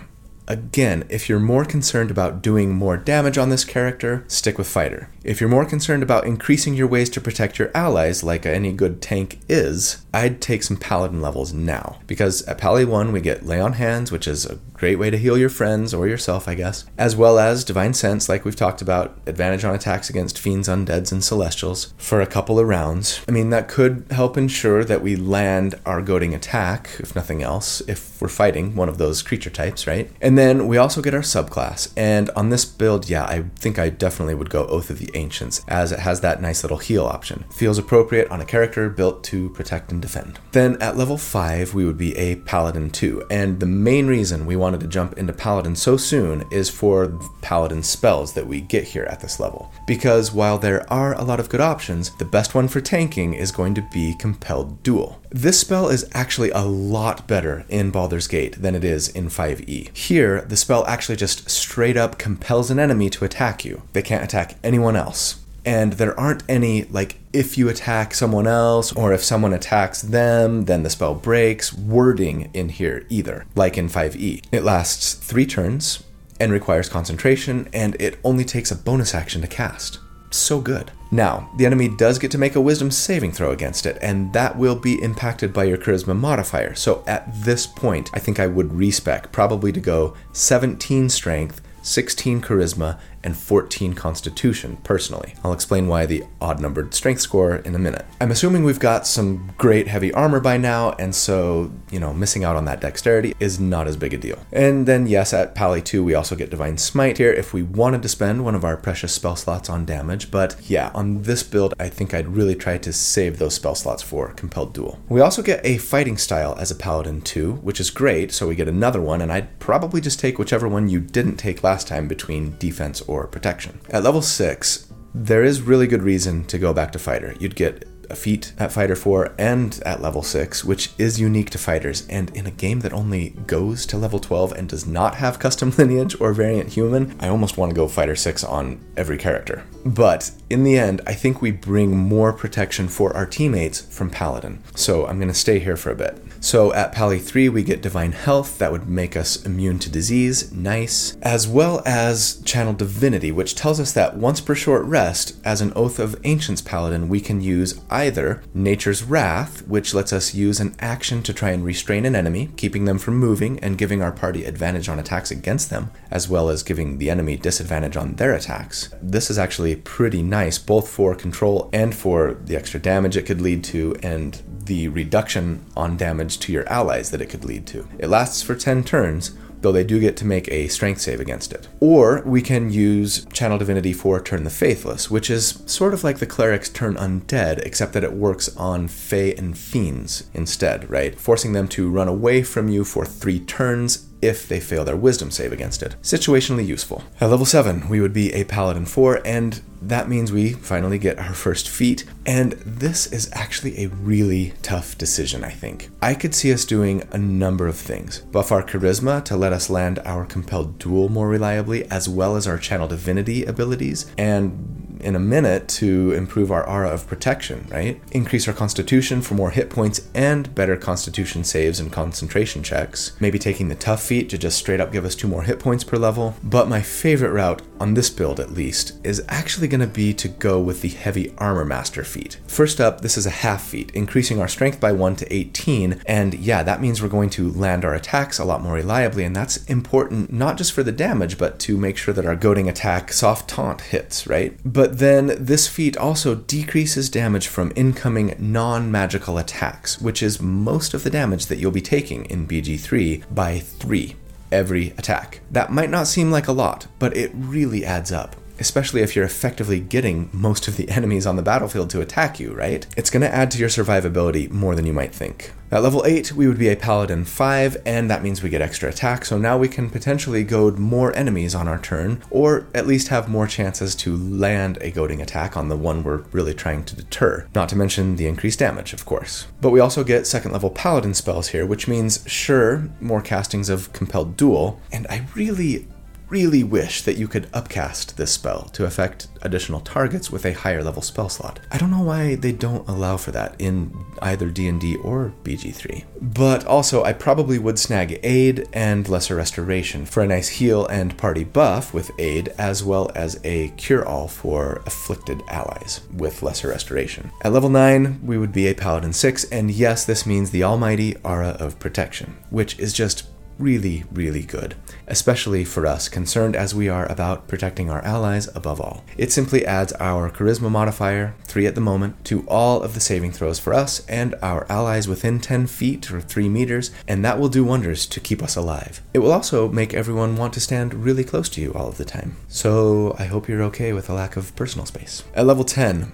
Again, 0.49 1.03
if 1.09 1.27
you're 1.27 1.39
more 1.39 1.65
concerned 1.65 2.09
about 2.09 2.41
doing 2.41 2.71
more 2.73 2.95
damage 2.95 3.37
on 3.37 3.49
this 3.49 3.65
character, 3.65 4.23
stick 4.29 4.57
with 4.57 4.67
Fighter. 4.67 5.09
If 5.21 5.41
you're 5.41 5.49
more 5.49 5.65
concerned 5.65 6.03
about 6.03 6.25
increasing 6.25 6.73
your 6.73 6.87
ways 6.87 7.09
to 7.11 7.21
protect 7.21 7.59
your 7.59 7.69
allies, 7.75 8.23
like 8.23 8.45
any 8.45 8.71
good 8.71 9.01
tank 9.01 9.39
is, 9.49 10.05
I'd 10.18 10.41
take 10.41 10.63
some 10.63 10.78
Paladin 10.78 11.22
levels 11.22 11.53
now. 11.53 11.99
Because 12.07 12.41
at 12.43 12.57
Pally 12.57 12.86
1, 12.86 13.11
we 13.11 13.22
get 13.22 13.45
Lay 13.45 13.59
on 13.59 13.74
Hands, 13.74 14.11
which 14.11 14.28
is 14.28 14.47
a 14.47 14.55
great 14.74 14.97
way 14.97 15.11
to 15.11 15.18
heal 15.18 15.38
your 15.38 15.49
friends 15.49 15.93
or 15.93 16.07
yourself, 16.07 16.47
I 16.47 16.55
guess, 16.55 16.86
as 16.97 17.15
well 17.15 17.38
as 17.38 17.63
Divine 17.63 17.93
Sense, 17.93 18.28
like 18.28 18.43
we've 18.43 18.55
talked 18.55 18.82
about, 18.82 19.20
advantage 19.28 19.63
on 19.63 19.76
attacks 19.76 20.09
against 20.09 20.39
fiends, 20.39 20.68
undeads, 20.68 21.11
and 21.11 21.24
celestials 21.24 21.93
for 21.97 22.20
a 22.20 22.28
couple 22.28 22.59
of 22.59 22.68
rounds. 22.68 23.22
I 23.28 23.32
mean, 23.32 23.51
that 23.51 23.68
could 23.68 24.05
help 24.09 24.38
ensure 24.38 24.84
that 24.84 25.01
we 25.03 25.15
land 25.15 25.76
our 25.86 26.01
goading 26.01 26.34
attack, 26.34 26.89
if 26.99 27.15
nothing 27.15 27.43
else, 27.43 27.82
if 27.82 28.20
we're 28.20 28.28
fighting 28.28 28.76
one 28.76 28.89
of 28.89 28.97
those 28.97 29.22
creature 29.22 29.49
types, 29.51 29.86
right? 29.86 30.11
And 30.20 30.36
then 30.36 30.68
we 30.68 30.78
also 30.78 31.01
get 31.01 31.13
our 31.13 31.22
subclass. 31.22 31.91
And 31.95 32.32
on 32.32 32.49
this 32.49 32.65
build, 32.65 33.07
yeah, 33.07 33.26
I 33.26 33.43
think 33.55 33.78
I 33.78 33.89
definitely 33.89 34.36
would 34.36 34.49
go 34.49 34.65
Oath 34.65 34.89
of 34.89 34.97
the 34.97 35.11
Ancients, 35.13 35.63
as 35.68 35.91
it 35.91 35.99
has 35.99 36.22
that 36.22 36.41
nice 36.41 36.63
little 36.63 36.78
heal 36.78 37.05
option. 37.05 37.45
Feels 37.51 37.78
appropriate 37.78 38.30
on 38.32 38.41
a 38.41 38.45
character 38.45 38.89
built 38.89 39.24
to 39.26 39.49
protect 39.51 39.91
and 39.91 40.01
defend. 40.07 40.39
Then 40.51 40.81
at 40.81 40.97
level 40.97 41.17
5, 41.17 41.73
we 41.73 41.85
would 41.85 41.97
be 41.97 42.17
a 42.17 42.37
Paladin 42.37 42.89
2. 42.89 43.27
And 43.29 43.59
the 43.59 43.65
main 43.65 44.07
reason 44.07 44.45
we 44.45 44.55
wanted 44.55 44.79
to 44.79 44.87
jump 44.87 45.17
into 45.17 45.33
Paladin 45.33 45.75
so 45.75 45.97
soon 45.97 46.45
is 46.51 46.69
for 46.69 47.19
Paladin 47.41 47.83
spells 47.83 48.33
that 48.33 48.47
we 48.47 48.61
get 48.61 48.85
here 48.85 49.03
at 49.03 49.19
this 49.19 49.39
level. 49.39 49.71
Because 49.85 50.31
while 50.31 50.57
there 50.57 50.91
are 50.91 51.13
a 51.15 51.23
lot 51.23 51.39
of 51.39 51.49
good 51.49 51.61
options, 51.61 52.15
the 52.17 52.25
best 52.25 52.55
one 52.55 52.67
for 52.67 52.81
tanking 52.81 53.33
is 53.33 53.51
going 53.51 53.75
to 53.75 53.87
be 53.93 54.15
Compelled 54.17 54.81
Duel. 54.83 55.21
This 55.29 55.59
spell 55.59 55.89
is 55.89 56.09
actually 56.13 56.51
a 56.51 56.61
lot 56.61 57.27
better 57.27 57.65
in 57.67 57.91
Baldur's 57.91 58.27
Gate 58.27 58.61
than 58.61 58.75
it 58.75 58.83
is 58.83 59.09
in 59.09 59.27
5e. 59.27 59.95
Here, 59.95 60.41
the 60.41 60.55
spell 60.55 60.85
actually 60.87 61.17
just 61.17 61.49
straight 61.49 61.97
up 61.97 62.17
compels 62.17 62.71
an 62.71 62.79
enemy 62.79 63.09
to 63.09 63.25
attack 63.25 63.65
you. 63.65 63.83
They 63.93 64.01
can't 64.01 64.23
attack 64.23 64.55
anyone 64.63 64.95
else. 64.95 65.43
And 65.68 65.93
there 65.93 66.18
aren't 66.18 66.43
any, 66.47 66.86
like, 66.86 67.18
if 67.34 67.57
you 67.57 67.68
attack 67.68 68.13
someone 68.13 68.47
else 68.47 68.93
or 68.93 69.11
if 69.11 69.22
someone 69.22 69.51
attacks 69.51 70.01
them, 70.01 70.63
then 70.63 70.84
the 70.84 70.89
spell 70.89 71.13
breaks 71.13 71.74
wording 71.74 72.49
in 72.53 72.70
here 72.70 73.05
either, 73.09 73.45
like 73.53 73.78
in 73.78 73.89
5e. 73.89 74.45
It 74.49 74.63
lasts 74.63 75.13
three 75.13 75.45
turns 75.45 76.05
and 76.39 76.53
requires 76.53 76.88
concentration, 76.88 77.68
and 77.74 77.97
it 77.99 78.18
only 78.24 78.45
takes 78.45 78.72
a 78.72 78.78
bonus 78.78 79.13
action 79.13 79.41
to 79.41 79.47
cast. 79.47 79.99
So 80.30 80.61
good. 80.61 80.91
Now, 81.11 81.49
the 81.57 81.65
enemy 81.65 81.89
does 81.89 82.18
get 82.18 82.32
to 82.32 82.38
make 82.38 82.55
a 82.55 82.61
wisdom 82.61 82.89
saving 82.89 83.34
throw 83.34 83.51
against 83.51 83.86
it, 83.86 83.97
and 84.01 84.32
that 84.32 84.57
will 84.57 84.76
be 84.76 85.03
impacted 85.03 85.51
by 85.51 85.65
your 85.65 85.78
charisma 85.78 86.15
modifier. 86.15 86.76
So 86.76 87.03
at 87.07 87.28
this 87.43 87.68
point, 87.68 88.09
I 88.13 88.20
think 88.20 88.39
I 88.39 88.47
would 88.47 88.74
respec, 88.74 89.34
probably 89.34 89.74
to 89.74 89.82
go 89.82 90.15
17 90.32 91.09
strength, 91.09 91.59
16 91.82 92.41
charisma, 92.41 92.99
and 93.28 93.36
14 93.36 93.93
constitution 93.93 94.78
personally. 94.86 95.34
I'll 95.43 95.51
explain 95.51 95.89
why 95.89 96.05
the 96.05 96.23
odd 96.39 96.61
numbered 96.61 96.93
strength 96.93 97.19
score 97.19 97.57
in 97.57 97.75
a 97.75 97.80
minute. 97.80 98.05
I'm 98.21 98.32
assuming 98.32 98.63
we've 98.63 98.80
got 98.80 99.05
some 99.05 99.51
great 99.57 99.89
heavy 99.89 100.13
armor 100.13 100.39
by 100.39 100.55
now, 100.55 100.91
and 100.93 101.13
so, 101.13 101.69
you 101.91 101.99
know, 101.99 102.13
missing 102.13 102.45
out 102.45 102.55
on 102.55 102.63
that 102.65 102.80
dexterity 102.80 103.36
is 103.41 103.59
not 103.59 103.86
as 103.86 103.97
big 103.97 104.13
a 104.13 104.17
deal. 104.17 104.39
And 104.53 104.88
then, 104.88 105.07
yes, 105.07 105.34
at 105.34 105.55
Pally 105.55 105.82
2, 105.82 106.05
we 106.05 106.15
also 106.15 106.38
get 106.38 106.49
Divine 106.49 106.78
Smite 106.78 107.17
here 107.17 107.34
if 107.34 107.53
we 107.53 107.63
wanted 107.63 108.01
to 108.03 108.07
spend 108.07 108.45
one 108.45 108.55
of 108.55 108.63
our 108.63 108.78
precious 108.78 109.11
spell 109.11 109.36
slots 109.36 109.69
on 109.69 109.86
damage, 109.86 110.32
but 110.32 110.55
yeah, 110.69 110.89
on 110.95 111.23
this 111.23 111.43
build, 111.43 111.73
I 111.78 111.89
think 111.89 112.13
I'd 112.13 112.30
really 112.30 112.55
try 112.55 112.78
to 112.78 112.93
save 112.93 113.39
those 113.39 113.55
spell 113.55 113.75
slots 113.75 114.01
for 114.01 114.32
Compelled 114.34 114.73
Duel. 114.73 114.99
We 115.09 115.19
also 115.19 115.41
get 115.41 115.65
a 115.65 115.80
fighting 115.80 116.17
style 116.17 116.55
as 116.57 116.71
a 116.71 116.75
Paladin 116.75 117.23
2, 117.23 117.55
which 117.55 117.82
is 117.82 117.89
great, 117.89 118.32
so 118.32 118.47
we 118.47 118.55
get 118.55 118.69
another 118.69 119.01
one, 119.01 119.21
and 119.21 119.34
I'd 119.34 119.59
probably 119.59 119.99
just 119.99 120.17
take 120.17 120.39
whichever 120.39 120.69
one 120.69 120.88
you 120.88 121.01
didn't 121.01 121.36
take 121.36 121.61
last 121.61 121.89
time 121.89 122.07
between 122.07 122.57
defense 122.57 123.01
or 123.01 123.16
or 123.24 123.28
protection. 123.28 123.80
At 123.89 124.03
level 124.03 124.22
6, 124.22 124.93
there 125.13 125.43
is 125.43 125.61
really 125.61 125.88
good 125.88 126.03
reason 126.03 126.45
to 126.45 126.57
go 126.57 126.74
back 126.74 126.91
to 126.91 126.99
fighter. 126.99 127.36
You'd 127.39 127.55
get 127.55 127.86
a 128.09 128.15
feat 128.15 128.53
at 128.57 128.72
fighter 128.72 128.95
4 128.95 129.36
and 129.38 129.80
at 129.86 130.01
level 130.01 130.24
6, 130.24 130.63
which 130.63 130.91
is 130.97 131.20
unique 131.20 131.49
to 131.51 131.57
fighters. 131.57 132.07
And 132.07 132.36
in 132.36 132.45
a 132.45 132.51
game 132.51 132.82
that 132.82 132.93
only 132.93 133.30
goes 133.47 133.86
to 133.88 133.97
level 133.97 134.20
12 134.20 134.53
and 134.53 134.70
does 134.70 134.86
not 134.86 135.15
have 135.15 135.39
custom 135.39 135.72
lineage 135.78 136.20
or 136.20 136.34
variant 136.34 136.74
human, 136.74 137.15
I 137.20 137.28
almost 137.28 137.57
want 137.57 137.72
to 137.72 137.76
go 137.76 137.88
fighter 137.88 138.15
6 138.15 138.43
on 138.43 138.84
every 138.95 139.18
character. 139.18 139.65
But 139.86 140.32
in 140.49 140.63
the 140.63 140.78
end, 140.78 141.01
I 141.07 141.13
think 141.13 141.41
we 141.41 141.51
bring 141.51 141.97
more 141.97 142.34
protection 142.34 142.88
for 142.88 143.15
our 143.15 143.26
teammates 143.26 143.82
from 143.82 144.09
Paladin. 144.09 144.63
So 144.76 145.05
I'm 145.05 145.18
going 145.18 145.28
to 145.30 145.34
stay 145.34 145.59
here 145.59 145.78
for 145.78 145.91
a 145.91 145.95
bit. 145.95 146.22
So 146.47 146.71
at 146.71 146.93
Pally 146.93 147.19
3, 147.19 147.49
we 147.49 147.61
get 147.61 147.81
Divine 147.81 148.13
Health, 148.13 148.57
that 148.57 148.71
would 148.71 148.87
make 148.87 149.17
us 149.17 149.45
immune 149.45 149.79
to 149.79 149.89
disease, 149.89 150.49
nice, 150.53 151.17
as 151.21 151.45
well 151.45 151.83
as 151.85 152.41
Channel 152.45 152.71
Divinity, 152.71 153.33
which 153.33 153.53
tells 153.53 153.81
us 153.81 153.91
that 153.91 154.15
once 154.15 154.39
per 154.39 154.55
short 154.55 154.85
rest, 154.85 155.35
as 155.43 155.59
an 155.59 155.73
Oath 155.75 155.99
of 155.99 156.17
Ancients 156.23 156.61
Paladin, 156.61 157.09
we 157.09 157.19
can 157.19 157.41
use 157.41 157.81
either 157.89 158.41
Nature's 158.53 159.03
Wrath, 159.03 159.67
which 159.67 159.93
lets 159.93 160.13
us 160.13 160.33
use 160.33 160.61
an 160.61 160.73
action 160.79 161.21
to 161.23 161.33
try 161.33 161.49
and 161.49 161.65
restrain 161.65 162.05
an 162.05 162.15
enemy, 162.15 162.49
keeping 162.55 162.85
them 162.85 162.97
from 162.97 163.17
moving 163.17 163.59
and 163.59 163.77
giving 163.77 164.01
our 164.01 164.13
party 164.13 164.45
advantage 164.45 164.87
on 164.87 164.99
attacks 164.99 165.31
against 165.31 165.69
them, 165.69 165.91
as 166.09 166.29
well 166.29 166.47
as 166.47 166.63
giving 166.63 166.97
the 166.97 167.09
enemy 167.09 167.35
disadvantage 167.35 167.97
on 167.97 168.13
their 168.13 168.33
attacks. 168.33 168.95
This 169.01 169.29
is 169.29 169.37
actually 169.37 169.75
pretty 169.75 170.23
nice, 170.23 170.57
both 170.57 170.87
for 170.87 171.13
control 171.13 171.69
and 171.73 171.93
for 171.93 172.35
the 172.35 172.55
extra 172.55 172.79
damage 172.79 173.17
it 173.17 173.25
could 173.25 173.41
lead 173.41 173.65
to, 173.65 173.97
and 174.01 174.41
the 174.63 174.87
reduction 174.89 175.65
on 175.75 175.97
damage 175.97 176.36
to 176.38 176.51
your 176.51 176.67
allies 176.69 177.11
that 177.11 177.21
it 177.21 177.29
could 177.29 177.45
lead 177.45 177.65
to. 177.67 177.88
It 177.99 178.07
lasts 178.07 178.41
for 178.41 178.55
10 178.55 178.83
turns, 178.83 179.35
though 179.61 179.71
they 179.71 179.83
do 179.83 179.99
get 179.99 180.15
to 180.17 180.25
make 180.25 180.47
a 180.51 180.67
strength 180.67 181.01
save 181.01 181.19
against 181.19 181.51
it. 181.51 181.67
Or 181.79 182.21
we 182.25 182.41
can 182.41 182.71
use 182.71 183.25
Channel 183.33 183.57
Divinity 183.57 183.93
for 183.93 184.19
Turn 184.19 184.43
the 184.43 184.49
Faithless, 184.49 185.09
which 185.09 185.29
is 185.29 185.63
sort 185.65 185.93
of 185.93 186.03
like 186.03 186.19
the 186.19 186.25
Cleric's 186.25 186.69
Turn 186.69 186.95
Undead, 186.95 187.59
except 187.59 187.93
that 187.93 188.03
it 188.03 188.13
works 188.13 188.55
on 188.55 188.88
Fae 188.88 189.33
and 189.38 189.57
Fiends 189.57 190.29
instead, 190.33 190.89
right? 190.89 191.19
Forcing 191.19 191.53
them 191.53 191.67
to 191.69 191.89
run 191.89 192.07
away 192.07 192.43
from 192.43 192.67
you 192.69 192.83
for 192.83 193.05
three 193.05 193.39
turns 193.39 194.07
if 194.22 194.47
they 194.47 194.59
fail 194.59 194.86
their 194.86 194.95
wisdom 194.95 195.32
save 195.32 195.51
against 195.51 195.84
it. 195.84 195.95
Situationally 196.01 196.65
useful. 196.65 197.03
At 197.20 197.30
level 197.30 197.45
7, 197.45 197.89
we 197.89 198.01
would 198.01 198.13
be 198.13 198.34
a 198.34 198.43
Paladin 198.43 198.86
4, 198.86 199.22
and 199.26 199.61
that 199.82 200.09
means 200.09 200.32
we 200.32 200.53
finally 200.53 200.97
get 200.97 201.20
our 201.20 201.34
first 201.34 201.70
feat. 201.70 202.03
And 202.26 202.53
this 202.53 203.11
is 203.11 203.30
actually 203.34 203.84
a 203.84 203.89
really 203.89 204.53
tough 204.61 204.97
decision, 204.97 205.43
I 205.43 205.51
think. 205.51 205.89
I 206.01 206.13
could 206.13 206.34
see 206.34 206.51
us 206.51 206.65
doing 206.65 207.03
a 207.11 207.18
number 207.18 207.68
of 207.68 207.78
things 207.78 208.20
buff 208.20 208.51
our 208.51 208.63
charisma 208.63 209.24
to 209.26 209.38
let 209.38 209.53
us 209.53 209.70
land 209.70 209.99
our 209.99 210.26
compelled 210.26 210.80
duel 210.80 211.09
more 211.09 211.28
reliably, 211.28 211.89
as 211.91 212.09
well 212.09 212.36
as 212.36 212.47
our 212.47 212.57
channel 212.57 212.88
divinity 212.88 213.45
abilities, 213.45 214.11
and 214.18 214.86
in 215.01 215.15
a 215.15 215.19
minute 215.19 215.67
to 215.67 216.11
improve 216.13 216.51
our 216.51 216.67
aura 216.67 216.89
of 216.89 217.07
protection, 217.07 217.67
right? 217.71 218.01
Increase 218.11 218.47
our 218.47 218.53
constitution 218.53 219.21
for 219.21 219.33
more 219.33 219.51
hit 219.51 219.69
points 219.69 220.09
and 220.13 220.53
better 220.55 220.77
constitution 220.77 221.43
saves 221.43 221.79
and 221.79 221.91
concentration 221.91 222.63
checks. 222.63 223.15
Maybe 223.19 223.39
taking 223.39 223.69
the 223.69 223.75
tough 223.75 224.03
feat 224.03 224.29
to 224.29 224.37
just 224.37 224.57
straight 224.57 224.79
up 224.79 224.91
give 224.91 225.05
us 225.05 225.15
two 225.15 225.27
more 225.27 225.43
hit 225.43 225.59
points 225.59 225.83
per 225.83 225.97
level. 225.97 226.35
But 226.43 226.69
my 226.69 226.81
favorite 226.81 227.31
route, 227.31 227.61
on 227.79 227.93
this 227.93 228.09
build 228.09 228.39
at 228.39 228.51
least, 228.51 228.93
is 229.03 229.23
actually 229.27 229.67
going 229.67 229.81
to 229.81 229.87
be 229.87 230.13
to 230.13 230.27
go 230.27 230.59
with 230.59 230.81
the 230.81 230.89
heavy 230.89 231.33
armor 231.37 231.65
master 231.65 232.03
feat. 232.03 232.37
First 232.47 232.79
up, 232.79 233.01
this 233.01 233.17
is 233.17 233.25
a 233.25 233.31
half 233.31 233.63
feat, 233.63 233.91
increasing 233.91 234.39
our 234.39 234.47
strength 234.47 234.79
by 234.79 234.91
1 234.91 235.17
to 235.17 235.33
18. 235.33 236.01
And 236.05 236.33
yeah, 236.33 236.63
that 236.63 236.81
means 236.81 237.01
we're 237.01 237.09
going 237.09 237.29
to 237.31 237.51
land 237.51 237.85
our 237.85 237.93
attacks 237.93 238.39
a 238.39 238.45
lot 238.45 238.61
more 238.61 238.73
reliably. 238.73 239.23
And 239.23 239.35
that's 239.35 239.63
important 239.65 240.31
not 240.31 240.57
just 240.57 240.73
for 240.73 240.83
the 240.83 240.91
damage, 240.91 241.37
but 241.37 241.59
to 241.59 241.77
make 241.77 241.97
sure 241.97 242.13
that 242.13 242.25
our 242.25 242.35
goading 242.35 242.69
attack 242.69 243.11
soft 243.11 243.49
taunt 243.49 243.81
hits, 243.81 244.27
right? 244.27 244.57
But 244.65 244.86
then 244.93 245.35
this 245.39 245.67
feat 245.67 245.97
also 245.97 246.35
decreases 246.35 247.09
damage 247.09 247.47
from 247.47 247.73
incoming 247.75 248.35
non 248.39 248.91
magical 248.91 249.38
attacks, 249.38 250.01
which 250.01 250.21
is 250.23 250.41
most 250.41 250.93
of 250.93 251.03
the 251.03 251.09
damage 251.09 251.47
that 251.47 251.57
you'll 251.57 251.71
be 251.71 251.81
taking 251.81 252.25
in 252.25 252.47
BG3 252.47 253.23
by 253.33 253.59
3 253.59 254.15
every 254.51 254.89
attack. 254.91 255.41
That 255.51 255.71
might 255.71 255.89
not 255.89 256.07
seem 256.07 256.31
like 256.31 256.47
a 256.47 256.53
lot, 256.53 256.88
but 256.99 257.15
it 257.15 257.31
really 257.33 257.85
adds 257.85 258.11
up 258.11 258.35
especially 258.59 259.01
if 259.01 259.15
you're 259.15 259.25
effectively 259.25 259.79
getting 259.79 260.29
most 260.31 260.67
of 260.67 260.77
the 260.77 260.89
enemies 260.97 261.25
on 261.25 261.35
the 261.35 261.41
battlefield 261.41 261.89
to 261.91 262.01
attack 262.01 262.39
you, 262.39 262.53
right? 262.53 262.85
It's 262.95 263.09
going 263.09 263.21
to 263.21 263.33
add 263.33 263.51
to 263.51 263.57
your 263.57 263.69
survivability 263.69 264.49
more 264.49 264.75
than 264.75 264.85
you 264.85 264.93
might 264.93 265.13
think. 265.13 265.53
At 265.69 265.83
level 265.83 266.05
8, 266.05 266.31
we 266.31 266.47
would 266.47 266.57
be 266.57 266.69
a 266.69 266.77
Paladin 266.77 267.25
5, 267.25 267.81
and 267.85 268.09
that 268.09 268.23
means 268.23 268.41
we 268.41 268.49
get 268.49 268.61
extra 268.61 268.87
attack, 268.87 269.25
so 269.25 269.37
now 269.37 269.57
we 269.57 269.67
can 269.67 269.89
potentially 269.89 270.45
goad 270.45 270.79
more 270.79 271.13
enemies 271.13 271.53
on 271.53 271.67
our 271.67 271.77
turn, 271.77 272.23
or 272.31 272.67
at 272.73 272.87
least 272.87 273.09
have 273.09 273.27
more 273.27 273.47
chances 273.47 273.93
to 273.95 274.15
land 274.15 274.77
a 274.79 274.91
goading 274.91 275.21
attack 275.21 275.57
on 275.57 275.67
the 275.67 275.75
one 275.75 276.03
we're 276.03 276.23
really 276.31 276.53
trying 276.53 276.85
to 276.85 276.95
deter. 276.95 277.45
Not 277.53 277.67
to 277.69 277.75
mention 277.75 278.15
the 278.15 278.27
increased 278.27 278.59
damage, 278.59 278.93
of 278.93 279.05
course. 279.05 279.47
But 279.59 279.71
we 279.71 279.81
also 279.81 280.05
get 280.05 280.25
second 280.25 280.53
level 280.53 280.69
Paladin 280.69 281.13
spells 281.13 281.49
here, 281.49 281.65
which 281.65 281.85
means, 281.85 282.23
sure, 282.27 282.89
more 283.01 283.21
castings 283.21 283.67
of 283.67 283.91
Compelled 283.91 284.37
Duel, 284.37 284.79
and 284.93 285.05
I 285.09 285.25
really 285.35 285.85
really 286.30 286.63
wish 286.63 287.01
that 287.03 287.17
you 287.17 287.28
could 287.28 287.49
upcast 287.53 288.17
this 288.17 288.32
spell 288.32 288.63
to 288.73 288.86
affect 288.86 289.28
additional 289.43 289.80
targets 289.80 290.30
with 290.30 290.45
a 290.45 290.53
higher 290.53 290.84
level 290.84 291.01
spell 291.01 291.30
slot. 291.30 291.59
I 291.71 291.78
don't 291.78 291.91
know 291.91 292.01
why 292.01 292.36
they 292.36 292.51
don't 292.51 292.88
allow 292.88 293.17
for 293.17 293.32
that 293.32 293.55
in 293.59 293.93
either 294.21 294.49
D&D 294.49 294.97
or 294.97 295.34
BG3. 295.43 296.03
But 296.21 296.65
also, 296.65 297.03
I 297.03 297.13
probably 297.13 297.59
would 297.59 297.80
snag 297.80 298.19
Aid 298.23 298.67
and 298.73 299.07
Lesser 299.07 299.36
Restoration 299.36 300.05
for 300.05 300.23
a 300.23 300.28
nice 300.28 300.49
heal 300.49 300.86
and 300.88 301.17
party 301.17 301.43
buff 301.43 301.93
with 301.93 302.11
Aid, 302.19 302.49
as 302.57 302.84
well 302.84 303.09
as 303.15 303.39
a 303.43 303.69
cure-all 303.78 304.28
for 304.28 304.82
afflicted 304.86 305.41
allies 305.47 306.01
with 306.13 306.43
Lesser 306.43 306.69
Restoration. 306.69 307.32
At 307.43 307.53
level 307.53 307.69
9, 307.69 308.19
we 308.23 308.38
would 308.38 308.51
be 308.51 308.67
a 308.67 308.75
Paladin 308.75 309.13
6, 309.13 309.45
and 309.45 309.71
yes, 309.71 310.03
this 310.03 310.25
means 310.25 310.49
the 310.49 310.63
almighty 310.63 311.15
Aura 311.23 311.55
of 311.59 311.80
Protection, 311.80 312.38
which 312.49 312.78
is 312.80 312.91
just 312.91 313.28
really, 313.59 314.03
really 314.11 314.43
good, 314.43 314.75
especially 315.07 315.63
for 315.63 315.85
us, 315.85 316.09
concerned 316.09 316.55
as 316.55 316.75
we 316.75 316.89
are 316.89 317.09
about 317.11 317.47
protecting 317.47 317.89
our 317.89 318.03
allies 318.03 318.47
above 318.55 318.81
all. 318.81 319.03
It 319.17 319.31
simply 319.31 319.65
adds 319.65 319.93
our 319.93 320.29
charisma 320.29 320.69
modifier, 320.69 321.35
3 321.45 321.65
at 321.65 321.75
the 321.75 321.81
moment, 321.81 322.23
to 322.25 322.45
all 322.47 322.81
of 322.81 322.93
the 322.93 322.99
saving 322.99 323.31
throws 323.31 323.59
for 323.59 323.73
us 323.73 324.05
and 324.07 324.35
our 324.41 324.65
allies 324.69 325.07
within 325.07 325.39
10 325.39 325.67
feet 325.67 326.11
or 326.11 326.21
3 326.21 326.49
meters, 326.49 326.91
and 327.07 327.23
that 327.23 327.39
will 327.39 327.49
do 327.49 327.63
wonders 327.63 328.05
to 328.07 328.19
keep 328.19 328.43
us 328.43 328.55
alive. 328.55 329.01
It 329.13 329.19
will 329.19 329.31
also 329.31 329.69
make 329.69 329.93
everyone 329.93 330.37
want 330.37 330.53
to 330.53 330.61
stand 330.61 330.93
really 330.93 331.23
close 331.23 331.49
to 331.49 331.61
you 331.61 331.73
all 331.73 331.87
of 331.87 331.97
the 331.97 332.05
time. 332.05 332.37
So 332.47 333.15
I 333.17 333.25
hope 333.25 333.47
you're 333.47 333.63
okay 333.63 333.93
with 333.93 334.09
a 334.09 334.13
lack 334.13 334.37
of 334.37 334.55
personal 334.55 334.85
space. 334.85 335.23
At 335.33 335.45
level 335.45 335.63
10, 335.63 336.11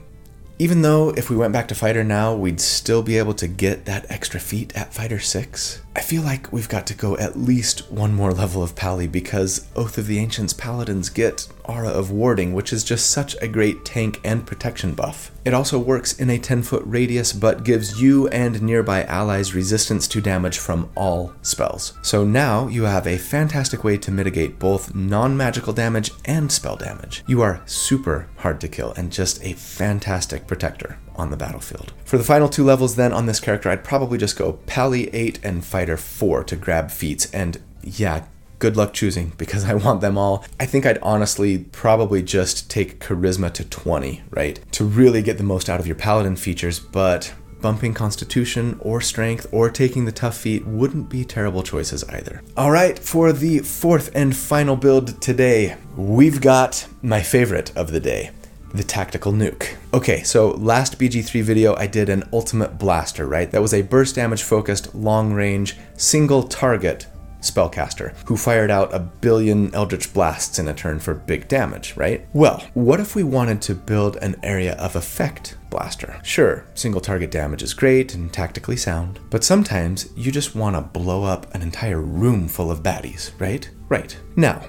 even 0.59 0.81
though 0.81 1.09
if 1.09 1.29
we 1.29 1.35
went 1.35 1.51
back 1.51 1.67
to 1.67 1.75
Fighter 1.75 2.03
now, 2.03 2.35
we'd 2.35 2.61
still 2.61 3.01
be 3.01 3.17
able 3.17 3.33
to 3.33 3.47
get 3.47 3.85
that 3.85 4.05
extra 4.09 4.39
feat 4.39 4.75
at 4.75 4.93
Fighter 4.93 5.19
6, 5.19 5.81
I 5.95 6.01
feel 6.01 6.23
like 6.23 6.51
we've 6.51 6.69
got 6.69 6.87
to 6.87 6.95
go 6.95 7.15
at 7.17 7.37
least 7.37 7.91
one 7.91 8.15
more 8.15 8.33
level 8.33 8.63
of 8.63 8.75
Pally 8.75 9.05
because 9.07 9.67
Oath 9.75 9.99
of 9.99 10.07
the 10.07 10.17
Ancients 10.17 10.53
Paladins 10.53 11.09
get 11.09 11.47
Aura 11.65 11.89
of 11.89 12.09
Warding, 12.09 12.53
which 12.53 12.73
is 12.73 12.83
just 12.83 13.11
such 13.11 13.35
a 13.41 13.47
great 13.47 13.85
tank 13.85 14.19
and 14.23 14.45
protection 14.45 14.95
buff. 14.95 15.31
It 15.45 15.53
also 15.53 15.77
works 15.77 16.19
in 16.19 16.31
a 16.31 16.39
10 16.39 16.63
foot 16.63 16.81
radius 16.85 17.31
but 17.31 17.63
gives 17.63 18.01
you 18.01 18.27
and 18.29 18.59
nearby 18.61 19.03
allies 19.03 19.53
resistance 19.53 20.07
to 20.07 20.21
damage 20.21 20.57
from 20.57 20.89
all 20.95 21.33
spells. 21.43 21.93
So 22.01 22.23
now 22.23 22.67
you 22.67 22.83
have 22.83 23.05
a 23.05 23.17
fantastic 23.17 23.83
way 23.83 23.97
to 23.99 24.11
mitigate 24.11 24.57
both 24.57 24.95
non 24.95 25.37
magical 25.37 25.73
damage 25.73 26.11
and 26.25 26.51
spell 26.51 26.75
damage. 26.75 27.23
You 27.27 27.43
are 27.43 27.61
super 27.65 28.29
hard 28.37 28.59
to 28.61 28.67
kill 28.67 28.93
and 28.93 29.11
just 29.11 29.43
a 29.43 29.53
fantastic 29.53 30.47
protector 30.47 30.97
on 31.15 31.29
the 31.29 31.37
battlefield. 31.37 31.93
For 32.05 32.17
the 32.17 32.23
final 32.23 32.49
two 32.49 32.63
levels, 32.63 32.95
then, 32.95 33.13
on 33.13 33.25
this 33.25 33.39
character, 33.39 33.69
I'd 33.69 33.83
probably 33.83 34.17
just 34.17 34.37
go 34.37 34.53
Pally 34.65 35.13
8 35.13 35.39
and 35.43 35.63
Fighter 35.63 35.97
4 35.97 36.43
to 36.45 36.55
grab 36.55 36.91
feats, 36.91 37.31
and 37.33 37.61
yeah, 37.81 38.25
good 38.59 38.77
luck 38.77 38.93
choosing 38.93 39.33
because 39.37 39.65
I 39.69 39.73
want 39.73 40.01
them 40.01 40.17
all. 40.17 40.45
I 40.59 40.65
think 40.65 40.85
I'd 40.85 40.99
honestly 40.99 41.59
probably 41.59 42.21
just 42.21 42.69
take 42.69 42.99
Charisma 42.99 43.51
to 43.53 43.65
20, 43.65 44.23
right? 44.29 44.59
To 44.73 44.85
really 44.85 45.21
get 45.21 45.37
the 45.37 45.43
most 45.43 45.69
out 45.69 45.79
of 45.79 45.87
your 45.87 45.95
Paladin 45.95 46.35
features, 46.35 46.79
but 46.79 47.33
bumping 47.61 47.93
Constitution 47.93 48.77
or 48.81 49.01
Strength 49.01 49.47
or 49.51 49.69
taking 49.69 50.05
the 50.05 50.11
tough 50.11 50.37
feat 50.37 50.65
wouldn't 50.67 51.09
be 51.09 51.23
terrible 51.23 51.63
choices 51.63 52.03
either. 52.05 52.41
All 52.57 52.71
right, 52.71 52.99
for 52.99 53.31
the 53.31 53.59
fourth 53.59 54.11
and 54.13 54.35
final 54.35 54.75
build 54.75 55.21
today, 55.21 55.77
we've 55.95 56.41
got 56.41 56.87
my 57.01 57.21
favorite 57.21 57.75
of 57.75 57.91
the 57.91 58.01
day 58.01 58.31
the 58.73 58.83
tactical 58.83 59.31
nuke. 59.31 59.75
Okay, 59.93 60.23
so 60.23 60.51
last 60.51 60.99
BG3 60.99 61.43
video 61.43 61.75
I 61.75 61.87
did 61.87 62.09
an 62.09 62.23
ultimate 62.33 62.77
blaster, 62.77 63.27
right? 63.27 63.49
That 63.51 63.61
was 63.61 63.73
a 63.73 63.81
burst 63.81 64.15
damage 64.15 64.43
focused, 64.43 64.93
long 64.95 65.33
range, 65.33 65.77
single 65.95 66.43
target 66.43 67.07
spellcaster 67.43 68.15
who 68.25 68.37
fired 68.37 68.71
out 68.71 68.93
a 68.93 68.99
billion 68.99 69.73
eldritch 69.75 70.13
blasts 70.13 70.57
in 70.57 70.67
a 70.67 70.73
turn 70.73 70.99
for 70.99 71.13
big 71.13 71.47
damage, 71.47 71.95
right? 71.95 72.25
Well, 72.33 72.63
what 72.73 72.99
if 72.99 73.15
we 73.15 73.23
wanted 73.23 73.61
to 73.63 73.75
build 73.75 74.15
an 74.17 74.37
area 74.41 74.73
of 74.75 74.95
effect 74.95 75.57
blaster? 75.69 76.19
Sure, 76.23 76.65
single 76.73 77.01
target 77.01 77.31
damage 77.31 77.61
is 77.61 77.73
great 77.73 78.15
and 78.15 78.31
tactically 78.31 78.77
sound, 78.77 79.19
but 79.29 79.43
sometimes 79.43 80.09
you 80.15 80.31
just 80.31 80.55
want 80.55 80.75
to 80.75 80.81
blow 80.81 81.23
up 81.23 81.53
an 81.53 81.61
entire 81.61 82.01
room 82.01 82.47
full 82.47 82.71
of 82.71 82.81
baddies, 82.81 83.31
right? 83.39 83.69
Right. 83.89 84.17
Now, 84.35 84.63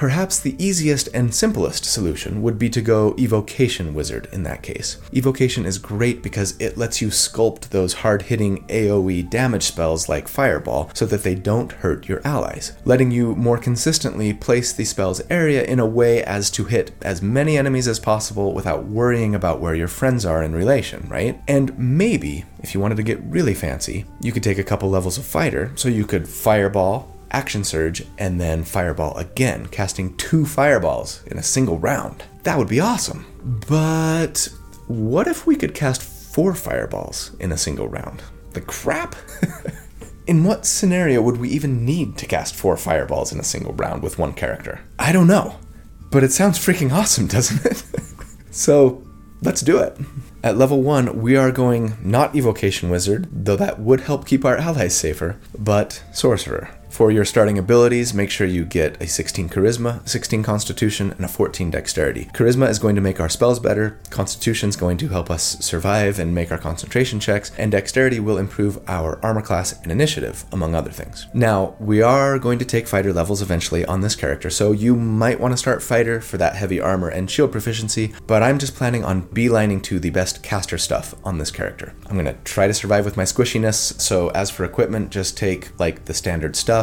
Perhaps 0.00 0.38
the 0.38 0.56
easiest 0.56 1.08
and 1.12 1.34
simplest 1.34 1.84
solution 1.84 2.40
would 2.40 2.58
be 2.58 2.70
to 2.70 2.80
go 2.80 3.14
Evocation 3.18 3.92
Wizard 3.92 4.30
in 4.32 4.44
that 4.44 4.62
case. 4.62 4.96
Evocation 5.12 5.66
is 5.66 5.76
great 5.76 6.22
because 6.22 6.58
it 6.58 6.78
lets 6.78 7.02
you 7.02 7.08
sculpt 7.08 7.68
those 7.68 7.92
hard 7.92 8.22
hitting 8.22 8.64
AoE 8.68 9.28
damage 9.28 9.64
spells 9.64 10.08
like 10.08 10.26
Fireball 10.26 10.90
so 10.94 11.04
that 11.04 11.22
they 11.22 11.34
don't 11.34 11.72
hurt 11.72 12.08
your 12.08 12.22
allies, 12.26 12.72
letting 12.86 13.10
you 13.10 13.34
more 13.34 13.58
consistently 13.58 14.32
place 14.32 14.72
the 14.72 14.86
spell's 14.86 15.20
area 15.28 15.62
in 15.64 15.78
a 15.78 15.84
way 15.84 16.24
as 16.24 16.50
to 16.52 16.64
hit 16.64 16.92
as 17.02 17.20
many 17.20 17.58
enemies 17.58 17.86
as 17.86 18.00
possible 18.00 18.54
without 18.54 18.86
worrying 18.86 19.34
about 19.34 19.60
where 19.60 19.74
your 19.74 19.86
friends 19.86 20.24
are 20.24 20.42
in 20.42 20.54
relation, 20.54 21.06
right? 21.10 21.38
And 21.46 21.78
maybe, 21.78 22.46
if 22.60 22.72
you 22.72 22.80
wanted 22.80 22.96
to 22.96 23.02
get 23.02 23.22
really 23.24 23.52
fancy, 23.52 24.06
you 24.22 24.32
could 24.32 24.42
take 24.42 24.56
a 24.56 24.64
couple 24.64 24.88
levels 24.88 25.18
of 25.18 25.26
fighter, 25.26 25.72
so 25.74 25.90
you 25.90 26.06
could 26.06 26.26
Fireball, 26.26 27.14
Action 27.30 27.64
Surge, 27.64 28.04
and 28.18 28.40
then 28.40 28.64
Fireball 28.64 29.16
again, 29.16 29.66
casting 29.66 30.16
two 30.16 30.44
fireballs 30.44 31.22
in 31.26 31.38
a 31.38 31.42
single 31.42 31.78
round. 31.78 32.24
That 32.42 32.58
would 32.58 32.68
be 32.68 32.80
awesome. 32.80 33.26
But 33.68 34.48
what 34.86 35.26
if 35.26 35.46
we 35.46 35.56
could 35.56 35.74
cast 35.74 36.02
four 36.02 36.54
fireballs 36.54 37.32
in 37.40 37.52
a 37.52 37.58
single 37.58 37.88
round? 37.88 38.22
The 38.52 38.60
crap? 38.60 39.14
in 40.26 40.44
what 40.44 40.66
scenario 40.66 41.22
would 41.22 41.36
we 41.36 41.48
even 41.50 41.84
need 41.84 42.16
to 42.18 42.26
cast 42.26 42.54
four 42.54 42.76
fireballs 42.76 43.32
in 43.32 43.40
a 43.40 43.44
single 43.44 43.72
round 43.74 44.02
with 44.02 44.18
one 44.18 44.32
character? 44.32 44.80
I 44.98 45.12
don't 45.12 45.26
know. 45.26 45.58
But 46.10 46.24
it 46.24 46.32
sounds 46.32 46.58
freaking 46.58 46.92
awesome, 46.92 47.26
doesn't 47.28 47.64
it? 47.64 47.84
so, 48.50 49.06
let's 49.42 49.60
do 49.60 49.78
it. 49.78 49.96
At 50.42 50.56
level 50.56 50.82
1, 50.82 51.20
we 51.20 51.36
are 51.36 51.52
going 51.52 51.96
not 52.02 52.34
Evocation 52.34 52.90
Wizard, 52.90 53.28
though 53.30 53.56
that 53.56 53.78
would 53.78 54.00
help 54.00 54.26
keep 54.26 54.44
our 54.44 54.56
allies 54.56 54.96
safer, 54.96 55.38
but 55.58 56.02
Sorcerer. 56.12 56.70
For 56.90 57.12
your 57.12 57.24
starting 57.24 57.56
abilities, 57.56 58.12
make 58.12 58.30
sure 58.30 58.48
you 58.48 58.64
get 58.64 59.00
a 59.00 59.06
16 59.06 59.48
Charisma, 59.48 60.06
16 60.08 60.42
Constitution, 60.42 61.12
and 61.12 61.24
a 61.24 61.28
14 61.28 61.70
Dexterity. 61.70 62.24
Charisma 62.34 62.68
is 62.68 62.80
going 62.80 62.96
to 62.96 63.00
make 63.00 63.20
our 63.20 63.28
spells 63.28 63.60
better, 63.60 64.00
Constitution 64.10 64.68
is 64.68 64.76
going 64.76 64.96
to 64.98 65.08
help 65.08 65.30
us 65.30 65.56
survive 65.60 66.18
and 66.18 66.34
make 66.34 66.50
our 66.50 66.58
concentration 66.58 67.20
checks, 67.20 67.52
and 67.56 67.70
Dexterity 67.70 68.18
will 68.18 68.36
improve 68.36 68.80
our 68.88 69.24
armor 69.24 69.40
class 69.40 69.80
and 69.82 69.92
initiative, 69.92 70.44
among 70.50 70.74
other 70.74 70.90
things. 70.90 71.28
Now, 71.32 71.76
we 71.78 72.02
are 72.02 72.40
going 72.40 72.58
to 72.58 72.64
take 72.64 72.88
fighter 72.88 73.12
levels 73.12 73.40
eventually 73.40 73.84
on 73.84 74.00
this 74.00 74.16
character, 74.16 74.50
so 74.50 74.72
you 74.72 74.96
might 74.96 75.38
want 75.38 75.52
to 75.52 75.58
start 75.58 75.84
fighter 75.84 76.20
for 76.20 76.38
that 76.38 76.56
heavy 76.56 76.80
armor 76.80 77.08
and 77.08 77.30
shield 77.30 77.52
proficiency, 77.52 78.12
but 78.26 78.42
I'm 78.42 78.58
just 78.58 78.74
planning 78.74 79.04
on 79.04 79.28
beelining 79.28 79.80
to 79.84 80.00
the 80.00 80.10
best 80.10 80.42
caster 80.42 80.76
stuff 80.76 81.14
on 81.24 81.38
this 81.38 81.52
character. 81.52 81.94
I'm 82.06 82.16
going 82.16 82.26
to 82.26 82.42
try 82.42 82.66
to 82.66 82.74
survive 82.74 83.04
with 83.04 83.16
my 83.16 83.22
squishiness, 83.22 84.00
so 84.00 84.30
as 84.30 84.50
for 84.50 84.64
equipment, 84.64 85.10
just 85.10 85.38
take 85.38 85.78
like 85.78 86.06
the 86.06 86.14
standard 86.14 86.56
stuff 86.56 86.79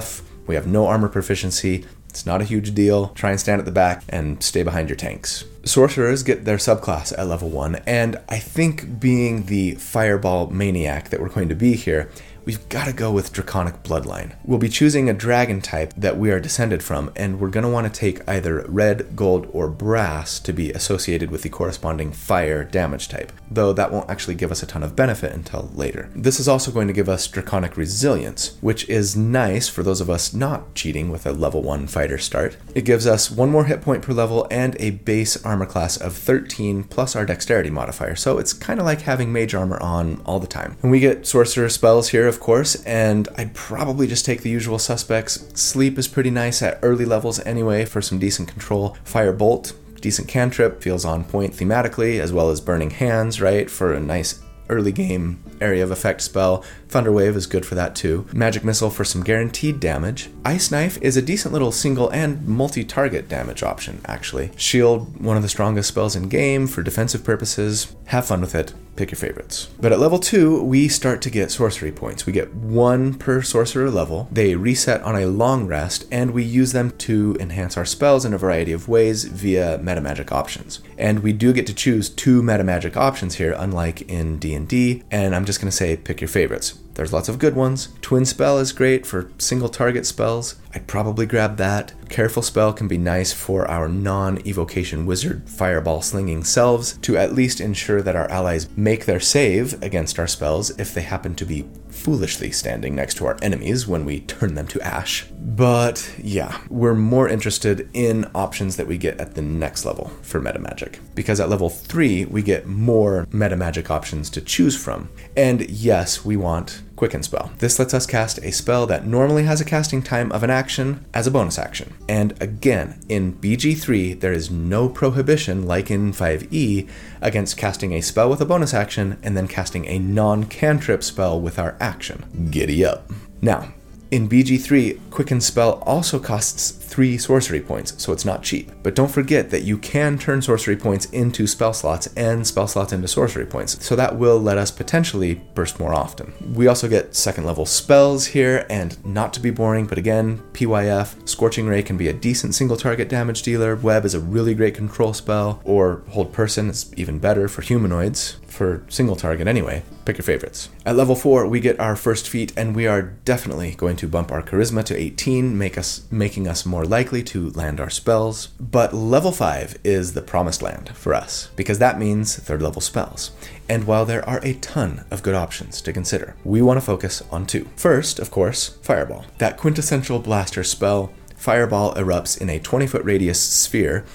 we 0.47 0.55
have 0.55 0.67
no 0.67 0.87
armor 0.87 1.09
proficiency, 1.09 1.85
It's 2.09 2.25
not 2.25 2.41
a 2.41 2.45
huge 2.45 2.73
deal. 2.73 3.09
Try 3.09 3.31
and 3.31 3.39
stand 3.39 3.59
at 3.59 3.65
the 3.65 3.71
back 3.71 4.03
and 4.09 4.41
stay 4.41 4.63
behind 4.63 4.89
your 4.89 4.95
tanks. 4.95 5.43
Sorcerers 5.65 6.23
get 6.23 6.45
their 6.45 6.57
subclass 6.57 7.13
at 7.17 7.27
level 7.27 7.49
1, 7.49 7.75
and 7.85 8.15
I 8.29 8.39
think 8.39 8.99
being 8.99 9.45
the 9.45 9.75
fireball 9.75 10.47
maniac 10.47 11.09
that 11.09 11.19
we're 11.19 11.29
going 11.29 11.49
to 11.49 11.55
be 11.55 11.75
here, 11.75 12.09
we've 12.47 12.69
got 12.69 12.85
to 12.85 12.93
go 12.93 13.11
with 13.11 13.33
Draconic 13.33 13.83
Bloodline. 13.83 14.33
We'll 14.45 14.57
be 14.57 14.69
choosing 14.69 15.09
a 15.09 15.13
dragon 15.13 15.59
type 15.59 15.93
that 15.97 16.17
we 16.17 16.31
are 16.31 16.39
descended 16.39 16.81
from, 16.81 17.11
and 17.13 17.41
we're 17.41 17.49
going 17.49 17.65
to 17.65 17.69
want 17.69 17.93
to 17.93 17.99
take 17.99 18.27
either 18.27 18.63
red, 18.69 19.17
gold, 19.17 19.49
or 19.51 19.67
brass 19.67 20.39
to 20.39 20.53
be 20.53 20.71
associated 20.71 21.29
with 21.29 21.41
the 21.41 21.49
corresponding 21.49 22.13
fire 22.13 22.63
damage 22.63 23.09
type, 23.09 23.33
though 23.51 23.73
that 23.73 23.91
won't 23.91 24.09
actually 24.09 24.33
give 24.33 24.49
us 24.49 24.63
a 24.63 24.65
ton 24.65 24.81
of 24.81 24.95
benefit 24.95 25.33
until 25.33 25.69
later. 25.75 26.09
This 26.15 26.39
is 26.39 26.47
also 26.47 26.71
going 26.71 26.87
to 26.87 26.93
give 26.93 27.09
us 27.09 27.27
Draconic 27.27 27.75
Resilience, 27.75 28.57
which 28.61 28.87
is 28.87 29.17
nice 29.17 29.67
for 29.67 29.83
those 29.83 29.99
of 29.99 30.09
us 30.09 30.33
not 30.33 30.73
cheating 30.73 31.09
with 31.09 31.25
a 31.25 31.33
level 31.33 31.61
1 31.61 31.87
fighter 31.87 32.17
start. 32.17 32.55
It 32.73 32.85
gives 32.85 33.05
us 33.05 33.29
one 33.29 33.49
more 33.49 33.65
hit 33.65 33.81
point 33.81 34.03
per 34.03 34.13
level 34.13 34.47
and 34.49 34.77
a 34.79 34.91
base 34.91 35.43
armor 35.43 35.65
class 35.65 35.97
of 35.97 36.15
13 36.15 36.85
plus 36.85 37.13
our 37.13 37.25
dexterity 37.25 37.69
modifier, 37.69 38.15
so 38.15 38.37
it's 38.37 38.53
kind 38.53 38.79
of 38.79 38.85
like 38.85 39.01
having 39.01 39.33
mage 39.33 39.53
armor 39.53 39.81
on 39.83 40.21
all 40.21 40.39
the 40.39 40.47
time. 40.47 40.77
And 40.81 40.91
we 40.91 41.01
get 41.01 41.27
sorcerer 41.27 41.67
spells 41.67 42.09
here, 42.09 42.25
of 42.36 42.36
course, 42.39 42.75
and 42.85 43.27
I'd 43.37 43.53
probably 43.53 44.07
just 44.07 44.25
take 44.25 44.41
the 44.41 44.49
usual 44.49 44.79
suspects. 44.79 45.47
Sleep 45.53 45.97
is 45.97 46.07
pretty 46.07 46.29
nice 46.31 46.61
at 46.61 46.79
early 46.81 47.05
levels 47.05 47.39
anyway 47.45 47.85
for 47.85 48.01
some 48.01 48.19
decent 48.19 48.47
control. 48.47 48.97
Firebolt, 49.05 49.73
decent 50.01 50.27
cantrip, 50.27 50.81
feels 50.81 51.05
on 51.05 51.23
point 51.23 51.53
thematically, 51.53 52.19
as 52.19 52.33
well 52.33 52.49
as 52.49 52.61
Burning 52.61 52.91
Hands, 52.91 53.39
right, 53.41 53.69
for 53.69 53.93
a 53.93 53.99
nice 53.99 54.41
early 54.69 54.91
game 54.91 55.41
area 55.61 55.83
of 55.83 55.91
effect 55.91 56.21
spell. 56.21 56.63
Thunderwave 56.89 57.35
is 57.35 57.47
good 57.47 57.65
for 57.65 57.75
that 57.75 57.95
too. 57.95 58.27
Magic 58.33 58.63
Missile 58.63 58.89
for 58.89 59.03
some 59.03 59.23
guaranteed 59.23 59.79
damage. 59.79 60.29
Ice 60.45 60.71
Knife 60.71 60.97
is 61.01 61.17
a 61.17 61.21
decent 61.21 61.53
little 61.53 61.71
single 61.71 62.09
and 62.09 62.47
multi 62.47 62.83
target 62.83 63.27
damage 63.27 63.63
option, 63.63 64.01
actually. 64.05 64.51
Shield, 64.55 65.21
one 65.21 65.37
of 65.37 65.43
the 65.43 65.49
strongest 65.49 65.89
spells 65.89 66.15
in 66.15 66.29
game 66.29 66.67
for 66.67 66.81
defensive 66.81 67.23
purposes. 67.23 67.95
Have 68.05 68.27
fun 68.27 68.41
with 68.41 68.55
it. 68.55 68.73
Pick 68.95 69.11
your 69.11 69.17
favorites. 69.17 69.69
But 69.79 69.91
at 69.91 69.99
level 69.99 70.17
2, 70.17 70.63
we 70.63 70.87
start 70.87 71.21
to 71.21 71.29
get 71.29 71.51
sorcery 71.51 71.91
points. 71.91 72.25
We 72.25 72.33
get 72.33 72.55
one 72.55 73.13
per 73.13 73.43
sorcerer 73.43 73.91
level. 73.91 74.27
They 74.31 74.55
reset 74.55 75.03
on 75.03 75.15
a 75.15 75.27
long 75.27 75.67
rest, 75.67 76.05
and 76.11 76.31
we 76.31 76.43
use 76.43 76.71
them 76.71 76.91
to 76.91 77.37
enhance 77.39 77.77
our 77.77 77.85
spells 77.85 78.25
in 78.25 78.33
a 78.33 78.39
variety 78.39 78.71
of 78.71 78.89
ways 78.89 79.25
via 79.25 79.77
metamagic 79.77 80.31
options. 80.31 80.79
And 80.97 81.19
we 81.19 81.31
do 81.31 81.53
get 81.53 81.67
to 81.67 81.75
choose 81.75 82.09
two 82.09 82.41
metamagic 82.41 82.95
options 82.95 83.35
here, 83.35 83.53
unlike 83.55 84.01
in 84.09 84.39
D&D, 84.39 85.03
and 85.11 85.35
I'm 85.35 85.45
just 85.47 85.59
going 85.59 85.71
to 85.71 85.75
say 85.75 85.97
pick 85.97 86.21
your 86.21 86.27
favorites. 86.27 86.77
There's 86.93 87.13
lots 87.13 87.29
of 87.29 87.39
good 87.39 87.55
ones. 87.55 87.89
Twin 88.01 88.25
Spell 88.25 88.59
is 88.59 88.71
great 88.71 89.05
for 89.05 89.31
single 89.37 89.69
target 89.69 90.05
spells. 90.05 90.55
I'd 90.73 90.87
probably 90.87 91.25
grab 91.25 91.57
that. 91.57 91.93
Careful 92.09 92.43
Spell 92.43 92.73
can 92.73 92.87
be 92.87 92.97
nice 92.97 93.33
for 93.33 93.67
our 93.69 93.87
non 93.87 94.45
evocation 94.45 95.05
wizard 95.05 95.49
fireball 95.49 96.01
slinging 96.01 96.43
selves 96.43 96.97
to 96.97 97.17
at 97.17 97.33
least 97.33 97.61
ensure 97.61 98.01
that 98.01 98.15
our 98.15 98.29
allies 98.29 98.67
make 98.77 99.05
their 99.05 99.19
save 99.19 99.81
against 99.81 100.19
our 100.19 100.27
spells 100.27 100.69
if 100.79 100.93
they 100.93 101.01
happen 101.01 101.33
to 101.35 101.45
be 101.45 101.65
foolishly 101.97 102.51
standing 102.51 102.95
next 102.95 103.15
to 103.17 103.25
our 103.25 103.37
enemies 103.41 103.87
when 103.87 104.05
we 104.05 104.21
turn 104.21 104.55
them 104.55 104.67
to 104.67 104.81
ash. 104.81 105.25
But 105.31 106.13
yeah, 106.17 106.61
we're 106.69 106.93
more 106.93 107.27
interested 107.27 107.89
in 107.93 108.29
options 108.35 108.77
that 108.77 108.87
we 108.87 108.97
get 108.97 109.19
at 109.19 109.35
the 109.35 109.41
next 109.41 109.85
level 109.85 110.11
for 110.21 110.39
metamagic. 110.39 110.99
Because 111.15 111.39
at 111.39 111.49
level 111.49 111.69
3, 111.69 112.25
we 112.25 112.41
get 112.41 112.67
more 112.67 113.25
metamagic 113.31 113.89
options 113.89 114.29
to 114.31 114.41
choose 114.41 114.77
from. 114.77 115.09
And 115.35 115.69
yes, 115.69 116.23
we 116.23 116.37
want 116.37 116.81
Quicken 116.97 117.23
Spell. 117.23 117.51
This 117.59 117.79
lets 117.79 117.93
us 117.93 118.05
cast 118.05 118.39
a 118.39 118.51
spell 118.51 118.85
that 118.87 119.07
normally 119.07 119.43
has 119.43 119.61
a 119.61 119.65
casting 119.65 120.01
time 120.01 120.31
of 120.33 120.43
an 120.43 120.49
action 120.49 121.05
as 121.13 121.25
a 121.25 121.31
bonus 121.31 121.57
action. 121.57 121.93
And 122.09 122.33
again, 122.41 122.99
in 123.07 123.35
BG3, 123.35 124.19
there 124.19 124.33
is 124.33 124.51
no 124.51 124.89
prohibition, 124.89 125.65
like 125.65 125.89
in 125.89 126.11
5e, 126.11 126.89
against 127.21 127.55
casting 127.55 127.93
a 127.93 128.01
spell 128.01 128.29
with 128.29 128.41
a 128.41 128.45
bonus 128.45 128.73
action 128.73 129.17
and 129.23 129.37
then 129.37 129.47
casting 129.47 129.87
a 129.87 129.99
non 129.99 130.43
cantrip 130.45 131.03
spell 131.03 131.39
with 131.39 131.57
our 131.57 131.77
action. 131.79 132.49
Giddy 132.51 132.83
up. 132.83 133.09
Now, 133.41 133.71
in 134.11 134.29
BG3, 134.29 135.09
Quicken 135.09 135.41
Spell 135.41 135.83
also 135.85 136.19
costs 136.19 136.71
3 136.71 137.17
sorcery 137.17 137.59
points, 137.59 138.01
so 138.01 138.13
it's 138.13 138.25
not 138.25 138.41
cheap. 138.41 138.71
But 138.81 138.95
don't 138.95 139.11
forget 139.11 139.49
that 139.49 139.63
you 139.63 139.77
can 139.77 140.17
turn 140.17 140.41
sorcery 140.41 140.77
points 140.77 141.05
into 141.07 141.45
spell 141.45 141.73
slots 141.73 142.07
and 142.15 142.47
spell 142.47 142.67
slots 142.67 142.93
into 142.93 143.07
sorcery 143.07 143.45
points, 143.45 143.83
so 143.85 143.95
that 143.95 144.17
will 144.17 144.39
let 144.39 144.57
us 144.57 144.71
potentially 144.71 145.35
burst 145.53 145.79
more 145.79 145.93
often. 145.93 146.33
We 146.53 146.67
also 146.67 146.87
get 146.87 147.15
second 147.15 147.45
level 147.45 147.65
spells 147.65 148.27
here, 148.27 148.65
and 148.69 149.03
not 149.05 149.33
to 149.33 149.39
be 149.39 149.51
boring, 149.51 149.85
but 149.85 149.97
again, 149.97 150.41
PYF, 150.53 151.27
Scorching 151.27 151.67
Ray 151.67 151.83
can 151.83 151.97
be 151.97 152.07
a 152.07 152.13
decent 152.13 152.55
single 152.55 152.77
target 152.77 153.09
damage 153.09 153.41
dealer, 153.41 153.75
Web 153.75 154.05
is 154.05 154.13
a 154.13 154.19
really 154.19 154.55
great 154.55 154.75
control 154.75 155.13
spell, 155.13 155.61
or 155.63 156.03
Hold 156.09 156.31
Person 156.33 156.69
is 156.69 156.91
even 156.95 157.19
better 157.19 157.47
for 157.47 157.61
humanoids, 157.61 158.37
for 158.57 158.83
single 158.89 159.15
target 159.15 159.47
anyway. 159.47 159.83
Pick 160.03 160.17
your 160.17 160.23
favorites. 160.23 160.69
At 160.85 160.95
level 160.95 161.15
4, 161.15 161.47
we 161.47 161.59
get 161.59 161.79
our 161.79 161.95
first 161.95 162.27
feat, 162.27 162.51
and 162.57 162.75
we 162.75 162.87
are 162.87 163.01
definitely 163.01 163.75
going 163.75 163.95
to 163.97 164.07
bump 164.07 164.31
our 164.31 164.41
charisma 164.41 164.83
to 164.85 164.97
18, 164.97 165.57
make 165.57 165.77
us 165.77 166.07
making 166.11 166.47
us 166.47 166.65
more 166.65 166.85
likely 166.85 167.23
to 167.23 167.51
land 167.51 167.79
our 167.79 167.89
spells. 167.89 168.47
But 168.59 168.93
level 168.93 169.31
5 169.31 169.77
is 169.83 170.13
the 170.13 170.21
promised 170.21 170.61
land 170.61 170.89
for 170.89 171.13
us, 171.13 171.49
because 171.55 171.79
that 171.79 171.99
means 171.99 172.35
third 172.35 172.61
level 172.61 172.81
spells. 172.81 173.31
And 173.69 173.85
while 173.85 174.05
there 174.05 174.27
are 174.27 174.39
a 174.43 174.55
ton 174.55 175.05
of 175.11 175.23
good 175.23 175.35
options 175.35 175.81
to 175.81 175.93
consider, 175.93 176.35
we 176.43 176.61
want 176.61 176.77
to 176.77 176.85
focus 176.85 177.21
on 177.31 177.45
two. 177.45 177.67
First, 177.75 178.17
of 178.17 178.31
course, 178.31 178.77
Fireball. 178.81 179.25
That 179.37 179.57
quintessential 179.57 180.19
blaster 180.19 180.63
spell, 180.63 181.11
Fireball 181.35 181.93
erupts 181.93 182.41
in 182.41 182.49
a 182.49 182.59
20 182.59 182.87
foot 182.87 183.03
radius 183.03 183.39
sphere 183.39 184.05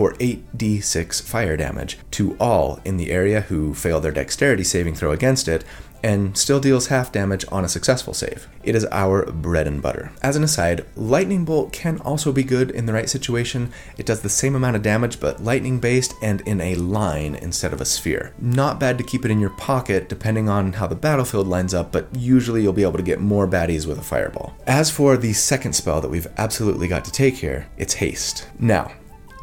for 0.00 0.14
8d6 0.14 1.20
fire 1.20 1.58
damage 1.58 1.98
to 2.12 2.34
all 2.40 2.80
in 2.86 2.96
the 2.96 3.10
area 3.10 3.42
who 3.42 3.74
fail 3.74 4.00
their 4.00 4.10
dexterity 4.10 4.64
saving 4.64 4.94
throw 4.94 5.10
against 5.10 5.46
it, 5.46 5.62
and 6.02 6.38
still 6.38 6.58
deals 6.58 6.86
half 6.86 7.12
damage 7.12 7.44
on 7.52 7.66
a 7.66 7.68
successful 7.68 8.14
save. 8.14 8.48
It 8.62 8.74
is 8.74 8.86
our 8.86 9.30
bread 9.30 9.66
and 9.66 9.82
butter. 9.82 10.10
As 10.22 10.36
an 10.36 10.42
aside, 10.42 10.86
Lightning 10.96 11.44
Bolt 11.44 11.74
can 11.74 11.98
also 12.00 12.32
be 12.32 12.42
good 12.42 12.70
in 12.70 12.86
the 12.86 12.94
right 12.94 13.10
situation. 13.10 13.74
It 13.98 14.06
does 14.06 14.22
the 14.22 14.30
same 14.30 14.54
amount 14.54 14.76
of 14.76 14.82
damage, 14.82 15.20
but 15.20 15.44
lightning 15.44 15.80
based 15.80 16.14
and 16.22 16.40
in 16.48 16.62
a 16.62 16.76
line 16.76 17.34
instead 17.34 17.74
of 17.74 17.82
a 17.82 17.84
sphere. 17.84 18.32
Not 18.38 18.80
bad 18.80 18.96
to 18.96 19.04
keep 19.04 19.26
it 19.26 19.30
in 19.30 19.38
your 19.38 19.50
pocket 19.50 20.08
depending 20.08 20.48
on 20.48 20.72
how 20.72 20.86
the 20.86 20.94
battlefield 20.94 21.46
lines 21.46 21.74
up, 21.74 21.92
but 21.92 22.08
usually 22.16 22.62
you'll 22.62 22.72
be 22.72 22.84
able 22.84 22.96
to 22.96 23.02
get 23.02 23.20
more 23.20 23.46
baddies 23.46 23.86
with 23.86 23.98
a 23.98 24.02
fireball. 24.02 24.54
As 24.66 24.90
for 24.90 25.18
the 25.18 25.34
second 25.34 25.74
spell 25.74 26.00
that 26.00 26.10
we've 26.10 26.26
absolutely 26.38 26.88
got 26.88 27.04
to 27.04 27.12
take 27.12 27.34
here, 27.34 27.68
it's 27.76 27.92
Haste. 27.92 28.48
Now, 28.58 28.92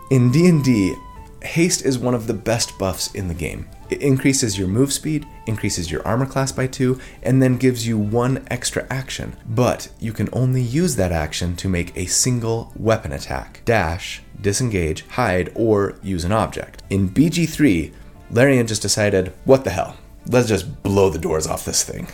in 0.09 0.31
D&D, 0.31 0.95
haste 1.41 1.85
is 1.85 1.99
one 1.99 2.13
of 2.13 2.27
the 2.27 2.33
best 2.33 2.77
buffs 2.77 3.13
in 3.13 3.27
the 3.27 3.33
game. 3.33 3.67
It 3.89 4.01
increases 4.01 4.57
your 4.57 4.67
move 4.67 4.91
speed, 4.91 5.25
increases 5.45 5.91
your 5.91 6.05
armor 6.05 6.25
class 6.25 6.51
by 6.51 6.67
2, 6.67 6.99
and 7.23 7.41
then 7.41 7.57
gives 7.57 7.87
you 7.87 7.97
one 7.97 8.45
extra 8.49 8.85
action. 8.89 9.35
But 9.47 9.89
you 9.99 10.13
can 10.13 10.29
only 10.33 10.61
use 10.61 10.95
that 10.95 11.11
action 11.11 11.55
to 11.57 11.69
make 11.69 11.95
a 11.95 12.05
single 12.05 12.71
weapon 12.75 13.11
attack 13.11 13.61
dash, 13.65 14.21
disengage, 14.41 15.05
hide, 15.07 15.51
or 15.55 15.95
use 16.01 16.23
an 16.25 16.31
object. 16.31 16.83
In 16.89 17.09
BG3, 17.09 17.93
Larian 18.31 18.67
just 18.67 18.81
decided, 18.81 19.33
what 19.45 19.63
the 19.63 19.69
hell? 19.69 19.97
Let's 20.29 20.49
just 20.49 20.83
blow 20.83 21.09
the 21.09 21.19
doors 21.19 21.47
off 21.47 21.63
this 21.63 21.83
thing. 21.83 22.07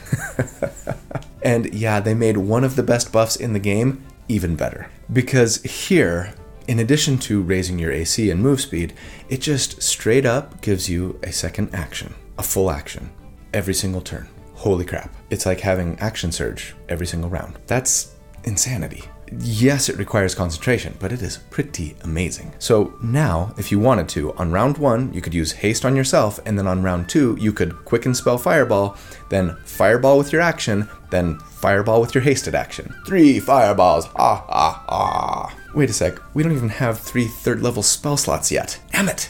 and 1.44 1.74
yeah, 1.74 2.00
they 2.00 2.14
made 2.14 2.38
one 2.38 2.64
of 2.64 2.76
the 2.76 2.84
best 2.84 3.12
buffs 3.12 3.36
in 3.36 3.54
the 3.54 3.60
game 3.60 4.04
even 4.28 4.56
better. 4.56 4.90
Because 5.12 5.62
here, 5.64 6.34
in 6.68 6.80
addition 6.80 7.18
to 7.20 7.42
raising 7.42 7.78
your 7.80 7.92
AC 7.92 8.30
and 8.30 8.42
move 8.42 8.62
speed, 8.62 8.94
it 9.30 9.42
just 9.42 9.82
straight 9.82 10.26
up 10.26 10.62
gives 10.62 10.90
you 10.90 11.20
a 11.24 11.32
second 11.32 11.74
action, 11.74 12.14
a 12.38 12.44
full 12.44 12.72
action, 12.72 13.10
every 13.54 13.74
single 13.74 14.02
turn. 14.02 14.28
Holy 14.54 14.86
crap. 14.86 15.14
It's 15.30 15.46
like 15.46 15.60
having 15.60 16.00
action 16.00 16.32
surge 16.32 16.76
every 16.88 17.06
single 17.06 17.30
round. 17.30 17.60
That's 17.68 18.16
insanity. 18.46 19.04
Yes, 19.40 19.90
it 19.90 19.98
requires 19.98 20.36
concentration, 20.36 20.96
but 21.00 21.12
it 21.12 21.22
is 21.22 21.38
pretty 21.50 21.96
amazing. 22.04 22.54
So 22.60 22.94
now, 23.02 23.54
if 23.58 23.72
you 23.72 23.80
wanted 23.80 24.10
to, 24.10 24.34
on 24.34 24.52
round 24.52 24.78
one, 24.78 25.14
you 25.14 25.22
could 25.22 25.34
use 25.34 25.52
haste 25.52 25.86
on 25.86 25.96
yourself, 25.96 26.40
and 26.46 26.58
then 26.58 26.68
on 26.68 26.84
round 26.84 27.10
two, 27.10 27.38
you 27.40 27.54
could 27.54 27.86
quicken 27.86 28.14
spell 28.14 28.38
fireball, 28.38 28.98
then 29.30 29.56
fireball 29.66 30.18
with 30.18 30.32
your 30.32 30.42
action, 30.42 30.90
then 31.10 31.40
fireball 31.40 32.02
with 32.02 32.14
your 32.14 32.24
hasted 32.24 32.56
action. 32.56 32.94
Three 33.06 33.40
fireballs. 33.40 34.08
Ah, 34.16 34.46
ah, 34.50 34.86
ah. 34.90 35.56
Wait 35.74 35.90
a 35.90 35.94
sec, 35.94 36.20
we 36.36 36.44
don't 36.44 36.52
even 36.52 36.70
have 36.70 37.00
three 37.00 37.26
third 37.26 37.62
level 37.62 37.82
spell 37.82 38.18
slots 38.18 38.52
yet. 38.52 38.80
Damn 38.92 39.10
it! 39.10 39.30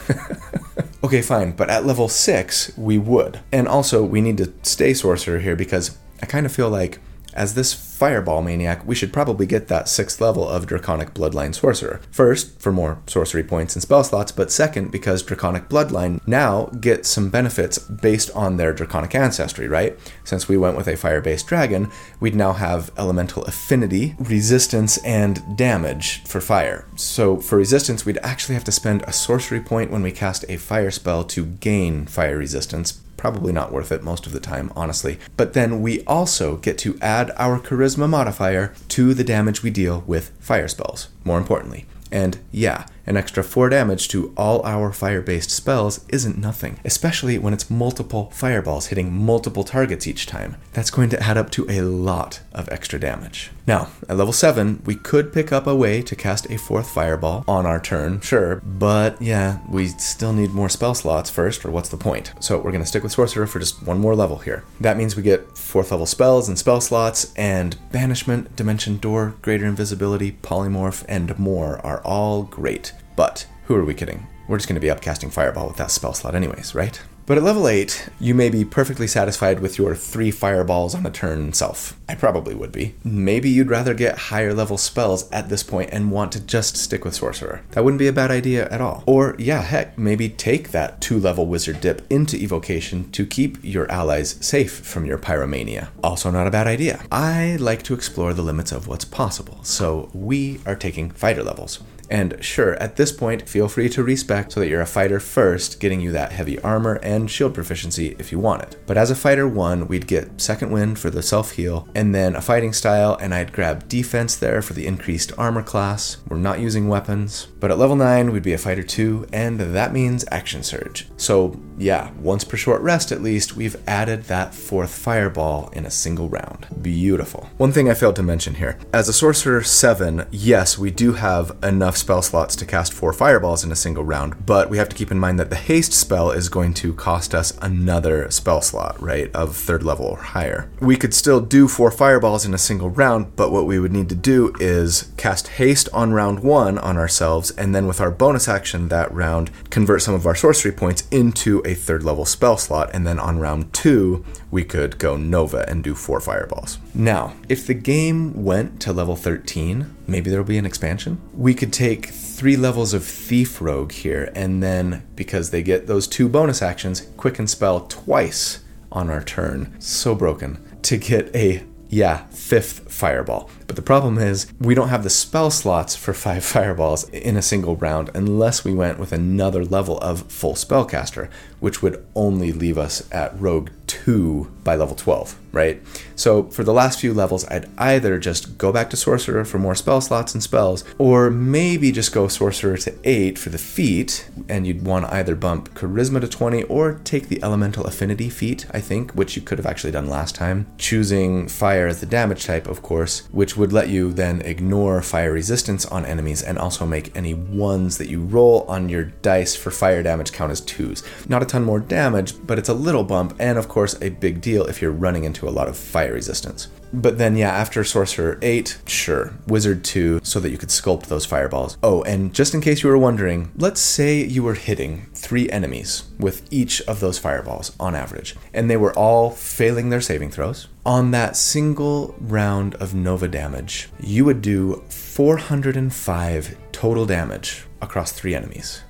okay, 1.04 1.22
fine, 1.22 1.54
but 1.54 1.70
at 1.70 1.86
level 1.86 2.10
six, 2.10 2.76
we 2.78 2.98
would. 2.98 3.40
And 3.52 3.68
also, 3.68 4.04
we 4.04 4.20
need 4.20 4.38
to 4.40 4.54
stay 4.64 4.94
sorcerer 4.94 5.40
here 5.40 5.56
because 5.56 5.98
I 6.22 6.26
kind 6.26 6.46
of 6.46 6.52
feel 6.52 6.70
like 6.70 7.00
as 7.36 7.54
this 7.54 7.74
Fireball 7.74 8.42
Maniac, 8.42 8.86
we 8.86 8.96
should 8.96 9.14
probably 9.14 9.46
get 9.46 9.68
that 9.68 9.88
sixth 9.88 10.20
level 10.20 10.48
of 10.48 10.66
Draconic 10.66 11.14
Bloodline 11.14 11.56
Sorcerer. 11.56 12.02
First, 12.12 12.60
for 12.60 12.72
more 12.72 13.02
sorcery 13.08 13.44
points 13.44 13.76
and 13.76 13.82
spell 13.82 14.04
slots, 14.04 14.32
but 14.32 14.52
second, 14.52 14.92
because 14.92 15.24
Draconic 15.24 15.70
Bloodline 15.70 16.20
now 16.28 16.66
gets 16.82 17.10
some 17.10 17.30
benefits 17.30 17.78
based 17.80 18.32
on 18.32 18.58
their 18.58 18.74
Draconic 18.74 19.16
ancestry, 19.16 19.68
right? 19.68 19.98
Since 20.24 20.48
we 20.48 20.58
went 20.58 20.76
with 20.76 20.88
a 20.88 20.98
fire 20.98 21.22
based 21.22 21.48
dragon, 21.48 21.92
we'd 22.20 22.36
now 22.36 22.54
have 22.54 22.92
elemental 22.98 23.44
affinity, 23.46 24.16
resistance, 24.20 24.98
and 25.06 25.42
damage 25.56 26.24
for 26.24 26.42
fire. 26.42 26.86
So 26.96 27.38
for 27.38 27.58
resistance, 27.58 28.06
we'd 28.06 28.20
actually 28.24 28.56
have 28.56 28.64
to 28.66 28.72
spend 28.72 29.04
a 29.04 29.14
sorcery 29.14 29.62
point 29.62 29.92
when 29.92 30.04
we 30.04 30.12
cast 30.12 30.46
a 30.50 30.58
fire 30.58 30.92
spell 30.92 31.24
to 31.26 31.46
gain 31.46 32.06
fire 32.06 32.38
resistance 32.38 33.00
Probably 33.24 33.54
not 33.54 33.72
worth 33.72 33.94
it 33.94 34.04
most 34.04 34.28
of 34.28 34.34
the 34.34 34.42
time, 34.42 34.70
honestly. 34.76 35.18
But 35.38 35.54
then 35.54 35.82
we 35.82 36.04
also 36.04 36.58
get 36.58 36.78
to 36.80 37.00
add 37.00 37.32
our 37.38 37.58
charisma 37.58 38.10
modifier 38.10 38.74
to 38.90 39.14
the 39.14 39.24
damage 39.24 39.64
we 39.64 39.70
deal 39.70 40.04
with 40.06 40.32
fire 40.42 40.68
spells, 40.68 41.08
more 41.24 41.38
importantly. 41.38 41.86
And 42.12 42.38
yeah, 42.52 42.86
an 43.06 43.18
extra 43.18 43.44
4 43.44 43.70
damage 43.70 44.08
to 44.10 44.34
all 44.38 44.66
our 44.66 44.92
fire 44.92 45.22
based 45.22 45.50
spells 45.50 46.06
isn't 46.10 46.38
nothing, 46.38 46.80
especially 46.86 47.38
when 47.38 47.54
it's 47.54 47.70
multiple 47.70 48.30
fireballs 48.32 48.88
hitting 48.88 49.14
multiple 49.14 49.64
targets 49.64 50.08
each 50.08 50.26
time. 50.26 50.56
That's 50.74 50.92
going 50.92 51.10
to 51.10 51.22
add 51.22 51.38
up 51.38 51.50
to 51.52 51.70
a 51.70 51.82
lot 51.82 52.42
of 52.54 52.70
extra 52.70 53.00
damage. 53.00 53.52
Now, 53.66 53.90
at 54.10 54.18
level 54.18 54.34
7, 54.34 54.82
we 54.86 54.96
could 54.96 55.32
pick 55.32 55.52
up 55.52 55.68
a 55.68 55.76
way 55.76 56.02
to 56.02 56.16
cast 56.16 56.50
a 56.50 56.58
fourth 56.58 56.90
fireball 56.90 57.46
on 57.48 57.66
our 57.66 57.80
turn, 57.80 58.20
sure, 58.22 58.62
but 58.64 59.22
yeah, 59.22 59.60
we 59.70 59.88
still 59.88 60.34
need 60.34 60.52
more 60.52 60.70
spell 60.70 60.94
slots 60.94 61.30
first, 61.30 61.64
or 61.64 61.72
what's 61.72 61.90
the 61.90 61.98
point? 61.98 62.34
So 62.40 62.58
we're 62.58 62.72
going 62.72 62.84
to 62.84 62.88
stick 62.88 63.04
with 63.04 63.14
Sorcerer 63.14 63.48
for 63.48 63.60
just 63.60 63.84
one 63.84 64.00
more 64.00 64.16
level 64.16 64.40
here. 64.40 64.64
That 64.82 64.98
means 64.98 65.16
we 65.16 65.24
get 65.24 65.58
fourth 65.58 65.92
level 65.92 66.06
spells 66.06 66.50
and 66.50 66.60
spell 66.60 66.82
slots, 66.82 67.34
and 67.36 67.78
Banishment, 67.92 68.56
Dimension 68.56 68.98
Door, 68.98 69.36
Greater 69.42 69.66
Invisibility, 69.66 70.34
Polymorph, 70.42 71.06
and 71.08 71.38
more 71.40 71.78
are 71.86 72.02
all 72.04 72.44
great. 72.44 72.93
But 73.16 73.46
who 73.66 73.76
are 73.76 73.86
we 73.86 73.94
kidding? 73.94 74.28
We're 74.48 74.58
just 74.58 74.68
going 74.68 74.80
to 74.80 74.82
be 74.82 74.94
upcasting 74.94 75.32
Fireball 75.32 75.68
with 75.68 75.78
that 75.78 75.92
spell 75.92 76.14
slot, 76.14 76.36
anyways, 76.36 76.76
right? 76.76 77.02
But 77.26 77.38
at 77.38 77.44
level 77.44 77.70
8, 77.70 78.10
you 78.20 78.36
may 78.36 78.50
be 78.50 78.66
perfectly 78.66 79.08
satisfied 79.08 79.62
with 79.62 79.78
your 79.78 79.96
three 79.96 80.30
fireballs 80.30 80.94
on 80.94 81.06
a 81.06 81.12
turn 81.12 81.54
self. 81.54 81.98
I 82.10 82.16
probably 82.16 82.54
would 82.54 82.74
be. 82.74 82.96
Maybe 83.06 83.50
you'd 83.50 83.70
rather 83.70 83.94
get 83.94 84.18
higher 84.18 84.54
level 84.54 84.78
spells 84.78 85.32
at 85.32 85.48
this 85.48 85.64
point 85.64 85.92
and 85.94 86.12
want 86.12 86.34
to 86.34 86.42
just 86.42 86.76
stick 86.76 87.06
with 87.06 87.16
Sorcerer. 87.16 87.62
That 87.72 87.86
wouldn't 87.86 88.00
be 88.00 88.10
a 88.10 88.14
bad 88.14 88.30
idea 88.30 88.68
at 88.68 88.82
all. 88.82 89.06
Or, 89.08 89.38
yeah, 89.40 89.62
heck, 89.62 89.98
maybe 89.98 90.28
take 90.28 90.72
that 90.72 91.00
two 91.00 91.18
level 91.18 91.46
wizard 91.46 91.80
dip 91.80 92.06
into 92.12 92.36
evocation 92.36 93.10
to 93.12 93.26
keep 93.26 93.58
your 93.64 93.90
allies 93.90 94.46
safe 94.46 94.80
from 94.80 95.06
your 95.06 95.18
pyromania. 95.18 95.88
Also, 96.04 96.30
not 96.30 96.48
a 96.48 96.52
bad 96.52 96.68
idea. 96.68 97.06
I 97.10 97.56
like 97.56 97.84
to 97.84 97.94
explore 97.94 98.34
the 98.34 98.42
limits 98.42 98.74
of 98.74 98.90
what's 98.90 99.06
possible, 99.06 99.64
so 99.64 100.10
we 100.14 100.60
are 100.66 100.76
taking 100.76 101.10
fighter 101.12 101.44
levels. 101.44 101.80
And 102.10 102.38
sure, 102.44 102.76
at 102.76 102.96
this 102.96 103.12
point, 103.12 103.48
feel 103.48 103.68
free 103.68 103.90
to 103.90 104.04
respec 104.04 104.52
so 104.52 104.60
that 104.60 104.68
you're 104.68 104.82
a 104.82 104.86
fighter 104.86 105.20
first, 105.20 105.80
getting 105.80 106.02
you 106.02 106.12
that 106.12 106.32
heavy 106.32 106.60
armor 106.60 107.00
and 107.04 107.30
shield 107.30 107.54
proficiency 107.54 108.16
if 108.20 108.32
you 108.32 108.40
want 108.40 108.64
it. 108.64 108.78
But 108.86 108.98
as 108.98 109.12
a 109.12 109.16
fighter 109.16 109.48
1, 109.48 109.88
we'd 109.88 110.08
get 110.08 110.42
second 110.42 110.72
wind 110.72 111.00
for 111.00 111.10
the 111.10 111.24
self 111.24 111.52
heal, 111.52 111.88
and 111.96 112.14
then 112.14 112.36
a 112.36 112.42
fighting 112.42 112.74
style, 112.74 113.18
and 113.20 113.34
I'd 113.34 113.54
grab 113.54 113.88
defense 113.88 114.36
there 114.36 114.62
for 114.62 114.74
the 114.74 114.86
increased 114.86 115.32
armor 115.38 115.64
class. 115.64 116.18
We're 116.28 116.38
not 116.38 116.60
using 116.60 116.88
weapons. 116.88 117.48
But 117.60 117.72
at 117.72 117.78
level 117.78 117.96
9, 117.96 118.32
we'd 118.32 118.44
be 118.44 118.54
a 118.54 118.58
fighter 118.58 118.84
2, 118.84 119.28
and 119.32 119.60
that 119.60 119.94
means 119.94 120.26
action 120.32 120.64
surge. 120.64 121.08
So, 121.18 121.60
yeah, 121.78 122.12
once 122.20 122.44
per 122.44 122.58
short 122.58 122.82
rest 122.82 123.12
at 123.12 123.22
least, 123.22 123.56
we've 123.56 123.76
added 123.88 124.24
that 124.24 124.54
fourth 124.54 124.94
fireball 124.94 125.70
in 125.74 125.86
a 125.86 125.92
single 125.92 126.30
round. 126.30 126.68
Beautiful. 126.82 127.50
One 127.58 127.72
thing 127.72 127.90
I 127.90 127.94
failed 127.94 128.16
to 128.18 128.24
mention 128.24 128.56
here 128.56 128.78
as 128.94 129.10
a 129.10 129.14
sorcerer 129.14 129.64
7, 129.64 130.28
yes, 130.32 130.78
we 130.78 130.92
do 130.92 131.14
have 131.14 131.58
enough 131.64 131.98
spell 131.98 132.22
slots 132.22 132.56
to 132.58 132.66
cast 132.66 132.94
four 132.94 133.14
fireballs 133.14 133.64
in 133.64 133.72
a 133.72 133.76
single 133.76 134.04
round, 134.04 134.46
but 134.46 134.70
we 134.70 134.78
have 134.78 134.90
to 134.90 134.96
keep 134.96 135.12
in 135.12 135.20
mind 135.20 135.40
that 135.40 135.50
the 135.50 135.56
haste 135.56 135.94
spell 135.94 136.32
is 136.32 136.50
going 136.50 136.74
to 136.76 136.94
cost 136.94 137.34
us 137.34 137.58
another 137.62 138.30
spell 138.30 138.62
slot, 138.62 139.02
right, 139.02 139.34
of 139.34 139.56
third 139.56 139.84
level 139.84 140.06
or 140.06 140.18
higher. 140.18 140.70
We 140.80 140.98
could 140.98 141.14
still 141.14 141.42
do 141.42 141.68
four 141.68 141.92
fireballs 141.92 142.46
in 142.46 142.54
a 142.54 142.58
single 142.58 142.90
round, 142.90 143.36
but 143.36 143.52
what 143.52 143.66
we 143.66 143.80
would 143.80 143.92
need 143.92 144.10
to 144.10 144.16
do 144.16 144.54
is 144.60 145.12
cast 145.18 145.48
haste 145.48 145.90
on 145.94 146.14
round 146.14 146.42
one 146.42 146.78
on 146.78 146.98
ourselves, 146.98 147.52
and 147.52 147.74
then 147.74 147.88
with 147.88 148.02
our 148.02 148.12
bonus 148.12 148.48
action 148.48 148.90
that 148.90 149.12
round, 149.14 149.50
convert 149.70 150.02
some 150.02 150.14
of 150.14 150.28
our 150.28 150.36
sorcery 150.36 150.72
points 150.72 151.08
into 151.12 151.63
a 151.66 151.74
third 151.74 152.04
level 152.04 152.26
spell 152.26 152.58
slot, 152.58 152.90
and 152.94 153.06
then 153.06 153.20
on 153.20 153.40
round 153.40 153.74
two, 153.74 154.24
we 154.52 154.64
could 154.64 154.98
go 154.98 155.18
Nova 155.18 155.66
and 155.68 155.84
do 155.84 155.96
four 155.96 156.20
fireballs. 156.20 156.78
Now, 156.94 157.34
if 157.50 157.68
the 157.68 157.74
game 157.74 158.44
went 158.44 158.82
to 158.82 158.94
level 158.94 159.16
13, 159.16 159.96
maybe 160.08 160.30
there'll 160.30 160.46
be 160.46 160.58
an 160.58 160.66
expansion. 160.66 161.20
We 161.34 161.54
could 161.54 161.74
take 161.74 162.08
three 162.08 162.58
levels 162.58 162.94
of 162.94 163.06
Thief 163.06 163.62
Rogue 163.62 163.92
here, 163.92 164.32
and 164.36 164.62
then 164.62 165.04
because 165.16 165.50
they 165.50 165.64
get 165.64 165.88
those 165.88 166.08
two 166.08 166.28
bonus 166.30 166.62
actions, 166.62 167.08
Quicken 167.18 167.48
Spell 167.48 167.82
twice 167.82 168.64
on 168.92 169.10
our 169.10 169.24
turn. 169.24 169.76
So 169.80 170.16
broken. 170.16 170.60
To 170.84 170.98
get 170.98 171.34
a 171.36 171.64
yeah, 171.94 172.26
fifth 172.32 172.92
fireball. 172.92 173.52
But 173.68 173.76
the 173.76 173.84
problem 173.84 174.18
is, 174.18 174.52
we 174.60 174.74
don't 174.74 174.90
have 174.90 175.04
the 175.04 175.12
spell 175.12 175.52
slots 175.52 175.96
for 175.96 176.14
five 176.14 176.44
fireballs 176.56 177.08
in 177.10 177.38
a 177.38 177.42
single 177.42 177.76
round 177.76 178.10
unless 178.16 178.66
we 178.66 178.74
went 178.74 178.98
with 178.98 179.12
another 179.12 179.64
level 179.64 180.00
of 180.00 180.32
full 180.32 180.56
spellcaster, 180.56 181.30
which 181.60 181.84
would 181.84 182.04
only 182.16 182.52
leave 182.52 182.80
us 182.80 183.08
at 183.12 183.40
Rogue 183.40 183.70
2 183.94 184.52
by 184.64 184.76
level 184.76 184.96
12, 184.96 185.38
right? 185.52 185.82
So 186.16 186.44
for 186.50 186.64
the 186.64 186.74
last 186.74 187.00
few 187.00 187.14
levels, 187.14 187.46
I'd 187.48 187.70
either 187.78 188.18
just 188.18 188.58
go 188.58 188.72
back 188.72 188.90
to 188.90 188.98
Sorcerer 188.98 189.46
for 189.46 189.60
more 189.60 189.76
spell 189.76 190.02
slots 190.02 190.34
and 190.34 190.42
spells, 190.42 190.84
or 190.98 191.30
maybe 191.30 191.92
just 191.92 192.14
go 192.14 192.28
Sorcerer 192.28 192.78
to 192.78 192.94
8 193.04 193.38
for 193.38 193.50
the 193.50 193.58
feat, 193.58 194.30
and 194.50 194.66
you'd 194.66 194.86
want 194.86 195.06
to 195.06 195.14
either 195.14 195.36
bump 195.36 195.74
Charisma 195.76 196.22
to 196.22 196.28
20 196.28 196.64
or 196.64 197.00
take 197.04 197.28
the 197.28 197.44
Elemental 197.44 197.86
Affinity 197.86 198.30
feat, 198.30 198.66
I 198.72 198.80
think, 198.80 199.12
which 199.12 199.36
you 199.36 199.42
could 199.42 199.58
have 199.58 199.68
actually 199.68 199.92
done 199.92 200.10
last 200.10 200.34
time, 200.34 200.66
choosing 200.78 201.48
Fire 201.48 201.88
as 201.88 202.00
the 202.00 202.06
damage 202.06 202.46
type, 202.46 202.68
of 202.68 202.82
course, 202.82 203.28
which 203.32 203.56
would 203.58 203.74
let 203.74 203.90
you 203.90 204.14
then 204.14 204.42
ignore 204.42 205.02
fire 205.02 205.34
resistance 205.34 205.86
on 205.86 206.06
enemies 206.06 206.42
and 206.42 206.58
also 206.58 206.86
make 206.86 207.16
any 207.16 207.34
ones 207.34 207.98
that 207.98 208.10
you 208.10 208.24
roll 208.24 208.64
on 208.68 208.90
your 208.90 209.04
dice 209.04 209.56
for 209.56 209.72
fire 209.72 210.02
damage 210.02 210.32
count 210.32 210.52
as 210.52 210.62
twos. 210.62 211.04
Not 211.28 211.44
a 211.44 211.46
ton 211.46 211.64
more 211.64 211.80
damage, 211.80 212.34
but 212.48 212.58
it's 212.58 212.70
a 212.70 212.74
little 212.74 213.04
bump, 213.04 213.36
and 213.40 213.58
of 213.58 213.68
course, 213.68 213.83
a 214.02 214.10
big 214.10 214.42
deal 214.42 214.66
if 214.66 214.82
you're 214.82 214.92
running 214.92 215.26
into 215.26 215.48
a 215.48 215.52
lot 215.52 215.68
of 215.68 215.78
fire 215.78 216.14
resistance. 216.14 216.70
But 216.94 217.18
then, 217.18 217.36
yeah, 217.36 217.50
after 217.50 217.84
Sorcerer 217.84 218.38
8, 218.44 218.82
sure, 218.86 219.34
Wizard 219.48 219.84
2, 219.84 220.22
so 220.24 220.40
that 220.40 220.52
you 220.52 220.60
could 220.60 220.70
sculpt 220.70 221.08
those 221.08 221.26
fireballs. 221.26 221.78
Oh, 221.82 222.04
and 222.04 222.34
just 222.34 222.54
in 222.54 222.62
case 222.62 222.84
you 222.84 222.90
were 222.90 222.98
wondering, 223.00 223.52
let's 223.58 223.82
say 223.82 224.24
you 224.24 224.44
were 224.44 224.54
hitting 224.54 225.08
three 225.16 225.50
enemies 225.50 226.04
with 226.20 226.48
each 226.54 226.82
of 226.82 227.00
those 227.00 227.18
fireballs 227.18 227.76
on 227.80 227.96
average, 227.96 228.36
and 228.54 228.70
they 228.70 228.78
were 228.78 228.94
all 228.94 229.32
failing 229.32 229.90
their 229.90 230.02
saving 230.02 230.30
throws. 230.30 230.68
On 230.86 231.10
that 231.12 231.36
single 231.36 232.14
round 232.20 232.76
of 232.76 232.94
Nova 232.94 233.28
damage, 233.28 233.90
you 234.00 234.24
would 234.26 234.44
do 234.44 234.84
405 234.90 236.58
total 236.72 237.06
damage 237.08 237.66
across 237.82 238.12
three 238.12 238.36
enemies. 238.36 238.84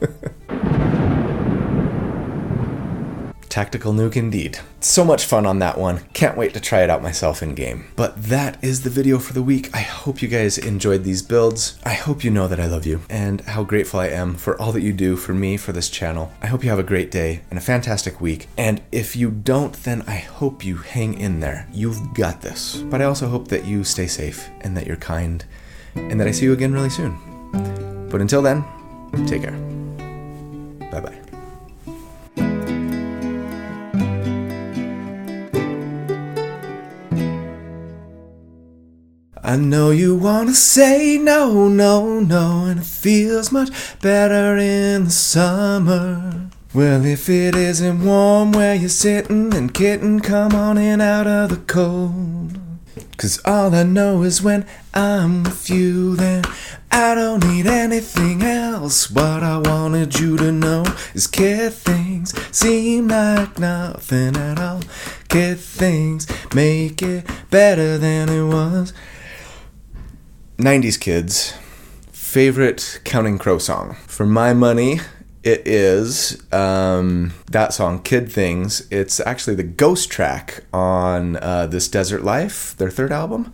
Tactical 3.54 3.92
nuke 3.92 4.16
indeed. 4.16 4.58
So 4.80 5.04
much 5.04 5.26
fun 5.26 5.46
on 5.46 5.60
that 5.60 5.78
one. 5.78 6.00
Can't 6.12 6.36
wait 6.36 6.54
to 6.54 6.60
try 6.60 6.82
it 6.82 6.90
out 6.90 7.04
myself 7.04 7.40
in 7.40 7.54
game. 7.54 7.84
But 7.94 8.20
that 8.24 8.58
is 8.64 8.82
the 8.82 8.90
video 8.90 9.20
for 9.20 9.32
the 9.32 9.44
week. 9.44 9.70
I 9.72 9.78
hope 9.78 10.20
you 10.20 10.26
guys 10.26 10.58
enjoyed 10.58 11.04
these 11.04 11.22
builds. 11.22 11.78
I 11.84 11.92
hope 11.92 12.24
you 12.24 12.32
know 12.32 12.48
that 12.48 12.58
I 12.58 12.66
love 12.66 12.84
you 12.84 13.02
and 13.08 13.42
how 13.42 13.62
grateful 13.62 14.00
I 14.00 14.08
am 14.08 14.34
for 14.34 14.60
all 14.60 14.72
that 14.72 14.82
you 14.82 14.92
do 14.92 15.14
for 15.14 15.34
me, 15.34 15.56
for 15.56 15.70
this 15.70 15.88
channel. 15.88 16.32
I 16.42 16.48
hope 16.48 16.64
you 16.64 16.70
have 16.70 16.80
a 16.80 16.82
great 16.82 17.12
day 17.12 17.42
and 17.48 17.56
a 17.56 17.62
fantastic 17.62 18.20
week. 18.20 18.48
And 18.58 18.82
if 18.90 19.14
you 19.14 19.30
don't, 19.30 19.74
then 19.84 20.02
I 20.08 20.16
hope 20.16 20.64
you 20.64 20.78
hang 20.78 21.14
in 21.14 21.38
there. 21.38 21.68
You've 21.72 22.12
got 22.12 22.42
this. 22.42 22.78
But 22.78 23.02
I 23.02 23.04
also 23.04 23.28
hope 23.28 23.46
that 23.48 23.64
you 23.64 23.84
stay 23.84 24.08
safe 24.08 24.50
and 24.62 24.76
that 24.76 24.84
you're 24.84 24.96
kind 24.96 25.44
and 25.94 26.20
that 26.20 26.26
I 26.26 26.32
see 26.32 26.46
you 26.46 26.54
again 26.54 26.72
really 26.72 26.90
soon. 26.90 28.08
But 28.10 28.20
until 28.20 28.42
then, 28.42 28.64
take 29.28 29.42
care. 29.42 29.56
Bye 30.90 30.98
bye. 30.98 31.23
I 39.46 39.56
know 39.56 39.90
you 39.90 40.14
wanna 40.14 40.54
say 40.54 41.18
no, 41.18 41.68
no, 41.68 42.18
no, 42.18 42.64
and 42.64 42.80
it 42.80 42.86
feels 42.86 43.52
much 43.52 43.68
better 44.00 44.56
in 44.56 45.04
the 45.04 45.10
summer. 45.10 46.48
Well, 46.72 47.04
if 47.04 47.28
it 47.28 47.54
isn't 47.54 48.02
warm 48.02 48.52
where 48.52 48.74
you're 48.74 48.88
sitting, 48.88 49.50
then 49.50 49.68
kitten, 49.68 50.20
come 50.20 50.54
on 50.54 50.78
in 50.78 51.02
out 51.02 51.26
of 51.26 51.50
the 51.50 51.58
cold. 51.58 52.58
Cause 53.18 53.38
all 53.44 53.74
I 53.74 53.82
know 53.82 54.22
is 54.22 54.40
when 54.40 54.66
I'm 54.94 55.42
with 55.42 55.68
you, 55.68 56.16
then 56.16 56.44
I 56.90 57.14
don't 57.14 57.46
need 57.46 57.66
anything 57.66 58.42
else. 58.42 59.10
What 59.10 59.42
I 59.42 59.58
wanted 59.58 60.18
you 60.18 60.38
to 60.38 60.52
know 60.52 60.84
is 61.12 61.26
kid 61.26 61.74
things 61.74 62.32
seem 62.50 63.08
like 63.08 63.58
nothing 63.58 64.36
at 64.36 64.58
all. 64.58 64.80
Kid 65.28 65.58
things 65.58 66.26
make 66.54 67.02
it 67.02 67.26
better 67.50 67.98
than 67.98 68.30
it 68.30 68.44
was. 68.44 68.94
90s 70.58 71.00
kids, 71.00 71.52
favorite 72.12 73.00
Counting 73.04 73.38
Crow 73.38 73.58
song. 73.58 73.96
For 74.06 74.24
my 74.24 74.52
money, 74.52 75.00
it 75.42 75.66
is 75.66 76.40
um, 76.52 77.32
that 77.50 77.74
song, 77.74 78.02
Kid 78.02 78.30
Things. 78.30 78.86
It's 78.90 79.18
actually 79.20 79.56
the 79.56 79.64
ghost 79.64 80.10
track 80.10 80.62
on 80.72 81.36
uh, 81.36 81.66
This 81.66 81.88
Desert 81.88 82.22
Life, 82.22 82.76
their 82.76 82.90
third 82.90 83.10
album. 83.10 83.52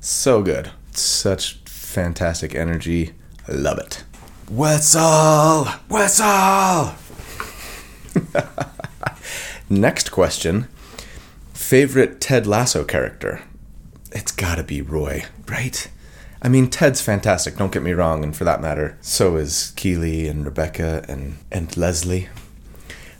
So 0.00 0.42
good. 0.42 0.70
Such 0.92 1.54
fantastic 1.64 2.54
energy. 2.54 3.14
I 3.48 3.52
love 3.52 3.78
it. 3.78 4.04
Wetzel! 4.50 5.66
Wetzel! 5.88 6.94
Next 9.70 10.12
question 10.12 10.68
Favorite 11.54 12.20
Ted 12.20 12.46
Lasso 12.46 12.84
character? 12.84 13.42
It's 14.12 14.30
gotta 14.30 14.62
be 14.62 14.82
Roy, 14.82 15.24
right? 15.48 15.88
I 16.44 16.48
mean, 16.48 16.68
Ted's 16.68 17.00
fantastic, 17.00 17.56
don't 17.56 17.72
get 17.72 17.82
me 17.82 17.92
wrong, 17.92 18.22
and 18.22 18.36
for 18.36 18.44
that 18.44 18.60
matter, 18.60 18.98
so 19.00 19.36
is 19.36 19.72
Keeley 19.76 20.28
and 20.28 20.44
Rebecca 20.44 21.02
and, 21.08 21.38
and 21.50 21.74
Leslie. 21.74 22.28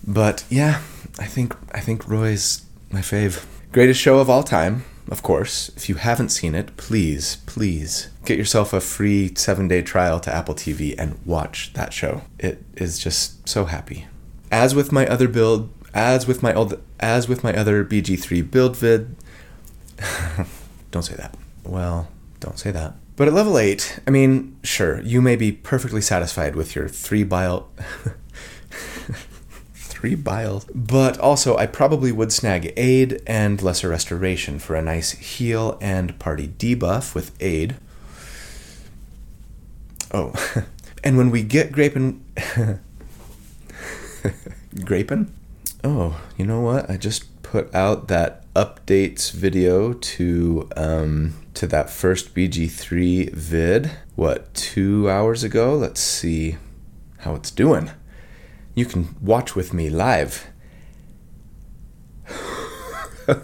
But 0.07 0.45
yeah, 0.51 0.83
I 1.19 1.25
think 1.25 1.57
I 1.73 1.81
think 1.81 2.07
Roy's 2.07 2.67
my 2.91 3.01
fave. 3.01 3.47
Greatest 3.73 3.99
show 3.99 4.19
of 4.19 4.29
all 4.29 4.43
time, 4.43 4.85
of 5.09 5.23
course. 5.23 5.71
If 5.75 5.89
you 5.89 5.95
haven't 5.95 6.29
seen 6.29 6.55
it, 6.55 6.77
please, 6.77 7.39
please 7.47 8.11
get 8.27 8.37
yourself 8.37 8.75
a 8.75 8.81
free 8.81 9.35
seven 9.35 9.69
day 9.69 9.81
trial 9.81 10.21
to 10.21 10.35
Apple 10.35 10.55
TV 10.55 10.95
and 10.99 11.19
watch 11.25 11.73
that 11.73 11.95
show. 11.95 12.25
It 12.39 12.63
is 12.75 12.99
just 12.99 13.49
so 13.49 13.65
happy. 13.65 14.07
As 14.53 14.75
with 14.75 14.93
my 14.93 15.07
other 15.07 15.29
build, 15.29 15.71
as 15.95 16.27
with 16.27 16.43
my 16.43 16.53
old, 16.53 16.79
as 17.01 17.27
with 17.27 17.43
my 17.43 17.57
other 17.57 17.87
BG3 17.87 18.51
build 18.51 18.77
vid. 18.77 19.17
don't 20.91 21.03
say 21.03 21.15
that. 21.15 21.35
Well, 21.65 22.09
don't 22.41 22.59
say 22.59 22.71
that. 22.71 22.97
But 23.17 23.29
at 23.29 23.35
level 23.35 23.59
8, 23.59 24.01
I 24.07 24.11
mean, 24.11 24.57
sure, 24.65 25.01
you 25.03 25.21
may 25.23 25.37
be 25.37 25.53
perfectly 25.53 26.01
satisfied 26.01 26.57
with 26.57 26.75
your 26.75 26.89
3 26.89 27.23
bile. 27.25 27.69
3 29.75 30.17
bile. 30.17 30.65
But 30.75 31.19
also, 31.19 31.57
I 31.57 31.67
probably 31.67 32.11
would 32.11 32.33
snag 32.33 32.73
Aid 32.77 33.23
and 33.27 33.63
Lesser 33.63 33.89
Restoration 33.89 34.59
for 34.59 34.75
a 34.75 34.83
nice 34.83 35.13
heal 35.13 35.79
and 35.81 36.19
party 36.19 36.49
debuff 36.49 37.15
with 37.15 37.31
Aid. 37.41 37.77
Oh, 40.13 40.33
and 41.05 41.17
when 41.17 41.31
we 41.31 41.43
get 41.43 41.71
Grapin. 41.71 42.25
Grapin? 44.85 45.33
Oh, 45.85 46.21
you 46.37 46.45
know 46.47 46.61
what? 46.61 46.91
I 46.91 46.97
just 46.97 47.43
put 47.43 47.73
out 47.73 48.09
that 48.09 48.53
updates 48.55 49.31
video 49.31 49.93
to 49.93 50.69
um, 50.77 51.35
to 51.55 51.67
that 51.69 51.91
first 51.91 52.35
BG3 52.35 53.33
vid. 53.33 53.91
What 54.15 54.53
two 54.55 55.09
hours 55.09 55.43
ago? 55.43 55.75
Let's 55.75 56.01
see 56.01 56.57
how 57.19 57.35
it's 57.35 57.51
doing. 57.51 57.91
You 58.75 58.87
can 58.87 59.17
watch 59.21 59.55
with 59.55 59.73
me 59.73 59.89
live. 59.89 60.47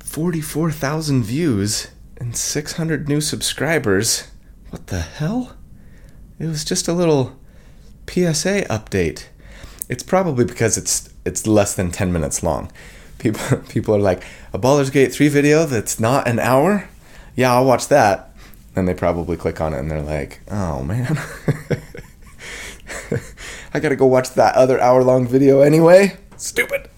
Forty-four 0.00 0.70
thousand 0.70 1.22
views 1.22 1.88
and 2.18 2.36
six 2.36 2.74
hundred 2.74 3.08
new 3.08 3.20
subscribers. 3.20 4.28
What 4.70 4.88
the 4.88 5.00
hell? 5.00 5.56
It 6.38 6.46
was 6.46 6.64
just 6.64 6.88
a 6.88 6.92
little 6.92 7.38
PSA 8.08 8.66
update. 8.68 9.26
It's 9.88 10.02
probably 10.02 10.44
because 10.44 10.76
it's 10.76 11.12
it's 11.24 11.46
less 11.46 11.74
than 11.74 11.90
10 11.90 12.12
minutes 12.12 12.42
long. 12.42 12.70
People 13.22 13.56
people 13.68 13.94
are 13.94 14.00
like, 14.00 14.24
"A 14.52 14.58
Baldur's 14.58 14.90
Gate 14.90 15.14
3 15.14 15.28
video 15.28 15.64
that's 15.64 16.00
not 16.00 16.26
an 16.26 16.40
hour?" 16.40 16.88
Yeah, 17.36 17.54
I'll 17.54 17.64
watch 17.64 17.88
that. 17.88 18.34
And 18.74 18.88
they 18.88 18.94
probably 18.94 19.36
click 19.36 19.60
on 19.60 19.72
it 19.72 19.78
and 19.78 19.90
they're 19.90 20.02
like, 20.02 20.40
"Oh 20.50 20.82
man. 20.82 21.18
I 23.74 23.80
got 23.80 23.90
to 23.90 23.96
go 23.96 24.06
watch 24.06 24.30
that 24.30 24.54
other 24.54 24.80
hour-long 24.80 25.26
video 25.28 25.60
anyway." 25.60 26.16
Stupid. 26.36 26.88